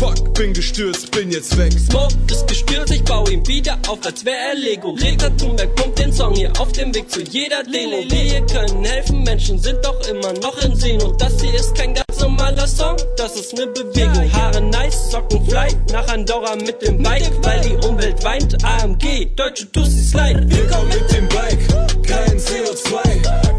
Fuck, 0.00 0.32
bin 0.32 0.54
gestürzt, 0.54 1.10
bin 1.10 1.30
jetzt 1.30 1.54
weg. 1.58 1.74
Smoke 1.74 2.14
ist 2.30 2.48
gestürzt, 2.48 2.90
ich 2.90 3.04
bau 3.04 3.26
ihn 3.28 3.46
wieder 3.46 3.78
auf, 3.86 3.98
als 4.02 4.24
wär 4.24 4.32
er 4.32 4.54
Lego. 4.54 4.94
Greta 4.94 5.28
Thunberg 5.28 5.74
pumpt 5.74 5.98
den 5.98 6.10
Song 6.10 6.34
hier 6.34 6.50
auf 6.58 6.72
dem 6.72 6.94
Weg 6.94 7.10
zu 7.10 7.20
jeder 7.20 7.62
Demo. 7.64 7.98
Wir 8.08 8.40
können 8.46 8.82
helfen, 8.82 9.22
Menschen 9.24 9.58
sind 9.58 9.84
doch 9.84 10.00
immer 10.08 10.32
noch 10.32 10.56
in 10.64 10.74
Sehen. 10.74 11.02
Und 11.02 11.20
das 11.20 11.38
hier 11.42 11.52
ist 11.52 11.74
kein 11.74 11.92
ganz 11.92 12.18
normaler 12.18 12.66
Song, 12.66 12.96
das 13.18 13.36
ist 13.36 13.52
ne 13.52 13.66
Bewegung. 13.66 14.32
Haare 14.32 14.62
nice, 14.62 15.10
Socken 15.10 15.44
fly, 15.46 15.68
nach 15.92 16.08
Andorra 16.08 16.56
mit 16.56 16.80
dem 16.80 17.02
Bike, 17.02 17.30
weil 17.42 17.60
die 17.60 17.86
Umwelt 17.86 18.24
weint. 18.24 18.56
AMG, 18.64 19.26
deutsche 19.36 19.70
Tussis 19.70 20.14
leid. 20.14 20.50
Willkommen 20.50 20.88
mit 20.88 21.12
dem 21.12 21.28
Bike, 21.28 22.06
kein 22.08 22.38
CO2. 22.38 22.96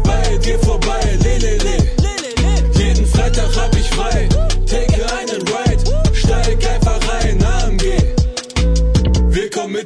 Bei 0.02 0.36
dir 0.38 0.58
vorbei, 0.58 1.18
lelele. 1.22 1.76
Jeden 2.76 3.06
Freitag 3.06 3.54
hab 3.54 3.72
ich 3.76 3.88
frei. 3.90 4.28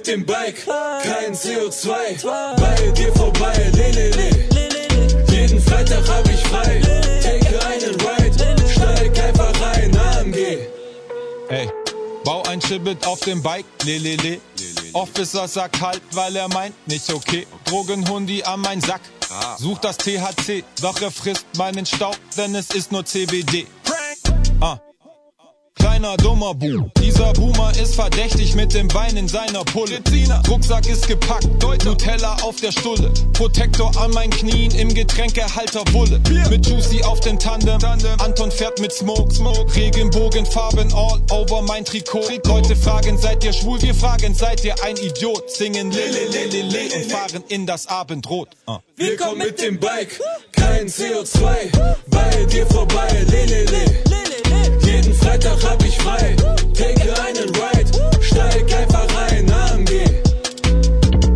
Mit 0.06 0.16
dem 0.16 0.26
Bike, 0.26 0.64
kein 1.02 1.34
CO2. 1.34 2.24
Bei 2.56 2.90
dir 2.92 3.12
vorbei, 3.14 3.70
lelele. 3.72 4.30
Jeden 5.30 5.60
Freitag 5.60 6.08
hab 6.08 6.28
ich 6.28 6.40
frei. 6.46 6.80
Take 7.22 7.66
einen 7.66 7.94
Ride, 8.00 8.68
steig 8.68 9.18
einfach 9.18 9.52
rein, 9.60 9.96
AMG. 9.96 10.58
Ey, 11.48 11.68
bau 12.24 12.42
ein 12.44 12.60
Schibbet 12.60 13.06
auf 13.06 13.20
dem 13.20 13.42
Bike, 13.42 13.66
lelele. 13.84 14.40
Officer 14.92 15.48
sagt 15.48 15.80
halt, 15.80 16.02
weil 16.12 16.36
er 16.36 16.48
meint, 16.48 16.74
nicht 16.86 17.12
okay. 17.12 17.46
Drogenhundi 17.64 18.42
an 18.44 18.60
mein 18.60 18.80
Sack. 18.80 19.02
Sucht 19.58 19.84
das 19.84 19.96
THC, 19.98 20.64
doch 20.80 21.00
er 21.00 21.10
frisst 21.10 21.46
meinen 21.56 21.84
Staub, 21.84 22.16
denn 22.36 22.54
es 22.54 22.70
ist 22.70 22.92
nur 22.92 23.04
CBD. 23.04 23.66
Ah. 24.60 24.78
Kleiner 25.76 26.16
dummer 26.16 26.54
Boom. 26.54 26.90
Dieser 27.02 27.32
Boomer 27.32 27.72
ist 27.80 27.94
verdächtig 27.94 28.54
mit 28.54 28.74
dem 28.74 28.88
Bein 28.88 29.16
in 29.16 29.28
seiner 29.28 29.64
Pulle. 29.64 29.98
Rucksack 30.48 30.88
ist 30.88 31.06
gepackt, 31.06 31.48
Nutella 31.84 32.36
auf 32.42 32.56
der 32.56 32.72
Stulle. 32.72 33.12
Protektor 33.32 33.90
an 34.00 34.10
meinen 34.12 34.30
Knien 34.30 34.70
im 34.72 34.92
Getränkehalter 34.92 35.84
Bulle. 35.92 36.20
Mit 36.50 36.66
Juicy 36.66 37.02
auf 37.04 37.20
dem 37.20 37.38
Tandem. 37.38 37.78
Anton 38.18 38.50
fährt 38.50 38.80
mit 38.80 38.92
Smoke. 38.92 39.34
Regenbogenfarben 39.74 40.92
all 40.92 41.20
over 41.30 41.62
mein 41.62 41.84
Trikot. 41.84 42.24
Leute 42.46 42.74
fragen, 42.76 43.18
seid 43.18 43.44
ihr 43.44 43.52
schwul? 43.52 43.80
Wir 43.82 43.94
fragen, 43.94 44.34
seid 44.34 44.64
ihr 44.64 44.74
ein 44.82 44.96
Idiot? 44.96 45.50
Singen 45.50 45.90
Lele, 45.90 46.26
Lele, 46.30 46.62
Lele 46.62 46.94
und 46.94 47.10
fahren 47.12 47.44
in 47.48 47.66
das 47.66 47.86
Abendrot. 47.86 48.48
Ah. 48.66 48.80
Willkommen 48.96 49.38
mit 49.38 49.60
dem 49.60 49.78
Bike, 49.78 50.20
kein 50.52 50.88
CO2. 50.88 51.70
Bei 52.08 52.44
dir 52.44 52.66
vorbei, 52.66 53.08
lelele. 53.30 54.05
Jeden 54.82 55.14
Freitag 55.14 55.62
hab 55.62 55.82
ich 55.84 55.96
frei. 55.98 56.36
Take 56.74 57.14
einen 57.22 57.48
Ride, 57.54 58.22
steig 58.22 58.72
einfach 58.72 59.06
rein, 59.16 59.50
AMG. 59.50 59.90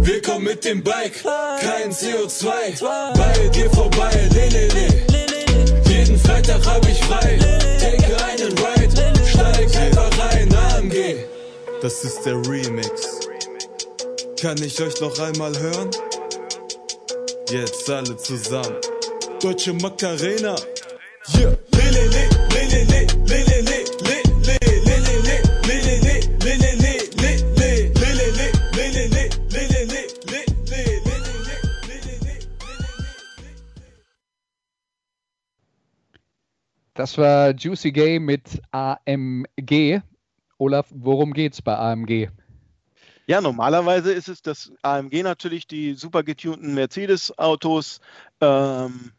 Willkommen 0.07 0.45
mit 0.45 0.64
dem 0.64 0.83
Bike, 0.83 1.23
kein 1.61 1.91
CO2. 1.93 2.83
Bei 3.16 3.49
dir 3.49 3.71
vorbei, 3.71 4.29
lelele. 4.35 4.89
Jeden 5.89 6.18
Freitag 6.18 6.64
hab 6.66 6.87
ich 6.89 7.03
frei. 7.05 7.39
Take 7.79 8.25
einen 8.25 8.53
Ride, 8.59 9.27
steig 9.27 9.77
einfach 9.77 10.11
rein, 10.18 10.55
AMG. 10.55 11.16
Das 11.83 12.05
ist 12.05 12.23
der 12.25 12.37
Remix. 12.37 13.21
Kann 14.41 14.57
ich 14.62 14.81
euch 14.81 15.01
noch 15.01 15.18
einmal 15.18 15.59
hören? 15.59 15.91
Jetzt 17.51 17.91
alle 17.91 18.16
zusammen. 18.16 18.77
Deutsche 19.43 19.73
Macarena. 19.75 20.55
Yeah. 21.37 21.57
Lelele, 21.73 22.09
lelele, 22.09 22.30
das 37.01 37.16
war 37.16 37.55
Juicy 37.55 37.93
Gay 37.93 38.18
mit 38.18 38.61
AMG. 38.73 40.03
Olaf, 40.59 40.87
worum 40.91 41.33
geht's 41.33 41.62
bei 41.62 41.75
AMG? 41.75 42.29
Ja, 43.27 43.41
normalerweise 43.41 44.12
ist 44.12 44.29
es 44.29 44.43
das 44.43 44.71
AMG 44.83 45.23
natürlich 45.23 45.66
die 45.66 45.95
super 45.95 46.23
getunten 46.23 46.75
Mercedes-Autos, 46.75 48.03
ähm, 48.43 49.12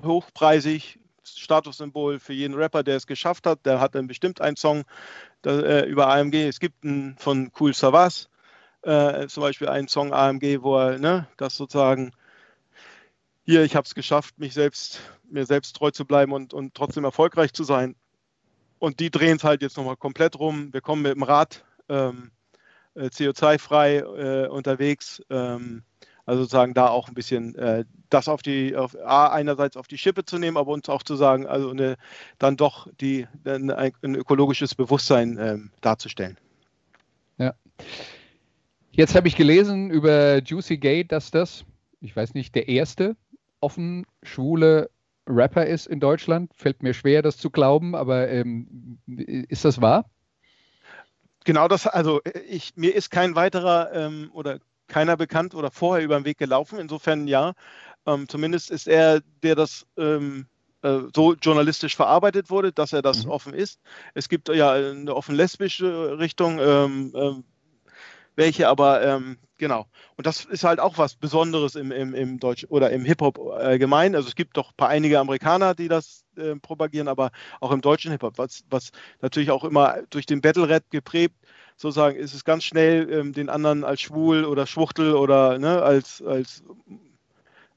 hochpreisig, 0.00 1.00
Statussymbol 1.38 2.18
für 2.18 2.32
jeden 2.32 2.54
Rapper, 2.54 2.82
der 2.82 2.96
es 2.96 3.06
geschafft 3.06 3.46
hat. 3.46 3.64
Der 3.66 3.80
hat 3.80 3.94
dann 3.94 4.06
bestimmt 4.06 4.40
einen 4.40 4.56
Song 4.56 4.84
da, 5.42 5.60
äh, 5.60 5.86
über 5.86 6.08
AMG. 6.08 6.48
Es 6.48 6.60
gibt 6.60 6.84
einen 6.84 7.16
von 7.18 7.50
Cool 7.58 7.74
Savas, 7.74 8.28
äh, 8.82 9.26
zum 9.28 9.42
Beispiel 9.42 9.68
einen 9.68 9.88
Song 9.88 10.12
AMG, 10.12 10.62
wo 10.62 10.78
er 10.78 10.98
ne, 10.98 11.26
das 11.36 11.56
sozusagen 11.56 12.12
hier, 13.44 13.64
ich 13.64 13.74
habe 13.74 13.84
es 13.84 13.94
geschafft, 13.94 14.38
mich 14.38 14.54
selbst, 14.54 15.00
mir 15.28 15.44
selbst 15.46 15.74
treu 15.74 15.90
zu 15.90 16.04
bleiben 16.04 16.32
und, 16.32 16.54
und 16.54 16.74
trotzdem 16.74 17.04
erfolgreich 17.04 17.52
zu 17.52 17.64
sein. 17.64 17.96
Und 18.78 19.00
die 19.00 19.10
drehen 19.10 19.36
es 19.36 19.44
halt 19.44 19.62
jetzt 19.62 19.76
nochmal 19.76 19.96
komplett 19.96 20.38
rum. 20.38 20.72
Wir 20.72 20.80
kommen 20.80 21.02
mit 21.02 21.14
dem 21.14 21.22
Rad 21.22 21.64
ähm, 21.88 22.30
äh, 22.94 23.06
CO2-frei 23.06 23.96
äh, 23.96 24.48
unterwegs. 24.48 25.22
Ähm, 25.30 25.82
Also 26.26 26.42
sozusagen 26.42 26.74
da 26.74 26.88
auch 26.88 27.08
ein 27.08 27.14
bisschen 27.14 27.54
äh, 27.56 27.84
das 28.08 28.28
auf 28.28 28.42
die, 28.42 28.76
auf, 28.76 28.96
A, 29.04 29.28
einerseits 29.28 29.76
auf 29.76 29.86
die 29.86 29.98
Schippe 29.98 30.24
zu 30.24 30.38
nehmen, 30.38 30.56
aber 30.56 30.72
uns 30.72 30.88
auch 30.88 31.02
zu 31.02 31.16
sagen, 31.16 31.46
also 31.46 31.70
eine, 31.70 31.96
dann 32.38 32.56
doch 32.56 32.88
die, 33.00 33.26
ein, 33.44 33.70
ein 33.70 34.14
ökologisches 34.14 34.74
Bewusstsein 34.74 35.38
ähm, 35.40 35.70
darzustellen. 35.80 36.36
Ja. 37.38 37.54
Jetzt 38.92 39.14
habe 39.14 39.28
ich 39.28 39.36
gelesen 39.36 39.90
über 39.90 40.42
Juicy 40.42 40.76
Gate, 40.76 41.12
dass 41.12 41.30
das, 41.30 41.64
ich 42.00 42.14
weiß 42.14 42.34
nicht, 42.34 42.54
der 42.54 42.68
erste 42.68 43.16
offen 43.60 44.06
schwule 44.22 44.90
Rapper 45.26 45.66
ist 45.66 45.86
in 45.86 46.00
Deutschland. 46.00 46.52
Fällt 46.54 46.82
mir 46.82 46.94
schwer, 46.94 47.22
das 47.22 47.36
zu 47.36 47.50
glauben, 47.50 47.94
aber 47.94 48.28
ähm, 48.28 48.98
ist 49.06 49.64
das 49.64 49.80
wahr? 49.80 50.10
Genau 51.44 51.68
das, 51.68 51.86
also 51.86 52.20
ich, 52.48 52.76
mir 52.76 52.94
ist 52.94 53.10
kein 53.10 53.34
weiterer 53.34 53.92
ähm, 53.92 54.30
oder 54.34 54.58
keiner 54.90 55.16
bekannt 55.16 55.54
oder 55.54 55.70
vorher 55.70 56.04
über 56.04 56.18
den 56.18 56.26
Weg 56.26 56.36
gelaufen. 56.36 56.78
Insofern 56.78 57.26
ja. 57.26 57.54
Ähm, 58.06 58.28
zumindest 58.28 58.70
ist 58.70 58.88
er, 58.88 59.20
der 59.42 59.54
das 59.54 59.86
ähm, 59.96 60.46
äh, 60.82 61.00
so 61.14 61.34
journalistisch 61.34 61.96
verarbeitet 61.96 62.50
wurde, 62.50 62.72
dass 62.72 62.92
er 62.92 63.02
das 63.02 63.24
mhm. 63.24 63.30
offen 63.30 63.54
ist. 63.54 63.80
Es 64.14 64.28
gibt 64.28 64.48
ja 64.48 64.72
eine 64.72 65.14
offen 65.14 65.34
lesbische 65.34 66.18
Richtung, 66.18 66.58
ähm, 66.58 67.12
ähm, 67.14 67.44
welche 68.36 68.68
aber 68.68 69.02
ähm, 69.02 69.38
genau. 69.58 69.86
Und 70.16 70.26
das 70.26 70.46
ist 70.46 70.64
halt 70.64 70.80
auch 70.80 70.96
was 70.96 71.16
Besonderes 71.16 71.74
im, 71.74 71.92
im, 71.92 72.14
im 72.14 72.38
Deutsch 72.38 72.66
oder 72.70 72.90
im 72.90 73.04
Hip-Hop 73.04 73.38
allgemein. 73.38 74.14
Also 74.14 74.28
es 74.28 74.34
gibt 74.34 74.56
doch 74.56 74.70
ein 74.70 74.76
paar 74.76 74.88
einige 74.88 75.20
Amerikaner, 75.20 75.74
die 75.74 75.88
das 75.88 76.24
äh, 76.36 76.56
propagieren, 76.56 77.08
aber 77.08 77.30
auch 77.60 77.72
im 77.72 77.82
deutschen 77.82 78.10
Hip-Hop, 78.12 78.38
was, 78.38 78.64
was 78.70 78.90
natürlich 79.20 79.50
auch 79.50 79.64
immer 79.64 79.98
durch 80.08 80.24
den 80.24 80.40
Battle-Rap 80.40 80.84
geprägt 80.90 81.34
sozusagen 81.80 82.16
ist 82.18 82.34
es 82.34 82.44
ganz 82.44 82.64
schnell, 82.64 83.10
ähm, 83.10 83.32
den 83.32 83.48
anderen 83.48 83.84
als 83.84 84.02
schwul 84.02 84.44
oder 84.44 84.66
Schwuchtel 84.66 85.14
oder 85.14 85.58
ne, 85.58 85.82
als, 85.82 86.20
als 86.20 86.62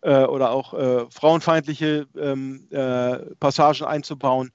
äh, 0.01 0.25
oder 0.25 0.51
auch 0.51 0.73
äh, 0.73 1.05
frauenfeindliche 1.09 2.07
ähm, 2.17 2.67
äh, 2.69 3.17
Passagen 3.39 3.85
einzubauen. 3.85 4.51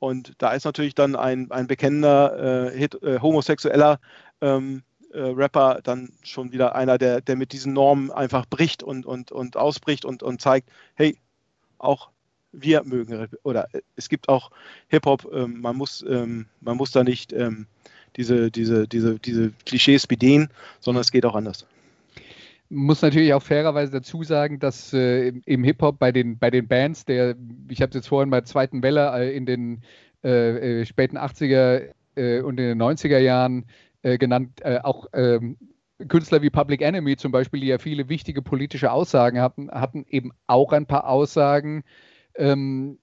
Und 0.00 0.32
da 0.38 0.52
ist 0.52 0.64
natürlich 0.64 0.96
dann 0.96 1.14
ein, 1.14 1.50
ein 1.52 1.68
bekennender 1.68 2.72
äh, 2.72 2.84
äh, 2.84 3.20
homosexueller 3.20 4.00
ähm, 4.40 4.82
äh, 5.12 5.20
Rapper 5.20 5.80
dann 5.82 6.12
schon 6.24 6.50
wieder 6.50 6.74
einer, 6.74 6.98
der, 6.98 7.20
der 7.20 7.36
mit 7.36 7.52
diesen 7.52 7.74
Normen 7.74 8.10
einfach 8.10 8.46
bricht 8.46 8.82
und, 8.82 9.06
und, 9.06 9.30
und 9.30 9.56
ausbricht 9.56 10.04
und, 10.04 10.24
und 10.24 10.40
zeigt, 10.40 10.70
hey, 10.94 11.16
auch 11.78 12.10
wir 12.50 12.82
mögen 12.82 13.28
oder 13.44 13.68
es 13.94 14.08
gibt 14.08 14.28
auch 14.28 14.50
Hip-Hop, 14.88 15.30
ähm, 15.32 15.60
man, 15.60 15.76
muss, 15.76 16.04
ähm, 16.08 16.46
man 16.60 16.76
muss 16.76 16.90
da 16.90 17.04
nicht 17.04 17.32
ähm, 17.32 17.68
diese, 18.16 18.50
diese, 18.50 18.88
diese, 18.88 19.18
diese 19.18 19.52
Klischees 19.64 20.06
bedienen, 20.06 20.48
sondern 20.80 21.02
es 21.02 21.10
geht 21.10 21.24
auch 21.24 21.34
anders. 21.34 21.66
Muss 22.70 23.00
natürlich 23.00 23.32
auch 23.32 23.42
fairerweise 23.42 23.92
dazu 23.92 24.22
sagen, 24.24 24.58
dass 24.58 24.92
äh, 24.92 25.28
im 25.46 25.64
Hip-Hop 25.64 25.98
bei 25.98 26.12
den, 26.12 26.38
bei 26.38 26.50
den 26.50 26.68
Bands, 26.68 27.06
der, 27.06 27.34
ich 27.68 27.80
habe 27.80 27.90
es 27.90 27.94
jetzt 27.94 28.08
vorhin 28.08 28.30
bei 28.30 28.40
der 28.40 28.44
zweiten 28.44 28.82
Welle 28.82 29.10
äh, 29.14 29.34
in 29.34 29.46
den 29.46 29.82
äh, 30.22 30.80
äh 30.80 30.86
späten 30.86 31.16
80er 31.16 31.94
äh, 32.16 32.40
und 32.40 32.60
in 32.60 32.78
den 32.78 32.82
90er 32.82 33.18
Jahren 33.18 33.66
genannt, 34.00 34.64
auch 34.64 35.06
ähm, 35.12 35.56
Künstler 36.06 36.40
wie 36.40 36.50
Public 36.50 36.82
Enemy 36.82 37.16
zum 37.16 37.32
Beispiel, 37.32 37.60
die 37.60 37.66
ja 37.66 37.78
viele 37.78 38.08
wichtige 38.08 38.42
politische 38.42 38.92
Aussagen 38.92 39.40
hatten, 39.40 39.70
hatten 39.70 40.06
eben 40.08 40.30
auch 40.46 40.72
ein 40.72 40.86
paar 40.86 41.08
Aussagen, 41.08 41.82
ähm, 42.36 42.98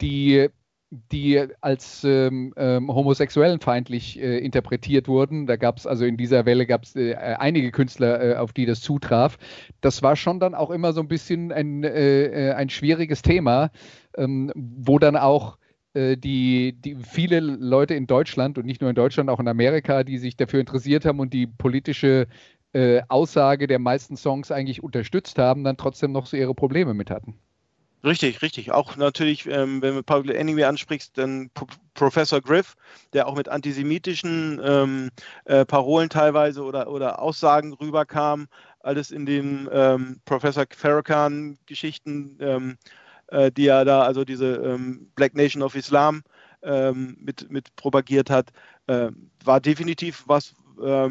die 0.00 0.48
die 0.90 1.46
als 1.60 2.02
ähm, 2.02 2.52
ähm, 2.56 2.92
homosexuellenfeindlich 2.92 4.20
äh, 4.20 4.38
interpretiert 4.38 5.06
wurden. 5.06 5.46
Da 5.46 5.56
gab 5.56 5.78
es 5.78 5.86
also 5.86 6.04
in 6.04 6.16
dieser 6.16 6.46
Welle 6.46 6.66
gab 6.66 6.82
es 6.82 6.96
äh, 6.96 7.14
einige 7.14 7.70
Künstler, 7.70 8.20
äh, 8.20 8.36
auf 8.36 8.52
die 8.52 8.66
das 8.66 8.80
zutraf. 8.80 9.38
Das 9.80 10.02
war 10.02 10.16
schon 10.16 10.40
dann 10.40 10.54
auch 10.54 10.70
immer 10.70 10.92
so 10.92 11.00
ein 11.00 11.06
bisschen 11.06 11.52
ein, 11.52 11.84
äh, 11.84 12.48
äh, 12.48 12.52
ein 12.54 12.70
schwieriges 12.70 13.22
Thema, 13.22 13.70
ähm, 14.16 14.50
wo 14.56 14.98
dann 14.98 15.16
auch 15.16 15.58
äh, 15.94 16.16
die, 16.16 16.72
die 16.72 16.96
viele 16.96 17.38
Leute 17.38 17.94
in 17.94 18.08
Deutschland 18.08 18.58
und 18.58 18.66
nicht 18.66 18.80
nur 18.80 18.90
in 18.90 18.96
Deutschland, 18.96 19.30
auch 19.30 19.40
in 19.40 19.48
Amerika, 19.48 20.02
die 20.02 20.18
sich 20.18 20.36
dafür 20.36 20.58
interessiert 20.58 21.04
haben 21.04 21.20
und 21.20 21.32
die 21.32 21.46
politische 21.46 22.26
Aussage 23.08 23.66
der 23.66 23.80
meisten 23.80 24.16
Songs 24.16 24.52
eigentlich 24.52 24.80
unterstützt 24.80 25.40
haben, 25.40 25.64
dann 25.64 25.76
trotzdem 25.76 26.12
noch 26.12 26.26
so 26.26 26.36
ihre 26.36 26.54
Probleme 26.54 26.94
mit 26.94 27.10
hatten. 27.10 27.34
Richtig, 28.02 28.40
richtig. 28.40 28.72
Auch 28.72 28.96
natürlich, 28.96 29.46
ähm, 29.46 29.82
wenn 29.82 29.94
du 29.94 30.02
Public 30.02 30.34
Enemy 30.36 30.64
ansprichst, 30.64 31.18
dann 31.18 31.50
P 31.50 31.66
Professor 31.92 32.40
Griff, 32.40 32.74
der 33.12 33.26
auch 33.28 33.36
mit 33.36 33.48
antisemitischen 33.48 34.58
ähm, 34.64 35.10
äh, 35.44 35.66
Parolen 35.66 36.08
teilweise 36.08 36.62
oder, 36.64 36.88
oder 36.90 37.20
Aussagen 37.20 37.74
rüberkam, 37.74 38.46
alles 38.80 39.10
in 39.10 39.26
den 39.26 39.68
ähm, 39.70 40.20
Professor 40.24 40.64
Farrakhan-Geschichten, 40.74 42.38
ähm, 42.40 42.78
äh, 43.26 43.50
die 43.52 43.66
er 43.66 43.84
da, 43.84 44.02
also 44.02 44.24
diese 44.24 44.54
ähm, 44.56 45.10
Black 45.14 45.34
Nation 45.34 45.62
of 45.62 45.74
Islam 45.74 46.22
ähm, 46.62 47.18
mit, 47.20 47.50
mit 47.50 47.74
propagiert 47.76 48.30
hat, 48.30 48.50
äh, 48.86 49.10
war 49.44 49.60
definitiv 49.60 50.24
was, 50.26 50.54
äh, 50.82 51.08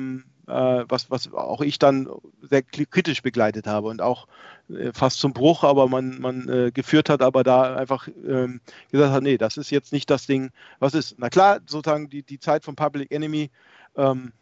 was, 0.49 1.11
was 1.11 1.31
auch 1.33 1.61
ich 1.61 1.79
dann 1.79 2.09
sehr 2.41 2.63
kritisch 2.63 3.21
begleitet 3.21 3.67
habe 3.67 3.87
und 3.87 4.01
auch 4.01 4.27
äh, 4.69 4.91
fast 4.93 5.19
zum 5.19 5.33
Bruch, 5.33 5.63
aber 5.63 5.87
man, 5.87 6.19
man 6.19 6.49
äh, 6.49 6.71
geführt 6.71 7.09
hat, 7.09 7.21
aber 7.21 7.43
da 7.43 7.75
einfach 7.75 8.07
ähm, 8.27 8.61
gesagt 8.91 9.13
hat, 9.13 9.23
nee, 9.23 9.37
das 9.37 9.57
ist 9.57 9.69
jetzt 9.69 9.93
nicht 9.93 10.09
das 10.09 10.25
Ding, 10.25 10.51
was 10.79 10.93
ist. 10.93 11.15
Na 11.17 11.29
klar, 11.29 11.59
sozusagen 11.65 12.09
die, 12.09 12.23
die 12.23 12.39
Zeit 12.39 12.63
von 12.63 12.75
Public 12.75 13.11
Enemy, 13.11 13.49
ähm, 13.95 14.33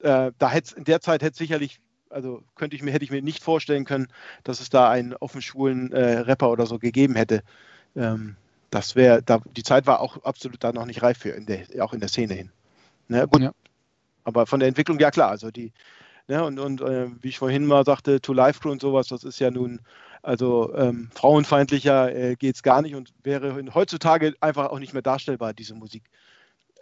äh, 0.00 0.32
da 0.38 0.50
hätte 0.50 0.76
in 0.76 0.84
der 0.84 1.00
Zeit 1.00 1.22
hätte 1.22 1.36
sicherlich, 1.36 1.80
also 2.08 2.42
könnte 2.54 2.76
ich 2.76 2.82
mir, 2.82 2.92
hätte 2.92 3.04
ich 3.04 3.10
mir 3.10 3.22
nicht 3.22 3.42
vorstellen 3.42 3.84
können, 3.84 4.08
dass 4.44 4.60
es 4.60 4.70
da 4.70 4.90
einen 4.90 5.14
offen 5.14 5.42
schwulen 5.42 5.92
äh, 5.92 6.20
Rapper 6.20 6.50
oder 6.50 6.66
so 6.66 6.78
gegeben 6.78 7.16
hätte. 7.16 7.42
Ähm, 7.96 8.36
das 8.70 8.94
wäre, 8.94 9.22
da, 9.22 9.40
die 9.56 9.62
Zeit 9.62 9.86
war 9.86 10.00
auch 10.00 10.22
absolut 10.24 10.62
da 10.62 10.72
noch 10.72 10.86
nicht 10.86 11.02
reif 11.02 11.18
für, 11.18 11.30
in 11.30 11.46
der, 11.46 11.66
auch 11.80 11.92
in 11.92 12.00
der 12.00 12.08
Szene 12.08 12.34
hin. 12.34 12.50
Na, 13.08 13.24
gut, 13.24 13.42
ja. 13.42 13.52
Aber 14.24 14.46
von 14.46 14.60
der 14.60 14.68
Entwicklung, 14.68 14.98
ja 14.98 15.10
klar, 15.10 15.30
also 15.30 15.50
die, 15.50 15.72
ne, 16.28 16.44
und, 16.44 16.58
und 16.58 16.80
äh, 16.80 17.08
wie 17.20 17.28
ich 17.28 17.38
vorhin 17.38 17.66
mal 17.66 17.84
sagte, 17.84 18.20
To 18.20 18.32
Life 18.32 18.60
Crew 18.60 18.70
und 18.70 18.80
sowas, 18.80 19.08
das 19.08 19.24
ist 19.24 19.40
ja 19.40 19.50
nun, 19.50 19.80
also 20.22 20.74
ähm, 20.74 21.10
frauenfeindlicher 21.14 22.14
äh, 22.14 22.36
geht 22.36 22.56
es 22.56 22.62
gar 22.62 22.82
nicht 22.82 22.94
und 22.94 23.12
wäre 23.22 23.62
heutzutage 23.74 24.34
einfach 24.40 24.70
auch 24.70 24.78
nicht 24.78 24.92
mehr 24.92 25.02
darstellbar, 25.02 25.54
diese 25.54 25.74
Musik 25.74 26.04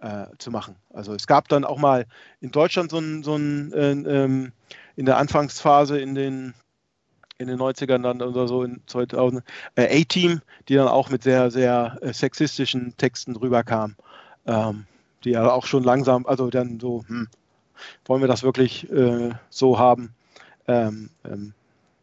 äh, 0.00 0.26
zu 0.38 0.50
machen. 0.50 0.76
Also 0.90 1.14
es 1.14 1.26
gab 1.26 1.48
dann 1.48 1.64
auch 1.64 1.78
mal 1.78 2.06
in 2.40 2.50
Deutschland 2.50 2.90
so 2.90 2.98
ein, 2.98 3.22
so 3.22 3.36
ein 3.36 3.72
äh, 3.72 3.90
ähm, 3.90 4.52
in 4.96 5.06
der 5.06 5.18
Anfangsphase 5.18 6.00
in 6.00 6.14
den 6.14 6.54
in 7.38 7.46
den 7.46 7.58
90ern 7.58 8.02
dann 8.02 8.20
oder 8.20 8.48
so 8.48 8.64
in 8.64 8.82
2000 8.86 9.44
äh, 9.76 10.00
A-Team, 10.00 10.40
die 10.68 10.74
dann 10.74 10.88
auch 10.88 11.08
mit 11.08 11.22
sehr, 11.22 11.52
sehr 11.52 11.96
äh, 12.00 12.12
sexistischen 12.12 12.96
Texten 12.96 13.36
rüberkam. 13.36 13.94
Ähm, 14.44 14.86
die 15.24 15.30
ja 15.30 15.50
auch 15.50 15.66
schon 15.66 15.84
langsam, 15.84 16.26
also 16.26 16.50
dann 16.50 16.80
so, 16.80 17.04
hm, 17.06 17.28
wollen 18.04 18.20
wir 18.20 18.28
das 18.28 18.42
wirklich 18.42 18.90
äh, 18.90 19.30
so 19.50 19.78
haben, 19.78 20.14
ähm, 20.66 21.10
ähm, 21.24 21.54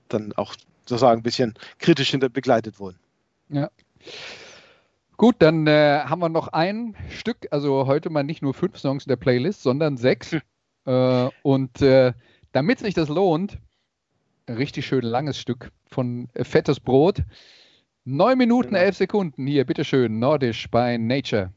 dann 0.09 0.33
auch 0.33 0.55
sozusagen 0.85 1.21
ein 1.21 1.23
bisschen 1.23 1.55
kritisch 1.79 2.11
hinter 2.11 2.29
begleitet 2.29 2.79
wurden. 2.79 2.97
Ja. 3.49 3.69
Gut, 5.17 5.35
dann 5.39 5.65
äh, 5.67 6.01
haben 6.05 6.19
wir 6.19 6.29
noch 6.29 6.49
ein 6.49 6.95
Stück, 7.09 7.47
also 7.51 7.87
heute 7.87 8.09
mal 8.09 8.23
nicht 8.23 8.41
nur 8.41 8.53
fünf 8.53 8.77
Songs 8.77 9.05
in 9.05 9.09
der 9.09 9.15
Playlist, 9.15 9.63
sondern 9.63 9.97
sechs. 9.97 10.31
Hm. 10.31 10.41
Äh, 10.85 11.29
und 11.41 11.81
äh, 11.81 12.13
damit 12.51 12.79
sich 12.79 12.93
das 12.93 13.09
lohnt, 13.09 13.57
ein 14.47 14.57
richtig 14.57 14.85
schön 14.85 15.03
langes 15.03 15.39
Stück 15.39 15.71
von 15.85 16.29
äh, 16.33 16.43
Fettes 16.43 16.79
Brot. 16.79 17.23
Neun 18.03 18.37
Minuten, 18.37 18.69
genau. 18.69 18.81
elf 18.81 18.97
Sekunden. 18.97 19.47
Hier, 19.47 19.65
bitteschön, 19.65 20.19
Nordisch 20.19 20.69
bei 20.69 20.97
Nature. 20.97 21.51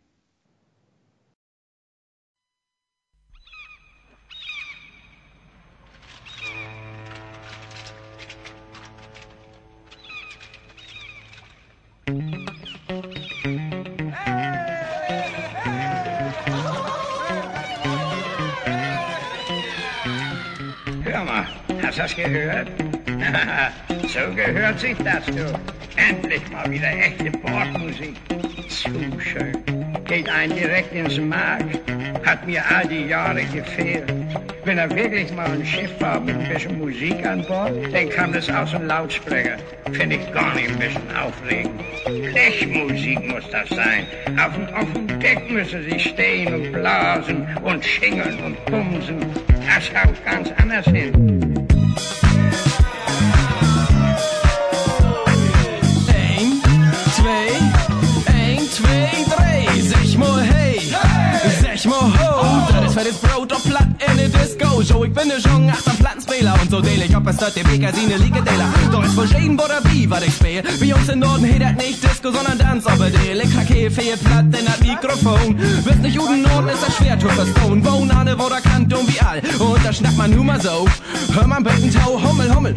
Hast 21.89 21.97
du 21.97 22.03
das 22.03 22.17
gehört? 22.17 22.69
so 24.09 24.35
gehört 24.35 24.79
sich 24.79 24.97
das, 24.99 25.27
du. 25.27 25.53
Endlich 25.97 26.43
mal 26.51 26.71
wieder 26.71 26.91
echte 26.91 27.31
Bordmusik. 27.31 28.15
Zu 28.69 28.91
schön. 29.19 29.57
Geht 30.05 30.29
einen 30.29 30.55
direkt 30.55 30.93
ins 30.93 31.19
Mark. 31.19 31.65
Hat 32.25 32.47
mir 32.47 32.63
all 32.71 32.87
die 32.87 33.07
Jahre 33.07 33.43
gefehlt. 33.45 34.05
Wenn 34.69 34.77
er 34.77 34.95
wirklich 34.95 35.33
mal 35.33 35.51
ein 35.51 35.65
Schiff 35.65 35.99
war 35.99 36.21
mit 36.21 36.37
ein 36.37 36.47
bisschen 36.47 36.79
Musik 36.79 37.25
an 37.25 37.43
Bord, 37.47 37.73
dann 37.91 38.11
kam 38.11 38.35
das 38.35 38.51
aus 38.51 38.71
dem 38.73 38.87
Lautsprecher. 38.87 39.57
Finde 39.93 40.17
ich 40.17 40.33
gar 40.35 40.55
nicht 40.55 40.69
ein 40.69 40.79
bisschen 40.79 41.17
aufregend. 41.17 41.81
Blechmusik 42.05 43.19
muss 43.33 43.45
das 43.51 43.67
sein. 43.71 44.07
Auf 44.39 44.53
dem 44.53 44.69
offenen 44.75 45.21
Deck 45.21 45.51
müssen 45.51 45.85
sie 45.91 45.99
stehen 45.99 46.53
und 46.53 46.71
blasen 46.71 47.49
und 47.65 47.83
schingeln 47.83 48.39
und 48.45 48.63
bumsen. 48.67 49.21
Das 49.67 49.91
haut 50.05 50.23
ganz 50.27 50.53
anders 50.59 50.85
hin. 50.85 51.38
Noch 63.59 63.71
platt 63.71 63.89
in 64.07 64.17
der 64.17 64.29
Disco. 64.29 64.83
Show, 64.83 65.05
ich 65.05 65.13
bin 65.13 65.31
schon 65.41 65.71
achter 65.71 65.91
Plattenspieler 66.39 66.55
und 66.61 66.71
so 66.71 66.81
deal 66.81 67.03
ich, 67.03 67.17
ob 67.17 67.27
es 67.27 67.37
dort 67.37 67.55
die 67.57 67.81
Kasine 67.81 68.17
liege 68.17 68.43
Dealer. 68.43 68.73
Doch 68.93 69.05
es 69.05 69.13
verschieden 69.13 69.59
oder 69.59 69.81
wie, 69.85 70.09
was 70.09 70.23
ich 70.23 70.35
spiel. 70.35 70.63
Wie 70.79 70.93
uns 70.93 71.09
in 71.09 71.19
Norden 71.21 71.45
hedert 71.45 71.77
nicht 71.77 72.03
Disco, 72.03 72.31
sondern 72.31 72.59
Dance, 72.59 72.89
aber 72.89 73.11
die 73.11 73.31
Elektrake 73.31 73.91
fehlt 73.91 74.23
platt 74.25 74.45
in 74.47 74.65
das 74.65 74.81
Mikrofon. 74.81 75.57
Bist 75.85 75.99
nicht 76.01 76.15
Juden 76.15 76.43
Norden, 76.43 76.69
ist 76.69 76.83
das 76.83 76.97
schwer 76.97 77.19
verstehen. 77.19 77.85
Wohn 77.85 78.11
an 78.11 78.29
wo 78.39 78.49
da 78.49 78.61
kann 78.61 78.89
dumm 78.89 79.07
wie 79.09 79.21
all. 79.21 79.41
Und 79.59 79.85
da 79.85 79.93
schnackt 79.93 80.17
man 80.17 80.31
nur 80.31 80.45
mal 80.45 80.61
so. 80.61 80.87
Hör 81.33 81.47
man 81.47 81.63
Becken 81.63 81.93
Tau, 81.93 82.21
Hummel, 82.23 82.55
Hummel. 82.55 82.75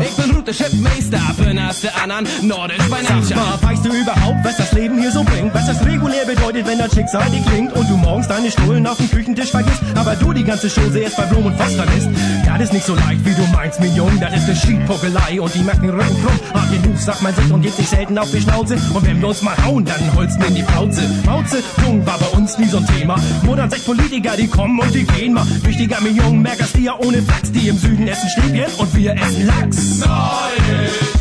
Ich 0.00 0.14
bin 0.16 0.34
Route 0.34 0.54
Shipmeister, 0.54 1.20
bin 1.38 1.58
als 1.58 1.80
der 1.80 2.02
anderen 2.02 2.26
Nordisch 2.42 2.78
bei 2.90 2.98
weißt 2.98 3.84
du 3.84 3.92
überhaupt, 3.92 4.44
was 4.44 4.56
das 4.56 4.72
Leben 4.72 4.98
hier 4.98 5.10
so 5.10 5.24
bringt? 5.24 5.54
Was 5.54 5.66
das 5.66 5.84
regulär 5.84 6.24
bedeutet, 6.26 6.66
wenn 6.66 6.78
das 6.78 6.94
Schicksal 6.94 7.28
dir 7.30 7.42
klingt 7.42 7.72
und 7.72 7.88
du 7.88 7.96
morgens 7.96 8.28
deine 8.28 8.50
Stullen 8.50 8.86
auf 8.86 8.96
dem 8.96 9.10
Küchentisch 9.10 9.50
vergisst, 9.50 9.82
aber 9.94 10.14
du 10.16 10.32
die 10.32 10.44
ganze 10.44 10.68
Chose 10.68 10.98
erst 10.98 11.16
bei 11.16 11.24
Blum 11.24 11.46
und 11.46 11.56
Foster 11.56 11.84
isst? 11.96 12.08
Das 12.44 12.60
ist 12.60 12.72
nicht 12.72 12.86
so 12.86 12.97
leicht, 13.00 13.24
wie 13.24 13.34
du 13.34 13.46
meinst, 13.52 13.80
mein 13.80 13.94
Jung, 13.94 14.10
das 14.20 14.34
ist 14.34 14.44
eine 14.44 14.56
Schiedpuckelei 14.56 15.40
und 15.40 15.54
die 15.54 15.62
macht 15.62 15.82
den 15.82 15.90
Rücken 15.90 16.24
krumm. 16.24 16.38
Hart 16.54 16.70
genug, 16.70 16.98
sagt 16.98 17.22
man 17.22 17.34
sich 17.34 17.52
und 17.52 17.62
geht 17.62 17.74
sich 17.74 17.88
selten 17.88 18.18
auf 18.18 18.30
die 18.30 18.40
Schnauze 18.40 18.74
und 18.94 19.06
wenn 19.06 19.20
wir 19.20 19.28
uns 19.28 19.42
mal 19.42 19.56
hauen, 19.64 19.84
dann 19.84 20.14
holzen 20.14 20.42
in 20.42 20.54
die 20.54 20.62
Pauze. 20.62 21.02
Mauze, 21.24 21.62
Jung 21.84 22.04
war 22.06 22.18
bei 22.18 22.26
uns 22.38 22.58
nie 22.58 22.68
so 22.68 22.78
ein 22.78 22.86
Thema. 22.86 23.16
Modern 23.42 23.70
sechs 23.70 23.84
Politiker, 23.84 24.36
die 24.36 24.48
kommen 24.48 24.78
und 24.78 24.94
die 24.94 25.04
gehen 25.04 25.34
mal. 25.34 25.46
Wichtiger 25.62 26.00
mir 26.00 26.10
Jungen, 26.10 26.42
merkst 26.42 26.76
du 26.76 26.80
ja 26.80 26.94
ohne 26.98 27.22
Flachs, 27.22 27.52
die 27.52 27.68
im 27.68 27.78
Süden 27.78 28.08
essen 28.08 28.28
Stäbchen 28.30 28.72
und 28.78 28.94
wir 28.94 29.14
essen 29.14 29.46
Lachs. 29.46 29.98
Nordisch. 29.98 31.18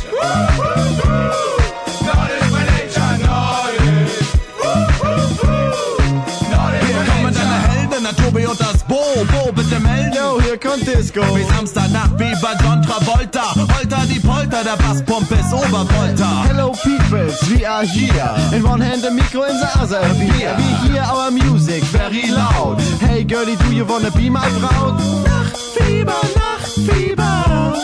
Disco. 10.97 11.21
Wie 11.35 11.43
Samstagnacht, 11.43 12.17
wie 12.17 12.33
bei 12.41 12.53
John 12.63 12.81
Travolta. 12.81 13.53
Holter 13.55 14.01
die 14.09 14.19
Polter, 14.19 14.63
der 14.63 14.77
Basspump 14.77 15.29
ist 15.31 15.53
Obervolta. 15.53 16.45
Hello 16.49 16.71
peoples, 16.71 17.39
we 17.51 17.67
are 17.67 17.85
here. 17.85 18.35
In 18.51 18.65
one 18.65 18.81
hand 18.81 19.03
the 19.03 19.11
micro, 19.11 19.43
in 19.43 19.59
the 19.59 19.79
other 19.79 19.99
a 19.99 20.13
beer. 20.15 20.55
We 20.57 20.89
hear 20.89 21.03
our 21.03 21.29
music 21.29 21.83
very 21.91 22.31
loud. 22.31 22.81
Hey 22.99 23.23
girlie, 23.23 23.55
do 23.57 23.71
you 23.71 23.85
wanna 23.85 24.09
be 24.09 24.27
my 24.29 24.49
Braut? 24.59 24.99
Nachtfieber, 25.23 26.19
Nachtfieber. 26.35 27.75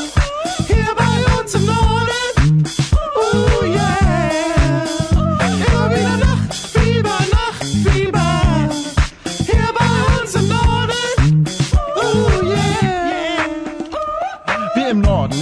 Hier 0.68 0.96
bei 0.98 1.40
uns 1.40 1.54
im 1.54 1.66
Norden. 1.68 2.03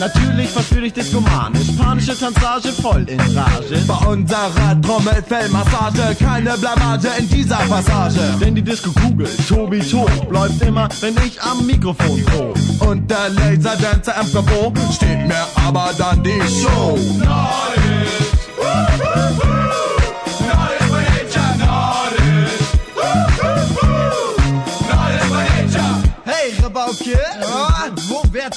Natürlich 0.01 0.49
verführlich 0.49 0.93
diskomanisch. 0.93 1.67
Panische 1.77 2.17
Tanzage 2.17 2.69
voll 2.69 3.05
in 3.07 3.19
Rage. 3.37 3.77
Bei 3.87 4.07
unserer 4.07 4.81
Trommelfellmassage 4.81 6.15
keine 6.19 6.57
Blamage 6.57 7.07
in 7.19 7.29
dieser 7.29 7.57
Passage. 7.57 8.19
Denn 8.41 8.55
die 8.55 8.63
Disco-Kugel, 8.63 9.27
Tobi 9.47 9.79
Tob, 9.79 10.09
läuft 10.31 10.61
immer, 10.63 10.89
wenn 11.01 11.15
ich 11.25 11.39
am 11.41 11.65
Mikrofon 11.67 12.23
prob. 12.25 12.57
Und 12.79 13.11
der 13.11 13.29
Laserdancer 13.29 14.17
am 14.17 14.33
Kapot 14.33 14.73
steht 14.95 15.27
mir 15.27 15.45
aber 15.55 15.91
dann 15.97 16.23
die 16.23 16.41
Show. 16.41 16.97
Nordisch. 17.19 17.80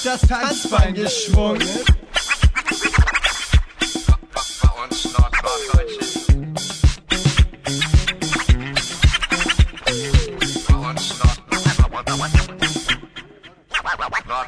Das 0.05 0.21
Tanzbein 0.21 0.93
geschwungen? 0.93 1.67
Bei 4.61 4.69
uns 4.83 5.07
Norddeutschen. 5.11 6.53
Bei 10.67 10.75
uns 10.75 11.13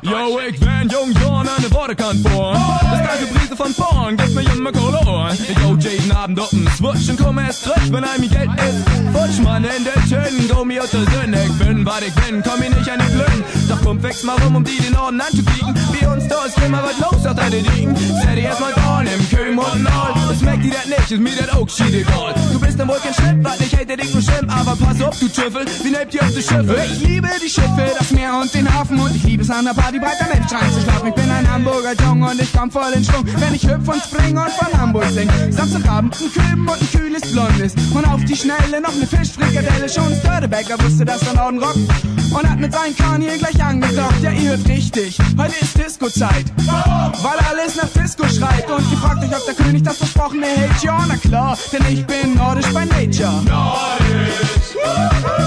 Yo, 0.04 0.40
ich 0.48 0.60
bin 0.60 0.90
jung 0.90 1.12
John 1.22 1.48
an 1.48 1.62
der 1.62 1.72
Wortekant 1.72 2.24
born. 2.24 2.58
Das 2.92 3.02
gleiche 3.02 3.37
Brise 3.48 3.56
von 3.56 3.74
vorn, 3.74 4.18
gibt 4.18 4.34
mir 4.36 4.42
immer 4.54 4.72
Kolon. 4.72 5.32
Ich 5.32 5.56
go 5.56 5.76
jeden 5.80 6.12
Abend 6.12 6.40
auf 6.40 6.50
den 6.50 6.68
Switch 6.76 7.10
und 7.10 7.18
komm 7.18 7.40
erst 7.40 7.64
zurück, 7.64 7.82
wenn 7.92 8.04
einem 8.04 8.30
Geld 8.30 8.50
ist. 8.58 9.14
Futsch, 9.14 9.44
Mann, 9.44 9.64
in 9.64 9.84
der 9.84 10.02
Schönen, 10.08 10.48
go 10.50 10.66
mir 10.66 10.84
aus 10.84 10.92
der 10.92 11.06
Sünde. 11.12 11.40
Ich 11.46 11.54
bin, 11.54 11.86
was 11.86 12.02
ich 12.02 12.14
bin, 12.14 12.44
komm 12.44 12.60
mir 12.60 12.70
nicht 12.70 12.90
an 12.90 13.00
die 13.00 13.14
Glühen. 13.14 13.44
Doch 13.70 13.82
komm, 13.84 14.02
fix 14.02 14.24
mal 14.24 14.38
rum, 14.44 14.56
um 14.56 14.64
die 14.64 14.78
den 14.78 14.94
Norden 14.94 15.22
anzubieten. 15.22 15.74
Wie 15.94 16.06
uns 16.06 16.28
da 16.28 16.46
ist 16.46 16.58
immer 16.60 16.84
was 16.84 17.00
los, 17.00 17.24
sagt 17.24 17.40
deine 17.40 17.62
Diegen. 17.62 17.96
Zähl 17.96 18.38
erstmal 18.38 18.74
Dorn 18.74 19.08
im 19.08 19.30
Köhm 19.30 19.60
und 19.60 19.84
Nord. 19.84 20.18
Das 20.30 20.42
merkt 20.42 20.64
die 20.64 20.70
das 20.70 20.86
nicht, 20.86 21.12
ist 21.12 21.20
mir 21.20 21.36
das 21.38 21.50
auch 21.50 21.70
schiedegal. 21.70 22.34
Du 22.52 22.60
bist 22.60 22.80
im 22.80 22.88
Wolken 22.88 23.14
Schritt, 23.14 23.44
was 23.44 23.60
ich 23.62 23.78
hätte 23.78 23.96
dich 23.98 24.14
nur 24.14 24.24
schlimm, 24.24 24.50
aber 24.50 24.76
pass 24.76 25.02
auf, 25.02 25.20
du 25.20 25.28
Tüffel, 25.28 25.66
wie 25.84 25.92
nehmt 25.92 26.14
ihr 26.14 26.22
auf 26.22 26.34
die 26.34 26.42
Schiffe? 26.42 26.76
Ich 26.86 27.00
liebe 27.00 27.30
die 27.44 27.50
Schiffe, 27.50 27.92
das 27.98 28.12
Meer 28.12 28.38
und 28.42 28.54
den 28.54 28.72
Hafen 28.74 29.00
und 29.00 29.16
ich 29.16 29.24
liebe 29.24 29.44
es 29.44 29.50
an 29.50 29.66
der 29.66 29.74
Party 29.74 30.00
breiter 30.00 30.28
Netzschrein 30.34 30.72
zu 30.74 30.82
schlafen. 30.82 31.08
Ich 31.10 31.16
bin 31.16 31.30
ein 31.30 31.50
Hamburger 31.50 31.94
Junge 32.18 32.32
und 32.32 32.42
ich 32.42 32.52
komm 32.52 32.72
voll 32.72 32.92
in 32.94 33.04
Schwung, 33.04 33.24
wenn 33.26 33.47
ich 33.54 33.68
hüpf 33.68 33.88
und 33.88 34.04
spring 34.04 34.38
und 34.38 34.50
von 34.50 34.80
Hamburg 34.80 35.06
sing. 35.12 35.30
Samstagabend 35.50 36.16
ein 36.20 36.32
Küben 36.32 36.68
und 36.68 36.82
ein 36.82 36.92
kühles 36.92 37.32
Blondes 37.32 37.74
und 37.94 38.08
auf 38.08 38.24
die 38.26 38.36
Schnelle 38.36 38.82
noch 38.82 38.94
eine 38.94 39.08
Fischfrikadelle. 39.08 39.90
Schon 39.90 40.14
Störtebecker 40.20 40.82
wusste, 40.84 41.06
dass 41.06 41.22
der 41.22 41.34
Norden 41.34 41.60
rockt 41.60 41.78
und 41.78 42.50
hat 42.50 42.60
mit 42.60 42.74
seinen 42.74 42.96
Kanye 42.96 43.38
gleich 43.38 43.64
angedockt. 43.64 44.22
Ja, 44.22 44.32
ihr 44.32 44.52
hört 44.52 44.68
richtig, 44.68 45.18
heute 45.38 45.54
ist 45.62 45.78
Disco-Zeit, 45.78 46.46
weil 46.66 47.38
alles 47.50 47.76
nach 47.76 47.90
Disco 47.90 48.28
schreit 48.28 48.70
und 48.70 48.92
ihr 48.92 48.98
fragt 48.98 49.24
euch, 49.24 49.36
ob 49.36 49.46
der 49.46 49.56
König 49.56 49.84
das 49.84 49.98
versprochene 49.98 50.46
hält. 50.46 50.84
Ja, 50.84 51.04
na 51.08 51.18
klar, 51.18 51.58
denn 51.72 51.86
ich 51.92 52.06
bin 52.06 52.36
nordisch 52.36 52.68
by 52.68 52.86
nature. 52.86 53.44
Nordisch 53.46 55.47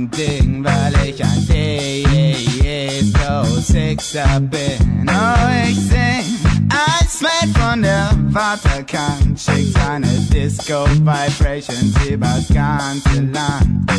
mein 0.00 0.10
Ding, 0.10 0.64
weil 0.64 1.08
ich 1.08 1.22
ein 1.22 1.46
Disco 1.46 3.44
Sixer 3.60 4.40
bin. 4.40 5.06
Oh, 5.06 5.68
ich 5.68 5.76
sing 5.76 6.24
als 6.70 7.20
Mate 7.20 7.58
von 7.58 7.82
der 7.82 8.10
Waterkant, 8.30 9.38
schickt 9.38 9.76
seine 9.76 10.06
Disco 10.32 10.86
Vibrations 10.90 11.94
übers 12.08 12.46
ganze 12.48 13.20
Land. 13.32 13.90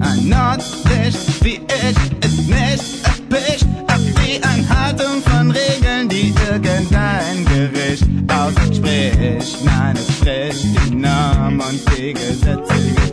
Ein 0.00 0.28
Nordlicht 0.28 1.44
wie 1.44 1.60
ich 1.66 1.96
ist 2.24 2.38
nicht 2.48 2.84
erpicht, 3.04 3.66
ab 3.86 4.00
die 4.24 4.42
Einhaltung 4.42 5.22
von 5.24 5.50
Regeln, 5.50 6.08
die 6.08 6.32
irgendein 6.50 7.44
Gericht 7.46 8.06
ausspricht. 8.28 9.64
Nein, 9.64 9.96
es 9.96 10.16
spricht 10.16 10.64
die 10.86 10.94
Norm 10.94 11.60
und 11.60 11.80
die 11.96 12.12
Gesetze 12.14 13.09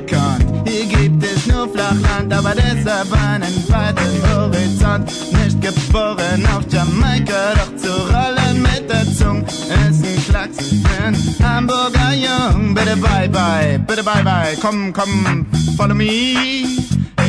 Flachland, 1.74 2.34
aber 2.34 2.53
deshalb 2.55 3.11
einen 3.13 3.70
weiten 3.70 4.22
Horizont. 4.30 5.11
Nicht 5.34 5.61
geboren 5.61 6.45
auf 6.55 6.63
Jamaika, 6.72 7.53
doch 7.55 7.76
zu 7.76 7.91
rollen 7.91 8.61
mit 8.61 8.89
der 8.89 9.05
Zunge 9.13 9.45
ist 9.89 10.05
ein 10.05 10.26
Klacks. 10.30 10.57
Bin 10.70 11.45
Hamburger 11.45 12.13
Jung, 12.13 12.74
bitte 12.74 12.97
bye 12.97 13.30
bye, 13.30 13.80
bitte 13.80 14.03
bye 14.03 14.24
bye, 14.24 14.55
komm, 14.61 14.93
komm, 14.93 15.45
follow 15.76 15.95
me. 15.95 16.65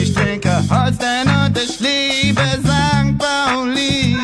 Ich 0.00 0.14
trinke 0.14 0.62
Holstein 0.70 1.26
und 1.26 1.58
ich 1.58 1.80
liebe 1.80 2.42
St. 2.64 3.18
Pauli. 3.18 4.16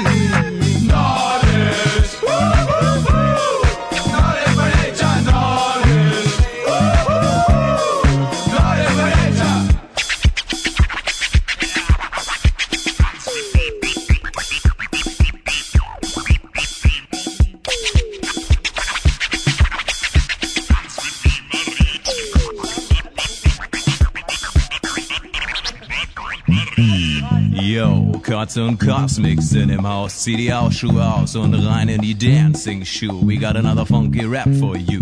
Katze 28.54 28.68
und 28.68 28.78
Cosmic 28.78 29.42
sind 29.42 29.70
im 29.70 29.84
Haus. 29.84 30.18
Zieh 30.18 30.36
die 30.36 30.52
Hausschuhe 30.52 31.02
aus 31.02 31.34
und 31.34 31.54
rein 31.54 31.88
in 31.88 32.00
die 32.00 32.16
Dancing 32.16 32.84
Shoe. 32.84 33.20
We 33.26 33.36
got 33.36 33.56
another 33.56 33.84
funky 33.84 34.24
rap 34.24 34.48
for 34.60 34.76
you. 34.76 35.00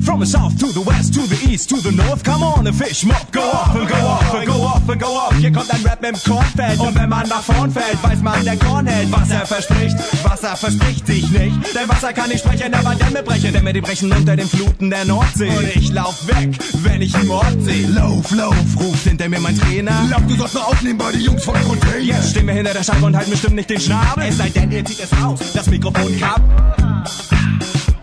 From 0.00 0.20
the 0.20 0.26
south 0.26 0.56
to 0.58 0.68
the 0.68 0.86
west 0.86 1.12
to 1.14 1.22
the 1.22 1.52
east 1.52 1.68
to 1.70 1.76
the 1.76 1.90
north, 1.90 2.22
come 2.22 2.42
on, 2.42 2.64
the 2.64 2.72
fish 2.72 3.04
mob, 3.04 3.32
go 3.32 3.40
off 3.40 3.74
and 3.74 3.88
go 3.88 3.96
off 3.96 4.34
and 4.34 4.46
go 4.46 4.62
off 4.62 4.88
and 4.88 5.00
go 5.00 5.06
off. 5.08 5.34
Hier 5.38 5.50
kommt 5.52 5.74
ein 5.74 5.82
Rap 5.82 6.04
im 6.04 6.14
Kornfeld 6.14 6.78
und 6.78 6.94
wenn 6.94 7.08
man 7.08 7.28
nach 7.28 7.42
vorn 7.42 7.70
fällt, 7.70 8.00
weiß 8.02 8.22
man, 8.22 8.44
der 8.44 8.56
Korn 8.56 8.86
hält. 8.86 9.10
Wasser 9.10 9.44
verspricht, 9.44 9.96
Wasser 10.22 10.56
verspricht 10.56 11.06
sich 11.06 11.28
nicht. 11.30 11.74
Denn 11.74 11.88
Wasser 11.88 12.12
kann 12.12 12.28
nicht 12.28 12.44
sprechen, 12.44 12.72
aber 12.72 12.94
Dämme 12.94 13.24
brechen. 13.24 13.52
Dämme, 13.52 13.72
die 13.72 13.80
brechen 13.80 14.12
unter 14.12 14.36
den 14.36 14.48
Fluten 14.48 14.90
der 14.90 15.04
Nordsee. 15.04 15.50
Und 15.50 15.74
ich 15.74 15.92
lauf 15.92 16.26
weg, 16.28 16.56
wenn 16.84 17.02
ich 17.02 17.14
einen 17.14 17.26
Mord 17.26 17.56
seh. 17.60 17.86
Lauf, 17.86 18.30
lauf, 18.30 18.54
ruft 18.78 19.02
hinter 19.04 19.28
mir 19.28 19.40
mein 19.40 19.58
Trainer. 19.58 20.06
Lauf, 20.10 20.22
du 20.28 20.36
sollst 20.36 20.54
nur 20.54 20.68
aufnehmen 20.68 20.98
bei 20.98 21.10
den 21.10 21.22
Jungs 21.22 21.44
von 21.44 21.54
Container. 21.64 21.98
Jetzt 21.98 22.30
stehen 22.30 22.46
wir 22.46 22.67
hinter 22.68 22.80
der 22.80 22.84
Scheibe 22.84 23.06
und 23.06 23.16
halten 23.16 23.30
bestimmt 23.30 23.56
nicht 23.56 23.70
den 23.70 23.80
Schnabel. 23.80 24.24
Es 24.28 24.36
sei 24.36 24.48
denn, 24.50 24.70
ihr 24.70 24.84
zieht 24.84 25.00
es 25.00 25.12
raus, 25.22 25.40
das 25.54 25.66
Mikrofon 25.68 26.18
kap. 26.18 26.42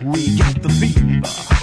We 0.00 0.36
got 0.36 0.62
the 0.62 0.68
fever. 0.68 1.55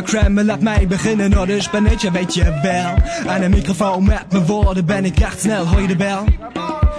MK 0.00 0.06
Crammel 0.06 0.44
laat 0.44 0.60
mij 0.60 0.86
beginnen, 0.86 1.30
nou 1.30 1.46
dus 1.46 1.70
weet 1.70 2.34
je 2.34 2.58
wel. 2.62 3.30
Aan 3.32 3.42
een 3.42 3.50
microfoon 3.50 4.04
met 4.04 4.24
mijn 4.30 4.46
woorden 4.46 4.84
ben 4.84 5.04
ik 5.04 5.20
echt 5.20 5.40
snel, 5.40 5.66
hoor 5.66 5.80
je 5.80 5.86
de 5.86 5.96
bel? 5.96 6.24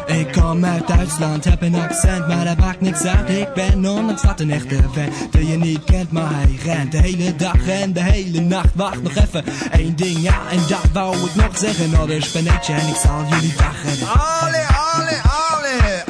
Ik 0.06 0.32
kom 0.32 0.66
uit 0.66 0.88
Duitsland, 0.88 1.44
heb 1.44 1.62
een 1.62 1.76
accent, 1.76 2.28
maar 2.28 2.46
dat 2.46 2.58
maakt 2.58 2.82
niks 2.82 3.04
uit. 3.04 3.30
Ik 3.30 3.54
ben 3.54 3.86
ondanks 3.86 4.22
dat 4.22 4.40
een 4.40 4.52
echte 4.52 4.76
fan, 4.76 5.10
die 5.32 5.48
je 5.48 5.58
niet 5.58 5.84
kent, 5.84 6.12
maar 6.12 6.30
hij 6.32 6.58
rent 6.64 6.92
de 6.92 6.98
hele 6.98 7.36
dag 7.36 7.68
en 7.68 7.94
de 7.94 8.04
hele 8.04 8.40
nacht. 8.40 8.70
Wacht 8.76 9.02
nog 9.02 9.16
even, 9.16 9.44
één 9.72 9.96
ding, 9.96 10.22
ja, 10.22 10.40
en 10.52 10.60
dat 10.68 10.86
wou 10.94 11.16
ik 11.16 11.36
nog 11.36 11.58
zeggen. 11.58 11.90
Nou 11.90 12.08
dus 12.08 12.32
ben 12.32 12.46
ik 12.46 12.68
en 12.68 12.88
ik 12.88 12.96
zal 12.96 13.26
jullie 13.30 13.54
dag. 13.58 14.81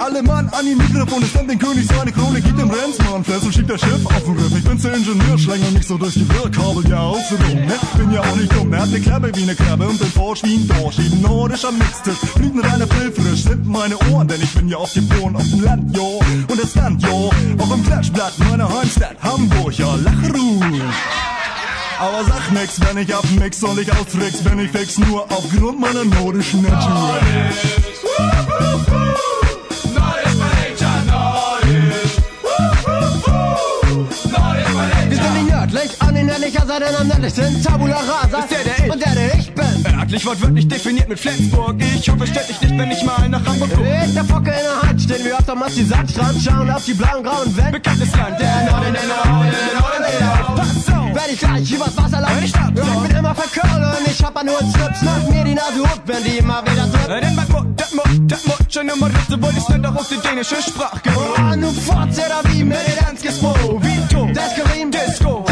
Alle, 0.01 0.23
Mann 0.23 0.49
an 0.49 0.65
die 0.65 0.73
Mikrofone, 0.73 1.27
stand 1.27 1.47
den 1.51 1.59
König 1.59 1.85
seine 1.87 2.11
Krone, 2.11 2.41
gibt 2.41 2.59
dem 2.59 2.71
Rennsmann 2.71 3.23
Fles 3.23 3.53
schiebt 3.53 3.69
das 3.69 3.81
Schiff 3.81 4.03
auf 4.03 4.23
den 4.23 4.35
Riff. 4.35 4.57
Ich 4.57 4.63
bin's 4.63 4.81
der 4.81 4.95
Ingenieur, 4.95 5.37
schlänger 5.37 5.69
mich 5.69 5.85
so 5.85 5.95
durch 5.95 6.15
die 6.15 6.27
Wirrkabel, 6.27 6.89
ja, 6.89 7.01
außerdem, 7.01 7.67
ne? 7.67 7.79
Bin 7.97 8.11
ja 8.11 8.21
auch 8.21 8.35
nicht 8.35 8.51
dumm, 8.51 8.73
er 8.73 8.81
hat 8.81 8.89
ne 8.89 8.99
Klappe 8.99 9.31
wie 9.35 9.45
ne 9.45 9.53
Krabbe 9.53 9.87
und 9.87 10.01
den 10.01 10.11
Forsch 10.11 10.41
wie 10.41 10.55
ein 10.55 10.67
Dorsch, 10.67 10.97
eben 10.97 11.21
nordischer 11.21 11.71
Mixtisch. 11.71 12.17
Fliegt 12.35 12.55
mit 12.55 12.65
einer 12.65 12.87
Pillfrisch, 12.87 13.43
sind 13.43 13.67
meine 13.67 13.95
Ohren, 14.09 14.27
denn 14.27 14.41
ich 14.41 14.51
bin 14.55 14.69
ja 14.69 14.77
auf 14.77 14.91
geboren 14.91 15.35
auf 15.35 15.47
dem 15.47 15.63
Land, 15.63 15.95
jo. 15.95 16.19
Und 16.47 16.59
das 16.59 16.73
Land, 16.73 17.03
jo, 17.03 17.29
auch 17.59 17.71
im 17.71 17.85
Klatschblatt 17.85 18.39
meiner 18.39 18.67
Heimstadt, 18.67 19.17
Hamburg, 19.21 19.77
ja, 19.77 19.95
lach 20.03 20.33
ruhig. 20.33 20.81
Aber 21.99 22.23
sag 22.27 22.51
nix, 22.53 22.81
wenn 22.81 22.97
ich 22.97 23.13
abmix, 23.13 23.59
soll 23.59 23.77
ich 23.77 23.91
austricks, 23.93 24.43
wenn 24.45 24.57
ich 24.57 24.71
fix, 24.71 24.97
nur 24.97 25.31
aufgrund 25.31 25.79
meiner 25.79 26.05
nordischen 26.05 26.63
Natur. 26.63 27.19
Nördlich, 35.91 36.01
an 36.01 36.15
den 36.15 36.25
nördlicher 36.25 36.65
Seite 36.65 36.99
am 36.99 37.07
nördlichsten 37.07 37.63
Tabula 37.63 37.97
Rasa. 37.97 38.39
Ist 38.39 38.51
der, 38.51 38.63
der 38.63 38.85
ist? 38.85 38.93
Und 38.93 39.05
der, 39.05 39.15
der 39.15 39.39
ich 39.39 39.53
bin. 39.53 39.99
Örtlich 39.99 40.25
wortwörtlich 40.25 40.67
definiert 40.67 41.09
mit 41.09 41.19
Flensburg. 41.19 41.75
Ich 41.95 42.09
hoffe, 42.09 42.27
stört 42.27 42.49
dich 42.49 42.61
nicht, 42.61 42.77
wenn 42.77 42.91
ich 42.91 43.03
mal 43.03 43.29
nach 43.29 43.45
Hamburg 43.45 43.69
guck. 43.75 43.85
Ist 43.85 44.15
der 44.15 44.25
Focke 44.25 44.51
in 44.51 44.57
der 44.57 44.89
Hand, 44.89 45.01
stehen 45.01 45.25
wir 45.25 45.37
auf 45.37 45.45
dem 45.45 45.63
die 45.75 45.83
Sandstrand, 45.85 46.41
schauen 46.43 46.69
auf 46.69 46.85
die 46.85 46.93
blauen, 46.93 47.23
grauen 47.23 47.55
Wände. 47.57 47.71
Bekanntes 47.71 48.15
Land, 48.15 48.39
der 48.39 48.71
Norden, 48.71 48.93
der 48.93 49.07
Norden, 49.07 49.51
der 49.51 49.79
Norden, 49.79 50.03
der 50.11 50.27
Norden. 50.27 50.55
Pass 50.55 50.95
auf, 50.95 51.15
werd 51.15 51.31
ich 51.31 51.39
gleich 51.39 51.71
übers 51.71 51.97
Wasser 51.97 52.21
laufen. 52.21 52.43
Ich 52.43 52.53
bin 52.53 53.17
immer 53.17 53.35
verkörlt 53.35 53.99
und 53.99 54.07
ich 54.07 54.23
hab 54.23 54.37
an 54.37 54.45
nur 54.45 54.59
Schlips, 54.59 55.01
mach 55.01 55.23
mir 55.29 55.43
die 55.43 55.55
Nase 55.55 55.79
hoch, 55.81 55.99
wenn 56.05 56.23
die 56.23 56.37
immer 56.37 56.61
wieder 56.63 56.87
drückt. 56.87 57.23
Denn 57.23 57.35
mein 57.35 57.49
Mut, 57.51 57.67
das 57.79 57.93
Mut, 57.93 58.31
das 58.31 58.45
Mut, 58.45 58.73
schon 58.73 58.89
immer 58.89 59.07
Ritze, 59.07 59.41
wollte 59.41 59.57
ich 59.57 59.69
nicht 59.69 59.85
auch 59.85 59.95
auf 59.95 60.07
die 60.07 60.17
dänische 60.17 60.61
Sprache 60.61 60.99
Oh, 61.15 61.55
nu 61.55 61.71
fortsätter 61.71 62.41
vi 62.43 62.63
med 62.63 62.77
det 62.85 62.95
danske 63.05 63.31
sprog. 63.31 63.83
Vi 63.83 64.07
to, 64.09 64.25
Der 64.25 64.49
skal 64.49 64.65
rime, 64.73 64.91
Disco, 64.91 65.43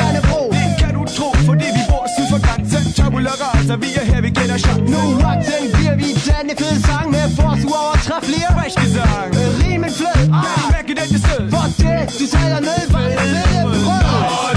Rullerraser, 3.20 3.76
vi 3.76 3.88
er 3.95 4.05
her, 4.11 4.22
vi 4.22 4.30
kender 4.30 4.57
shot 4.57 4.82
Nu 4.93 5.01
rock 5.24 5.39
den, 5.49 5.63
bliver 5.76 5.95
vi 6.01 6.07
danne 6.28 6.53
fede 6.59 6.82
sang 6.88 7.11
Med 7.11 7.26
force 7.36 7.65
uovertræffelige 7.67 8.47
Fresh 8.55 8.76
gesang 8.82 9.30
Rimen 9.61 9.91
flød, 9.99 10.20
ah, 10.39 10.63
væk 10.74 10.88
i 10.91 10.93
den, 10.99 11.07
det 11.13 11.20
sted 11.26 11.41
For 11.53 11.65
det, 11.82 11.99
du 12.20 12.26
that 12.34 12.61
ned, 12.70 12.82
for 12.91 12.99
det 12.99 13.13
er 13.13 14.48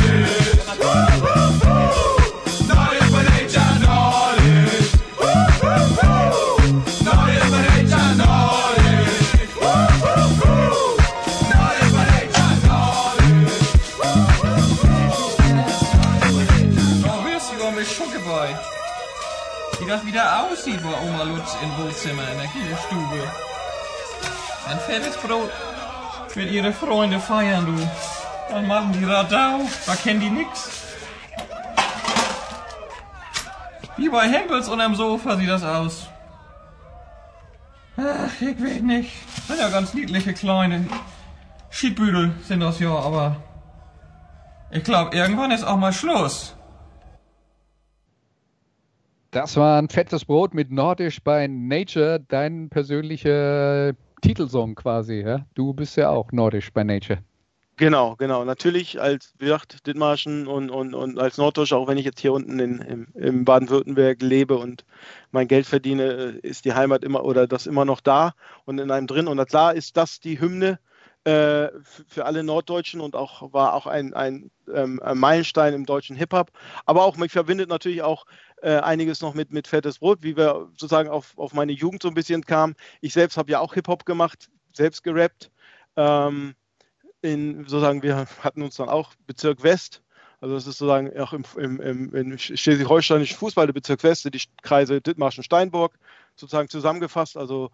das 19.92 20.06
wieder 20.06 20.44
aussieht 20.44 20.82
bei 20.82 21.06
Oma 21.06 21.24
Lutz 21.24 21.54
im 21.62 21.68
Wohnzimmer 21.76 22.22
in 22.32 22.38
der 22.38 22.48
Kühlstube. 22.48 23.30
Ein 24.66 24.78
fettes 24.78 25.16
Brot 25.18 25.50
mit 26.34 26.50
ihre 26.50 26.72
Freunde 26.72 27.20
feiern, 27.20 27.66
du. 27.66 27.88
Dann 28.48 28.66
machen 28.66 28.92
die 28.92 29.04
Radau, 29.04 29.60
da 29.84 29.94
kennen 29.94 30.20
die 30.20 30.30
nix. 30.30 30.70
Wie 33.98 34.08
bei 34.08 34.30
Hempels 34.30 34.66
unterm 34.68 34.94
Sofa 34.94 35.36
sieht 35.36 35.50
das 35.50 35.62
aus. 35.62 36.08
Ach, 37.98 38.40
ich 38.40 38.58
weiß 38.62 38.80
nicht. 38.80 39.12
Sind 39.46 39.60
ja 39.60 39.68
ganz 39.68 39.92
niedliche 39.92 40.32
kleine 40.32 40.86
Schiedbüdel 41.68 42.34
sind 42.48 42.60
das 42.60 42.78
ja, 42.78 42.94
aber 42.94 43.36
ich 44.70 44.84
glaube, 44.84 45.14
irgendwann 45.14 45.50
ist 45.50 45.64
auch 45.64 45.76
mal 45.76 45.92
Schluss. 45.92 46.54
Das 49.32 49.56
war 49.56 49.80
ein 49.80 49.88
fettes 49.88 50.26
Brot 50.26 50.52
mit 50.52 50.70
Nordisch 50.70 51.18
by 51.24 51.48
Nature, 51.48 52.20
dein 52.28 52.68
persönlicher 52.68 53.94
Titelsong 54.20 54.74
quasi. 54.74 55.22
Ja? 55.22 55.46
Du 55.54 55.72
bist 55.72 55.96
ja 55.96 56.10
auch 56.10 56.30
Nordisch 56.32 56.70
by 56.70 56.84
Nature. 56.84 57.18
Genau, 57.78 58.14
genau. 58.16 58.44
Natürlich 58.44 59.00
als, 59.00 59.32
wie 59.38 59.46
gesagt, 59.46 59.86
Dithmarschen 59.86 60.46
und, 60.46 60.68
und, 60.68 60.94
und 60.94 61.18
als 61.18 61.38
Norddeutscher, 61.38 61.78
auch 61.78 61.88
wenn 61.88 61.96
ich 61.96 62.04
jetzt 62.04 62.20
hier 62.20 62.34
unten 62.34 62.58
in, 62.58 62.78
im, 62.82 63.06
im 63.14 63.44
Baden-Württemberg 63.46 64.20
lebe 64.20 64.58
und 64.58 64.84
mein 65.30 65.48
Geld 65.48 65.64
verdiene, 65.64 66.02
äh, 66.42 66.46
ist 66.46 66.66
die 66.66 66.74
Heimat 66.74 67.02
immer 67.02 67.24
oder 67.24 67.46
das 67.46 67.66
immer 67.66 67.86
noch 67.86 68.02
da 68.02 68.34
und 68.66 68.78
in 68.78 68.90
einem 68.90 69.06
drin. 69.06 69.28
Und 69.28 69.42
klar 69.48 69.74
ist 69.74 69.96
das 69.96 70.20
die 70.20 70.38
Hymne 70.40 70.78
äh, 71.24 71.68
für 72.06 72.26
alle 72.26 72.42
Norddeutschen 72.42 73.00
und 73.00 73.16
auch 73.16 73.52
war 73.54 73.74
auch 73.74 73.86
ein, 73.86 74.12
ein, 74.12 74.50
ähm, 74.74 75.00
ein 75.02 75.16
Meilenstein 75.16 75.72
im 75.72 75.86
deutschen 75.86 76.16
Hip-Hop. 76.16 76.50
Aber 76.84 77.04
auch, 77.04 77.16
mich 77.16 77.32
verbindet 77.32 77.70
natürlich 77.70 78.02
auch 78.02 78.26
äh, 78.62 78.78
einiges 78.78 79.20
noch 79.20 79.34
mit, 79.34 79.52
mit 79.52 79.68
Fettes 79.68 79.98
Brot, 79.98 80.22
wie 80.22 80.36
wir 80.36 80.68
sozusagen 80.72 81.08
auf, 81.08 81.36
auf 81.36 81.52
meine 81.52 81.72
Jugend 81.72 82.02
so 82.02 82.08
ein 82.08 82.14
bisschen 82.14 82.44
kamen. 82.44 82.74
Ich 83.00 83.12
selbst 83.12 83.36
habe 83.36 83.52
ja 83.52 83.60
auch 83.60 83.74
Hip-Hop 83.74 84.06
gemacht, 84.06 84.50
selbst 84.72 85.02
gerappt. 85.02 85.50
Ähm, 85.96 86.54
in 87.20 87.64
sozusagen, 87.64 88.02
wir 88.02 88.26
hatten 88.42 88.62
uns 88.62 88.76
dann 88.76 88.88
auch 88.88 89.14
Bezirk 89.26 89.62
West, 89.62 90.02
also 90.42 90.56
das 90.56 90.66
ist 90.66 90.78
sozusagen 90.78 91.16
auch 91.20 91.32
im, 91.32 91.44
im, 91.56 91.80
im, 91.80 92.14
im 92.14 92.38
schleswig-holsteinischen 92.38 93.36
Fußball 93.36 93.66
der 93.66 93.72
Bezirk 93.72 94.02
West, 94.02 94.24
die 94.24 94.42
Kreise 94.62 95.00
Dithmarschen 95.00 95.44
Steinburg 95.44 95.96
sozusagen 96.34 96.68
zusammengefasst. 96.68 97.36
Also 97.36 97.70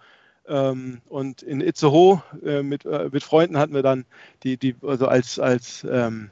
ähm, 0.47 1.01
und 1.09 1.43
in 1.43 1.63
Itzehoe 1.63 2.23
äh, 2.45 2.63
mit, 2.63 2.85
äh, 2.85 3.09
mit 3.11 3.25
Freunden 3.25 3.57
hatten 3.57 3.73
wir 3.73 3.83
dann 3.83 4.05
die, 4.43 4.59
die 4.59 4.77
also 4.83 5.07
als, 5.07 5.39
als, 5.39 5.83
ähm, 5.91 6.31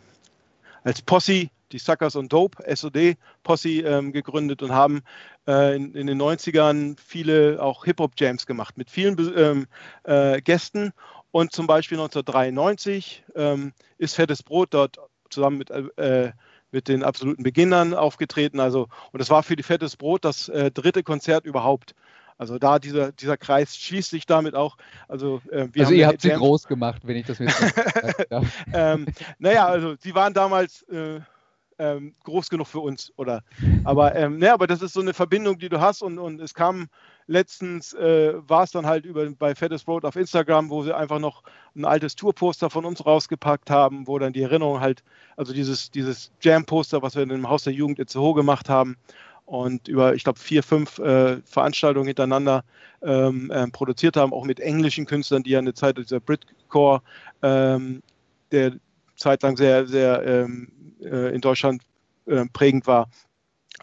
als 0.85 1.01
Posse, 1.01 1.49
die 1.73 1.79
Suckers 1.79 2.17
und 2.17 2.33
Dope, 2.33 2.63
SOD 2.75 3.17
Posse 3.43 3.81
ähm, 3.81 4.13
gegründet 4.13 4.63
und 4.63 4.73
haben 4.73 5.03
äh, 5.47 5.77
in, 5.77 5.95
in 5.95 6.07
den 6.07 6.21
90ern 6.21 6.97
viele 6.99 7.63
auch 7.63 7.85
Hip-Hop-Jams 7.85 8.47
gemacht 8.47 8.77
mit 8.79 8.91
vielen 8.91 9.17
ähm, 9.37 9.67
äh, 10.05 10.41
Gästen. 10.41 10.93
Und 11.31 11.53
zum 11.53 11.67
Beispiel 11.67 11.99
1993 11.99 13.25
ähm, 13.35 13.73
ist 13.99 14.15
Fettes 14.15 14.43
Brot 14.43 14.73
dort 14.73 14.99
zusammen 15.29 15.59
mit, 15.59 15.71
äh, 15.71 16.33
mit 16.71 16.89
den 16.89 17.03
absoluten 17.03 17.43
Beginnern 17.43 17.95
aufgetreten. 17.95 18.61
Also, 18.61 18.89
und 19.13 19.21
das 19.21 19.31
war 19.31 19.43
für 19.43 19.57
die 19.57 19.63
Fettes 19.63 19.97
Brot 19.97 20.25
das 20.25 20.49
äh, 20.49 20.71
dritte 20.71 21.03
Konzert 21.03 21.45
überhaupt. 21.45 21.95
Also 22.39 22.59
da 22.59 22.79
dieser, 22.79 23.13
dieser 23.13 23.37
Kreis 23.37 23.77
schließt 23.77 24.11
sich 24.11 24.27
damit 24.27 24.55
auch. 24.55 24.77
Also, 25.09 25.41
äh, 25.51 25.69
wir 25.73 25.83
also 25.83 25.93
haben 25.93 25.99
ihr 25.99 26.07
habt 26.07 26.21
sie 26.21 26.31
groß 26.31 26.67
gemacht, 26.67 27.03
wenn 27.05 27.17
ich 27.17 27.27
das 27.27 27.39
ja. 27.39 28.43
ähm, 28.75 29.07
naja, 29.39 29.67
also 29.67 29.95
sie 29.99 30.15
waren 30.15 30.35
damals 30.35 30.83
äh, 30.83 31.21
ähm, 31.79 32.15
groß 32.25 32.49
genug 32.51 32.67
für 32.67 32.81
uns. 32.81 33.13
Oder, 33.17 33.43
aber, 33.85 34.15
ähm, 34.15 34.39
ne, 34.39 34.53
aber 34.53 34.67
das 34.67 34.83
ist 34.83 34.95
so 34.95 35.01
eine 35.01 35.15
Verbindung, 35.15 35.59
die 35.59 35.69
du 35.69 35.81
hast 35.81 36.03
und, 36.03 36.19
und 36.19 36.41
es 36.41 36.55
kam 36.55 36.89
letztens, 37.27 37.93
äh, 37.95 38.35
war 38.49 38.65
es 38.65 38.71
dann 38.71 38.87
halt 38.87 39.05
über, 39.05 39.29
bei 39.31 39.55
Fattest 39.55 39.89
Road 39.89 40.05
auf 40.05 40.17
Instagram, 40.17 40.71
wo 40.71 40.83
sie 40.83 40.95
einfach 40.95 41.19
noch 41.19 41.43
ein 41.75 41.85
altes 41.85 42.15
Tourposter 42.15 42.71
von 42.71 42.85
uns 42.85 43.05
rausgepackt 43.05 43.71
haben, 43.71 44.07
wo 44.07 44.19
dann 44.19 44.33
die 44.33 44.43
Erinnerung 44.43 44.81
halt, 44.81 45.03
also 45.37 45.53
dieses, 45.53 45.91
dieses 45.91 46.31
Jam-Poster, 46.41 47.03
was 47.03 47.15
wir 47.15 47.23
in 47.23 47.29
dem 47.29 47.49
Haus 47.49 47.65
der 47.65 47.73
Jugend 47.73 47.99
Itzehoe 47.99 48.35
gemacht 48.35 48.69
haben, 48.69 48.97
und 49.47 49.87
über, 49.87 50.15
ich 50.15 50.25
glaube, 50.25 50.41
vier, 50.41 50.65
fünf 50.65 50.99
äh, 50.99 51.41
Veranstaltungen 51.43 52.09
hintereinander 52.09 52.65
ähm, 53.03 53.51
äh, 53.53 53.69
produziert 53.69 54.17
haben, 54.17 54.33
auch 54.33 54.45
mit 54.45 54.59
englischen 54.59 55.07
Künstlern, 55.07 55.45
die 55.45 55.51
ja 55.51 55.61
eine 55.61 55.73
Zeit 55.73 55.99
dieser 55.99 56.19
Britcore, 56.19 57.01
ähm, 57.43 58.03
der 58.51 58.73
zeitlang 59.17 59.57
sehr, 59.57 59.87
sehr 59.87 60.23
ähm, 60.25 60.97
äh, 61.01 61.35
in 61.35 61.41
Deutschland 61.41 61.83
äh, 62.27 62.45
prägend 62.53 62.87
war, 62.87 63.09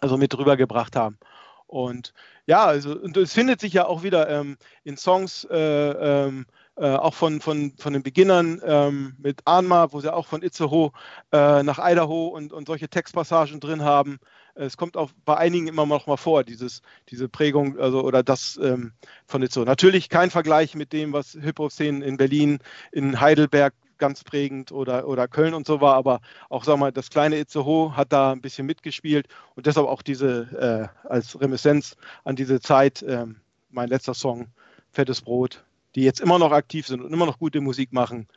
also 0.00 0.16
mit 0.16 0.36
rübergebracht 0.36 0.96
haben. 0.96 1.18
Und 1.66 2.12
ja, 2.46 2.64
also 2.64 2.98
und 2.98 3.16
es 3.16 3.32
findet 3.32 3.60
sich 3.60 3.72
ja 3.72 3.86
auch 3.86 4.02
wieder 4.02 4.28
ähm, 4.28 4.56
in 4.84 4.96
Songs, 4.96 5.44
äh, 5.50 5.56
ähm, 5.56 6.46
äh, 6.76 6.86
auch 6.86 7.14
von, 7.14 7.40
von, 7.40 7.72
von 7.78 7.92
den 7.92 8.02
Beginnern 8.02 8.60
ähm, 8.64 9.14
mit 9.18 9.40
Anma, 9.44 9.92
wo 9.92 10.00
sie 10.00 10.12
auch 10.12 10.26
von 10.26 10.42
Itzehoe 10.42 10.90
äh, 11.32 11.62
nach 11.62 11.78
Idaho 11.78 12.26
und, 12.28 12.52
und 12.52 12.66
solche 12.66 12.88
Textpassagen 12.88 13.60
drin 13.60 13.82
haben. 13.82 14.18
Es 14.56 14.76
kommt 14.76 14.96
auch 14.96 15.10
bei 15.24 15.36
einigen 15.36 15.68
immer 15.68 15.86
noch 15.86 16.06
mal 16.06 16.16
vor, 16.16 16.44
dieses, 16.44 16.82
diese 17.08 17.28
Prägung 17.28 17.78
also, 17.78 18.02
oder 18.02 18.22
das 18.22 18.58
ähm, 18.62 18.92
von 19.26 19.42
Itzehoe. 19.42 19.64
Natürlich 19.64 20.08
kein 20.08 20.30
Vergleich 20.30 20.74
mit 20.74 20.92
dem, 20.92 21.12
was 21.12 21.32
Hip-Hop-Szenen 21.40 22.02
in 22.02 22.16
Berlin, 22.16 22.58
in 22.92 23.20
Heidelberg 23.20 23.74
ganz 24.04 24.22
prägend 24.22 24.70
oder, 24.70 25.08
oder 25.08 25.28
Köln 25.28 25.54
und 25.54 25.66
so 25.66 25.80
war, 25.80 25.94
aber 25.94 26.20
auch, 26.50 26.64
sag 26.64 26.78
mal, 26.78 26.92
das 26.92 27.08
kleine 27.08 27.38
Itzehoe 27.38 27.96
hat 27.96 28.12
da 28.12 28.32
ein 28.32 28.42
bisschen 28.42 28.66
mitgespielt 28.66 29.28
und 29.54 29.64
deshalb 29.64 29.86
auch 29.86 30.02
diese, 30.02 30.90
äh, 31.02 31.08
als 31.08 31.40
Reminiszenz 31.40 31.96
an 32.22 32.36
diese 32.36 32.60
Zeit, 32.60 33.00
äh, 33.02 33.24
mein 33.70 33.88
letzter 33.88 34.12
Song, 34.12 34.48
Fettes 34.92 35.22
Brot, 35.22 35.64
die 35.94 36.02
jetzt 36.02 36.20
immer 36.20 36.38
noch 36.38 36.52
aktiv 36.52 36.86
sind 36.86 37.00
und 37.00 37.14
immer 37.14 37.24
noch 37.24 37.38
gute 37.38 37.62
Musik 37.62 37.94
machen 37.94 38.28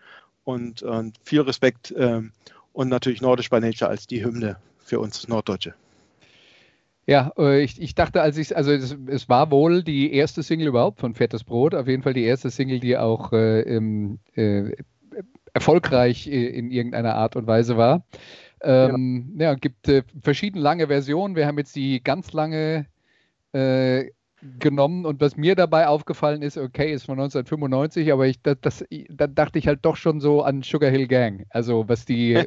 und, 0.45 0.83
und 0.83 1.17
viel 1.21 1.41
Respekt 1.41 1.91
äh, 1.91 2.21
und 2.71 2.87
natürlich 2.87 3.21
Nordisch 3.21 3.49
by 3.49 3.59
Nature 3.59 3.91
als 3.91 4.07
die 4.07 4.23
Hymne 4.23 4.55
für 4.77 5.01
uns 5.01 5.27
Norddeutsche. 5.27 5.73
Ja, 7.05 7.31
äh, 7.37 7.61
ich, 7.61 7.81
ich 7.81 7.93
dachte, 7.95 8.21
als 8.21 8.37
ich 8.37 8.55
also 8.55 8.71
es, 8.71 8.95
es, 9.07 9.29
war 9.29 9.51
wohl 9.51 9.83
die 9.83 10.13
erste 10.13 10.43
Single 10.43 10.67
überhaupt 10.67 10.99
von 10.99 11.13
Fettes 11.13 11.43
Brot, 11.43 11.73
auf 11.73 11.87
jeden 11.87 12.03
Fall 12.03 12.13
die 12.13 12.25
erste 12.25 12.49
Single, 12.49 12.79
die 12.79 12.97
auch 12.97 13.31
äh, 13.31 13.61
im, 13.61 14.19
äh, 14.35 14.71
erfolgreich 15.57 16.27
in 16.27 16.71
irgendeiner 16.71 17.15
Art 17.15 17.35
und 17.35 17.47
Weise 17.47 17.77
war. 17.77 18.03
Ähm, 18.61 19.35
ja. 19.37 19.51
ja, 19.51 19.55
gibt 19.55 19.87
äh, 19.87 20.03
verschiedene 20.21 20.63
lange 20.63 20.87
Versionen. 20.87 21.35
Wir 21.35 21.47
haben 21.47 21.57
jetzt 21.57 21.75
die 21.75 22.03
ganz 22.03 22.33
lange 22.33 22.85
äh, 23.53 24.05
genommen 24.59 25.05
und 25.05 25.19
was 25.19 25.35
mir 25.35 25.55
dabei 25.55 25.87
aufgefallen 25.87 26.43
ist, 26.43 26.57
okay, 26.57 26.93
ist 26.93 27.05
von 27.05 27.19
1995, 27.19 28.11
aber 28.13 28.27
ich, 28.27 28.41
das, 28.41 28.57
das, 28.61 28.85
da 29.09 29.25
dachte 29.25 29.57
ich 29.57 29.67
halt 29.67 29.79
doch 29.83 29.95
schon 29.95 30.19
so 30.19 30.43
an 30.43 30.61
Sugar 30.61 30.91
Hill 30.91 31.07
Gang. 31.07 31.45
Also 31.49 31.85
was 31.87 32.05
die, 32.05 32.45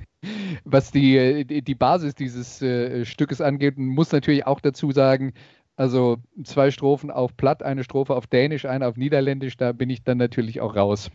was 0.64 0.90
die, 0.90 1.44
die 1.44 1.74
Basis 1.74 2.14
dieses 2.14 2.60
äh, 2.60 3.04
Stückes 3.04 3.40
angeht, 3.40 3.78
muss 3.78 4.10
natürlich 4.10 4.46
auch 4.46 4.60
dazu 4.60 4.90
sagen, 4.90 5.32
also 5.76 6.16
zwei 6.42 6.72
Strophen 6.72 7.10
auf 7.12 7.36
Platt, 7.36 7.62
eine 7.62 7.84
Strophe 7.84 8.16
auf 8.16 8.26
Dänisch, 8.26 8.64
eine 8.64 8.88
auf 8.88 8.96
Niederländisch, 8.96 9.56
da 9.56 9.70
bin 9.70 9.90
ich 9.90 10.02
dann 10.02 10.18
natürlich 10.18 10.60
auch 10.60 10.74
raus. 10.74 11.08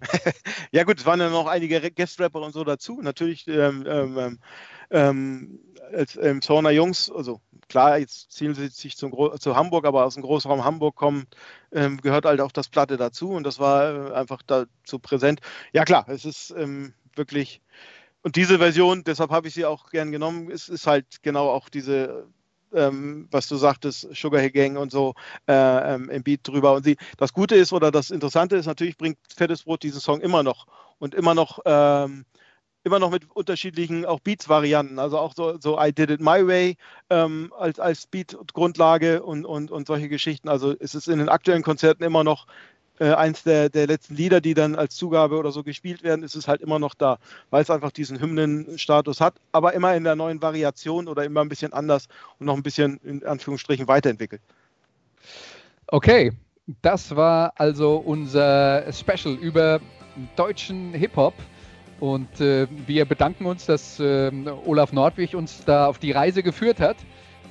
ja 0.72 0.84
gut, 0.84 0.98
es 0.98 1.06
waren 1.06 1.20
ja 1.20 1.30
noch 1.30 1.46
einige 1.46 1.90
Guest-Rapper 1.90 2.40
und 2.40 2.52
so 2.52 2.64
dazu. 2.64 3.00
Natürlich 3.02 3.46
ähm, 3.48 3.84
ähm, 3.86 4.38
ähm, 4.90 5.60
als 5.92 6.16
ähm, 6.16 6.42
Zorner 6.42 6.70
Jungs, 6.70 7.10
also 7.10 7.40
klar, 7.68 7.98
jetzt 7.98 8.32
zielen 8.32 8.54
sie 8.54 8.68
sich 8.68 8.96
zum 8.96 9.12
zu 9.38 9.56
Hamburg, 9.56 9.86
aber 9.86 10.04
aus 10.04 10.14
dem 10.14 10.22
Großraum 10.22 10.64
Hamburg 10.64 10.96
kommen, 10.96 11.26
ähm, 11.72 12.00
gehört 12.00 12.24
halt 12.24 12.40
auch 12.40 12.52
das 12.52 12.68
Platte 12.68 12.96
dazu 12.96 13.30
und 13.30 13.44
das 13.44 13.58
war 13.58 14.10
äh, 14.10 14.14
einfach 14.14 14.42
dazu 14.42 14.98
präsent. 14.98 15.40
Ja 15.72 15.84
klar, 15.84 16.08
es 16.08 16.24
ist 16.24 16.54
ähm, 16.56 16.94
wirklich, 17.14 17.60
und 18.22 18.36
diese 18.36 18.58
Version, 18.58 19.04
deshalb 19.04 19.30
habe 19.30 19.48
ich 19.48 19.54
sie 19.54 19.64
auch 19.64 19.90
gern 19.90 20.12
genommen, 20.12 20.50
ist, 20.50 20.68
ist 20.68 20.86
halt 20.86 21.22
genau 21.22 21.48
auch 21.48 21.68
diese 21.68 22.28
ähm, 22.74 23.28
was 23.30 23.48
du 23.48 23.56
sagtest, 23.56 24.08
Sugar 24.14 24.40
Hill 24.40 24.50
Gang 24.50 24.78
und 24.78 24.92
so 24.92 25.14
äh, 25.48 25.94
ähm, 25.94 26.10
im 26.10 26.22
Beat 26.22 26.40
drüber. 26.44 26.74
Und 26.74 26.84
sie, 26.84 26.96
das 27.16 27.32
Gute 27.32 27.54
ist 27.56 27.72
oder 27.72 27.90
das 27.90 28.10
Interessante 28.10 28.56
ist, 28.56 28.66
natürlich 28.66 28.96
bringt 28.96 29.18
Fettes 29.34 29.64
Brot 29.64 29.82
diesen 29.82 30.00
Song 30.00 30.20
immer 30.20 30.42
noch 30.42 30.66
und 30.98 31.14
immer 31.14 31.34
noch 31.34 31.60
ähm, 31.64 32.24
immer 32.82 32.98
noch 32.98 33.10
mit 33.10 33.30
unterschiedlichen 33.30 34.06
auch 34.06 34.20
Beats-Varianten, 34.20 34.98
also 34.98 35.18
auch 35.18 35.34
so, 35.34 35.58
so 35.60 35.78
I 35.78 35.92
Did 35.92 36.10
It 36.10 36.20
My 36.20 36.46
Way 36.46 36.76
ähm, 37.10 37.52
als, 37.58 37.78
als 37.78 38.06
Beat-Grundlage 38.06 39.22
und, 39.22 39.44
und, 39.44 39.70
und 39.70 39.86
solche 39.86 40.08
Geschichten. 40.08 40.48
Also 40.48 40.74
es 40.78 40.94
ist 40.94 41.08
in 41.08 41.18
den 41.18 41.28
aktuellen 41.28 41.62
Konzerten 41.62 42.02
immer 42.02 42.24
noch 42.24 42.46
äh, 43.00 43.14
eins 43.14 43.42
der, 43.42 43.70
der 43.70 43.86
letzten 43.86 44.14
Lieder, 44.14 44.40
die 44.40 44.54
dann 44.54 44.76
als 44.76 44.94
Zugabe 44.94 45.38
oder 45.38 45.50
so 45.50 45.62
gespielt 45.62 46.02
werden, 46.02 46.22
ist 46.22 46.36
es 46.36 46.46
halt 46.46 46.60
immer 46.60 46.78
noch 46.78 46.94
da, 46.94 47.18
weil 47.48 47.62
es 47.62 47.70
einfach 47.70 47.90
diesen 47.90 48.20
Hymnenstatus 48.20 49.20
hat, 49.20 49.34
aber 49.52 49.72
immer 49.72 49.94
in 49.94 50.04
der 50.04 50.16
neuen 50.16 50.40
Variation 50.42 51.08
oder 51.08 51.24
immer 51.24 51.40
ein 51.40 51.48
bisschen 51.48 51.72
anders 51.72 52.08
und 52.38 52.46
noch 52.46 52.56
ein 52.56 52.62
bisschen 52.62 53.00
in 53.02 53.24
Anführungsstrichen 53.24 53.88
weiterentwickelt. 53.88 54.42
Okay, 55.86 56.32
das 56.82 57.16
war 57.16 57.52
also 57.56 57.96
unser 57.96 58.84
Special 58.92 59.34
über 59.34 59.80
deutschen 60.36 60.92
Hip-Hop. 60.92 61.34
Und 62.00 62.40
äh, 62.40 62.66
wir 62.86 63.04
bedanken 63.04 63.44
uns, 63.44 63.66
dass 63.66 64.00
äh, 64.00 64.30
Olaf 64.64 64.92
Nordwig 64.92 65.34
uns 65.34 65.64
da 65.66 65.86
auf 65.86 65.98
die 65.98 66.12
Reise 66.12 66.42
geführt 66.42 66.80
hat. 66.80 66.96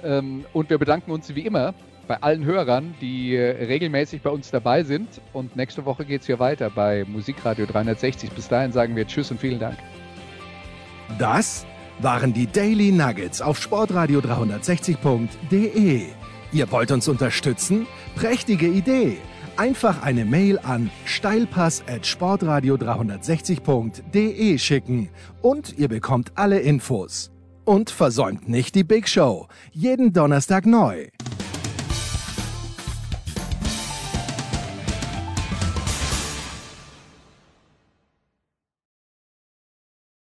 Ähm, 0.03 0.45
und 0.53 0.69
wir 0.69 0.77
bedanken 0.79 1.11
uns 1.11 1.35
wie 1.35 1.45
immer 1.45 1.73
bei 2.09 2.21
allen 2.23 2.43
Hörern, 2.43 2.95
die 2.99 3.35
äh, 3.35 3.65
regelmäßig 3.65 4.23
bei 4.23 4.31
uns 4.31 4.49
dabei 4.49 4.83
sind. 4.83 5.21
Und 5.31 5.55
nächste 5.55 5.85
Woche 5.85 6.05
geht 6.05 6.21
es 6.21 6.27
hier 6.27 6.39
weiter 6.39 6.71
bei 6.71 7.05
Musikradio 7.07 7.67
360. 7.67 8.31
Bis 8.31 8.47
dahin 8.47 8.71
sagen 8.71 8.95
wir 8.95 9.05
Tschüss 9.05 9.29
und 9.29 9.39
vielen 9.39 9.59
Dank. 9.59 9.77
Das 11.19 11.67
waren 11.99 12.33
die 12.33 12.47
Daily 12.47 12.91
Nuggets 12.91 13.41
auf 13.41 13.61
sportradio 13.61 14.21
360.de. 14.21 16.07
Ihr 16.51 16.71
wollt 16.71 16.91
uns 16.91 17.07
unterstützen? 17.07 17.85
Prächtige 18.15 18.67
Idee! 18.67 19.17
Einfach 19.55 20.01
eine 20.01 20.25
Mail 20.25 20.57
an 20.59 20.89
steilpass 21.05 21.83
at 21.87 22.07
sportradio 22.07 22.75
360.de 22.75 24.57
schicken 24.57 25.09
und 25.43 25.77
ihr 25.77 25.89
bekommt 25.89 26.31
alle 26.35 26.59
Infos. 26.59 27.29
Und 27.65 27.91
versäumt 27.91 28.49
nicht 28.49 28.73
die 28.73 28.83
Big 28.83 29.07
Show. 29.07 29.47
Jeden 29.71 30.11
Donnerstag 30.11 30.65
neu. 30.65 31.09